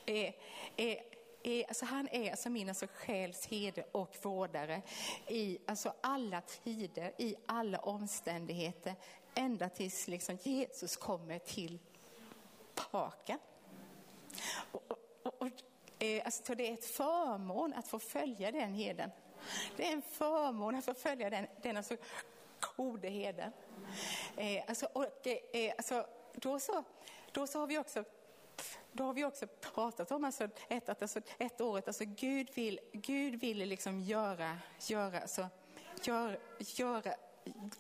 eh, 0.06 0.34
eh, 0.76 0.98
eh, 1.44 1.66
alltså 1.68 1.86
han 1.86 2.08
är 2.12 2.32
alltså 2.32 2.50
min 2.50 2.70
alltså 2.70 2.88
själs 2.88 3.48
herde 3.48 3.86
och 3.92 4.18
vårdare 4.22 4.82
i 5.28 5.58
alltså 5.66 5.94
alla 6.02 6.42
tider, 6.42 7.12
i 7.18 7.36
alla 7.46 7.80
omständigheter. 7.80 8.96
Ända 9.36 9.70
tills 9.70 10.08
liksom 10.08 10.38
Jesus 10.44 10.98
kommer 10.98 11.40
tillbaka. 11.40 11.80
Och, 14.72 14.92
och, 15.24 15.42
och, 15.42 15.48
Eh, 16.00 16.22
alltså, 16.26 16.56
det 16.56 16.70
är 16.70 16.74
ett 16.74 16.86
förmån 16.86 17.74
att 17.74 17.88
få 17.88 18.00
följa 18.00 18.52
den 18.52 18.74
heden. 18.74 19.10
Det 19.76 19.88
är 19.88 19.94
en 19.94 20.02
förmån 20.02 20.76
att 20.76 20.86
få 20.86 20.94
följa 20.94 21.30
den, 21.30 21.48
den 21.62 21.78
alltså, 21.78 21.96
gode 22.76 23.10
heden. 23.10 23.52
Eh, 24.38 24.64
alltså, 24.68 24.86
och, 24.86 25.28
eh, 25.28 25.74
alltså, 25.78 26.06
då, 26.34 26.60
så, 26.60 26.84
då 27.32 27.48
så 27.48 27.60
har 27.60 27.68
vi 27.68 27.78
också 27.78 28.04
då 28.92 29.04
har 29.04 29.14
vi 29.14 29.26
också 29.26 29.48
pratat 29.48 30.12
om 30.12 30.24
alltså, 30.24 30.50
ett, 30.70 30.90
att, 30.90 31.02
alltså, 31.02 31.20
ett 31.38 31.62
året, 31.62 31.88
alltså 31.88 32.04
Gud 32.06 32.50
vill, 32.54 32.80
Gud 32.94 33.40
vill 33.40 33.58
liksom 33.58 34.00
göra, 34.00 34.58
göra, 34.88 35.20
alltså, 35.20 35.48
gör, 36.04 36.40
göra, 36.60 37.14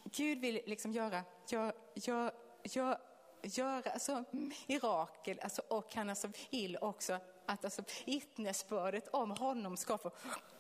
Gud 0.03 0.39
vill 0.39 0.61
liksom 0.65 0.91
göra, 0.91 1.24
gör, 1.47 1.74
gör, 1.93 2.32
gör, 2.63 2.97
göra 3.41 3.91
alltså, 3.91 4.24
mirakel 4.68 5.39
alltså, 5.39 5.61
och 5.68 5.95
han 5.95 6.09
alltså 6.09 6.30
vill 6.49 6.78
också 6.82 7.20
att 7.47 7.65
alltså, 7.65 7.83
vittnesbördet 8.05 9.07
om 9.07 9.31
honom 9.31 9.77
ska 9.77 9.97
få 9.97 10.11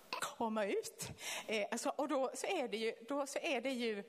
komma 0.09 0.65
ut. 0.65 1.09
Eh, 1.47 1.67
alltså, 1.71 1.89
och 1.89 2.07
då 2.07 2.31
så 2.33 2.47
är 2.47 2.67
det 2.67 2.77
ju, 2.77 2.93
då 3.07 3.27
så 3.27 3.39
är 3.41 3.61
det 3.61 3.71
ju 3.71 4.03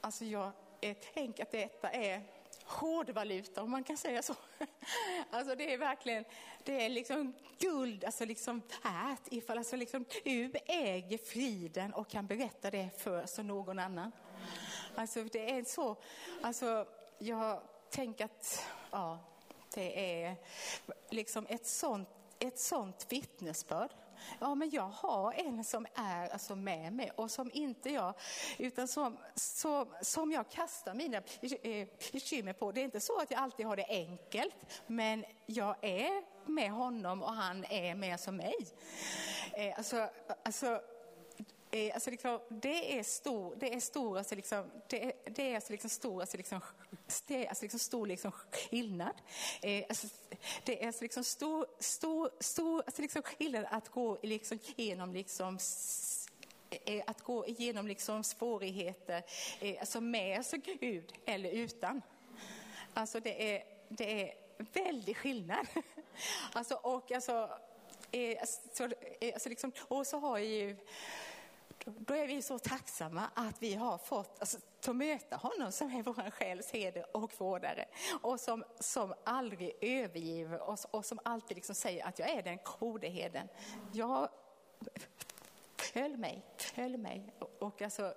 alltså 0.00 0.24
jag 0.24 0.50
eh, 0.80 0.96
tänker 1.14 1.42
att 1.42 1.50
detta 1.50 1.90
är 1.90 2.22
hårdvaluta 2.64 3.62
om 3.62 3.70
man 3.70 3.84
kan 3.84 3.96
säga 3.96 4.22
så. 4.22 4.34
Alltså 5.30 5.54
det 5.54 5.72
är 5.72 5.78
verkligen, 5.78 6.24
det 6.64 6.84
är 6.84 6.88
liksom 6.88 7.32
guld, 7.58 8.04
alltså 8.04 8.24
liksom 8.24 8.62
värt 8.82 9.20
ifall 9.30 9.58
alltså 9.58 9.76
liksom 9.76 10.04
du 10.24 10.52
äger 10.66 11.18
friden 11.18 11.94
och 11.94 12.08
kan 12.08 12.26
berätta 12.26 12.70
det 12.70 12.90
för 12.98 13.26
så 13.26 13.42
någon 13.42 13.78
annan. 13.78 14.12
Alltså 14.94 15.24
det 15.24 15.50
är 15.50 15.64
så, 15.64 15.96
alltså 16.42 16.86
jag 17.18 17.60
tänker 17.90 18.24
att, 18.24 18.66
ja, 18.90 19.18
det 19.74 20.22
är 20.22 20.36
liksom 21.10 21.46
ett 21.48 21.66
sånt, 21.66 22.08
ett 22.38 22.58
sånt 22.58 23.06
vittnesbörd. 23.08 23.90
Ja, 24.40 24.54
men 24.54 24.70
jag 24.70 24.88
har 24.88 25.32
en 25.32 25.64
som 25.64 25.86
är 25.94 26.28
alltså 26.28 26.56
med 26.56 26.92
mig 26.92 27.10
och 27.16 27.30
som 27.30 27.50
inte 27.54 27.90
jag, 27.90 28.14
utan 28.58 28.88
som, 28.88 29.16
som, 29.34 29.86
som 30.00 30.32
jag 30.32 30.50
kastar 30.50 30.94
mina 30.94 31.16
eh, 31.62 31.88
bekymmer 32.12 32.52
på. 32.52 32.72
Det 32.72 32.80
är 32.80 32.84
inte 32.84 33.00
så 33.00 33.20
att 33.20 33.30
jag 33.30 33.40
alltid 33.40 33.66
har 33.66 33.76
det 33.76 33.86
enkelt, 33.88 34.54
men 34.86 35.24
jag 35.46 35.76
är 35.80 36.24
med 36.50 36.70
honom 36.70 37.22
och 37.22 37.32
han 37.32 37.64
är 37.64 37.94
med 37.94 38.20
som 38.20 38.36
mig. 38.36 38.66
Eh, 39.52 39.78
alltså, 39.78 40.08
alltså 40.44 40.80
Eh, 41.74 41.94
alltså 41.94 42.10
liksom, 42.10 42.40
det 42.48 42.98
är 42.98 43.02
stor, 43.02 43.56
det 43.56 43.74
är 43.74 43.80
stor, 43.80 44.18
alltså 44.18 44.34
liksom, 44.34 44.70
det 44.88 45.04
är, 45.04 45.12
det 45.30 45.50
är 45.50 45.54
alltså 45.54 45.72
liksom 45.72 45.90
stor, 45.90 46.20
alltså 46.20 46.36
liksom, 46.36 46.60
det 47.26 47.44
är 47.44 47.48
alltså 47.48 47.64
liksom 47.64 47.80
stor 47.80 48.06
liksom 48.06 48.32
skillnad. 48.32 49.14
Eh, 49.62 49.84
alltså, 49.88 50.06
det 50.64 50.82
är 50.82 50.86
alltså 50.86 51.02
liksom 51.02 51.24
stor, 51.24 51.66
stor, 51.78 52.30
stor 52.40 52.82
alltså 52.86 53.02
liksom 53.02 53.22
skillnad 53.22 53.66
att 53.70 53.88
gå 53.88 54.18
liksom 54.22 54.58
genom 54.76 55.12
liksom 55.12 55.58
eh, 56.70 57.02
att 57.06 57.20
gå 57.22 57.46
igenom 57.46 57.86
liksom 57.86 58.24
svårigheter, 58.24 59.22
eh, 59.60 59.76
alltså 59.80 60.00
med 60.00 60.38
alltså 60.38 60.56
Gud 60.56 61.12
eller 61.24 61.50
utan. 61.50 62.02
Alltså 62.94 63.20
det 63.20 63.54
är, 63.54 63.64
det 63.88 64.22
är 64.22 64.34
väldig 64.72 65.16
skillnad. 65.16 65.66
Alltså, 66.52 66.74
och, 66.74 67.12
alltså, 67.12 67.58
eh, 68.10 68.40
alltså, 68.40 68.84
eh, 69.20 69.34
alltså 69.34 69.48
liksom, 69.48 69.72
och 69.88 70.06
så 70.06 70.18
har 70.18 70.38
ju 70.38 70.76
då 71.84 72.14
är 72.14 72.26
vi 72.26 72.42
så 72.42 72.58
tacksamma 72.58 73.30
att 73.34 73.62
vi 73.62 73.74
har 73.74 73.98
fått 73.98 74.40
alltså, 74.40 74.58
få 74.84 74.92
möta 74.92 75.36
honom 75.36 75.72
som 75.72 75.90
är 75.90 76.02
vår 76.02 76.30
själs 76.30 76.70
heder 76.70 77.16
och 77.16 77.32
vårdare 77.38 77.84
och 78.22 78.40
som, 78.40 78.64
som 78.80 79.14
aldrig 79.24 79.72
övergiver 79.80 80.68
oss 80.68 80.86
och 80.90 81.04
som 81.04 81.18
alltid 81.22 81.56
liksom 81.56 81.74
säger 81.74 82.06
att 82.06 82.18
jag 82.18 82.30
är 82.30 82.42
den 82.42 82.58
gode 82.78 83.08
heden. 83.08 83.48
Jag 83.92 84.28
höll 85.94 86.16
mig, 86.16 86.42
höll 86.74 86.96
mig 86.96 87.32
och 87.58 87.82
alltså 87.82 88.14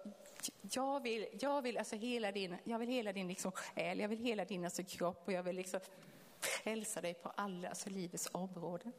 jag 0.61 1.03
vill, 1.03 1.28
jag 1.39 1.61
vill 1.61 1.78
alltså 1.78 1.95
hela 1.95 2.32
din, 2.32 2.55
jag 2.63 2.80
vill 2.80 2.89
hela 2.89 3.13
din 3.13 3.28
liksom 3.28 3.51
själ, 3.51 3.99
jag 3.99 4.07
vill 4.07 4.20
hela 4.20 4.45
din 4.45 4.65
alltså 4.65 4.84
kropp 4.84 5.22
och 5.26 5.34
jag 5.34 5.43
vill 5.43 5.55
liksom 5.55 5.80
hälsa 6.63 7.01
dig 7.01 7.13
på 7.13 7.32
alla 7.36 7.70
alltså 7.70 7.89
livets 7.89 8.30
områden. 8.32 8.93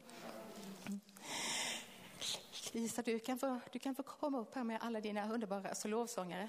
Lisa, 2.73 3.03
du 3.03 3.19
kan, 3.19 3.39
få, 3.39 3.61
du 3.73 3.79
kan 3.79 3.95
få 3.95 4.03
komma 4.03 4.39
upp 4.39 4.55
här 4.55 4.65
med 4.65 4.79
alla 4.81 5.01
dina 5.01 5.33
underbara 5.33 5.69
alltså, 5.69 5.89
lovsångare. 5.89 6.49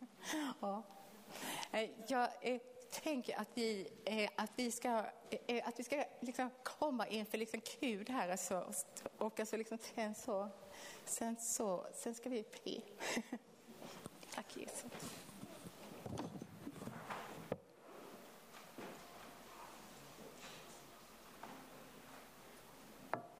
ja. 0.60 0.82
Eh, 1.72 1.90
jag 2.08 2.28
eh, 2.40 2.60
tänker 2.90 3.40
att 3.40 3.48
vi, 3.54 3.88
eh, 4.04 4.30
att 4.36 4.50
vi 4.56 4.70
ska, 4.70 4.88
eh, 5.30 5.56
eh, 5.56 5.68
att 5.68 5.80
vi 5.80 5.84
ska 5.84 6.04
liksom 6.20 6.50
komma 6.62 7.08
inför 7.08 7.38
liksom 7.38 7.60
Gud 7.80 8.10
här 8.10 8.28
alltså, 8.28 8.72
och 9.18 9.40
alltså 9.40 9.56
liksom, 9.56 9.78
sen, 9.94 10.14
så, 10.14 10.48
sen, 11.04 11.36
så, 11.36 11.86
sen 11.94 12.14
ska 12.14 12.30
vi 12.30 12.44
be. 12.64 12.80
Tack 14.34 14.56
Jesus. 14.56 15.19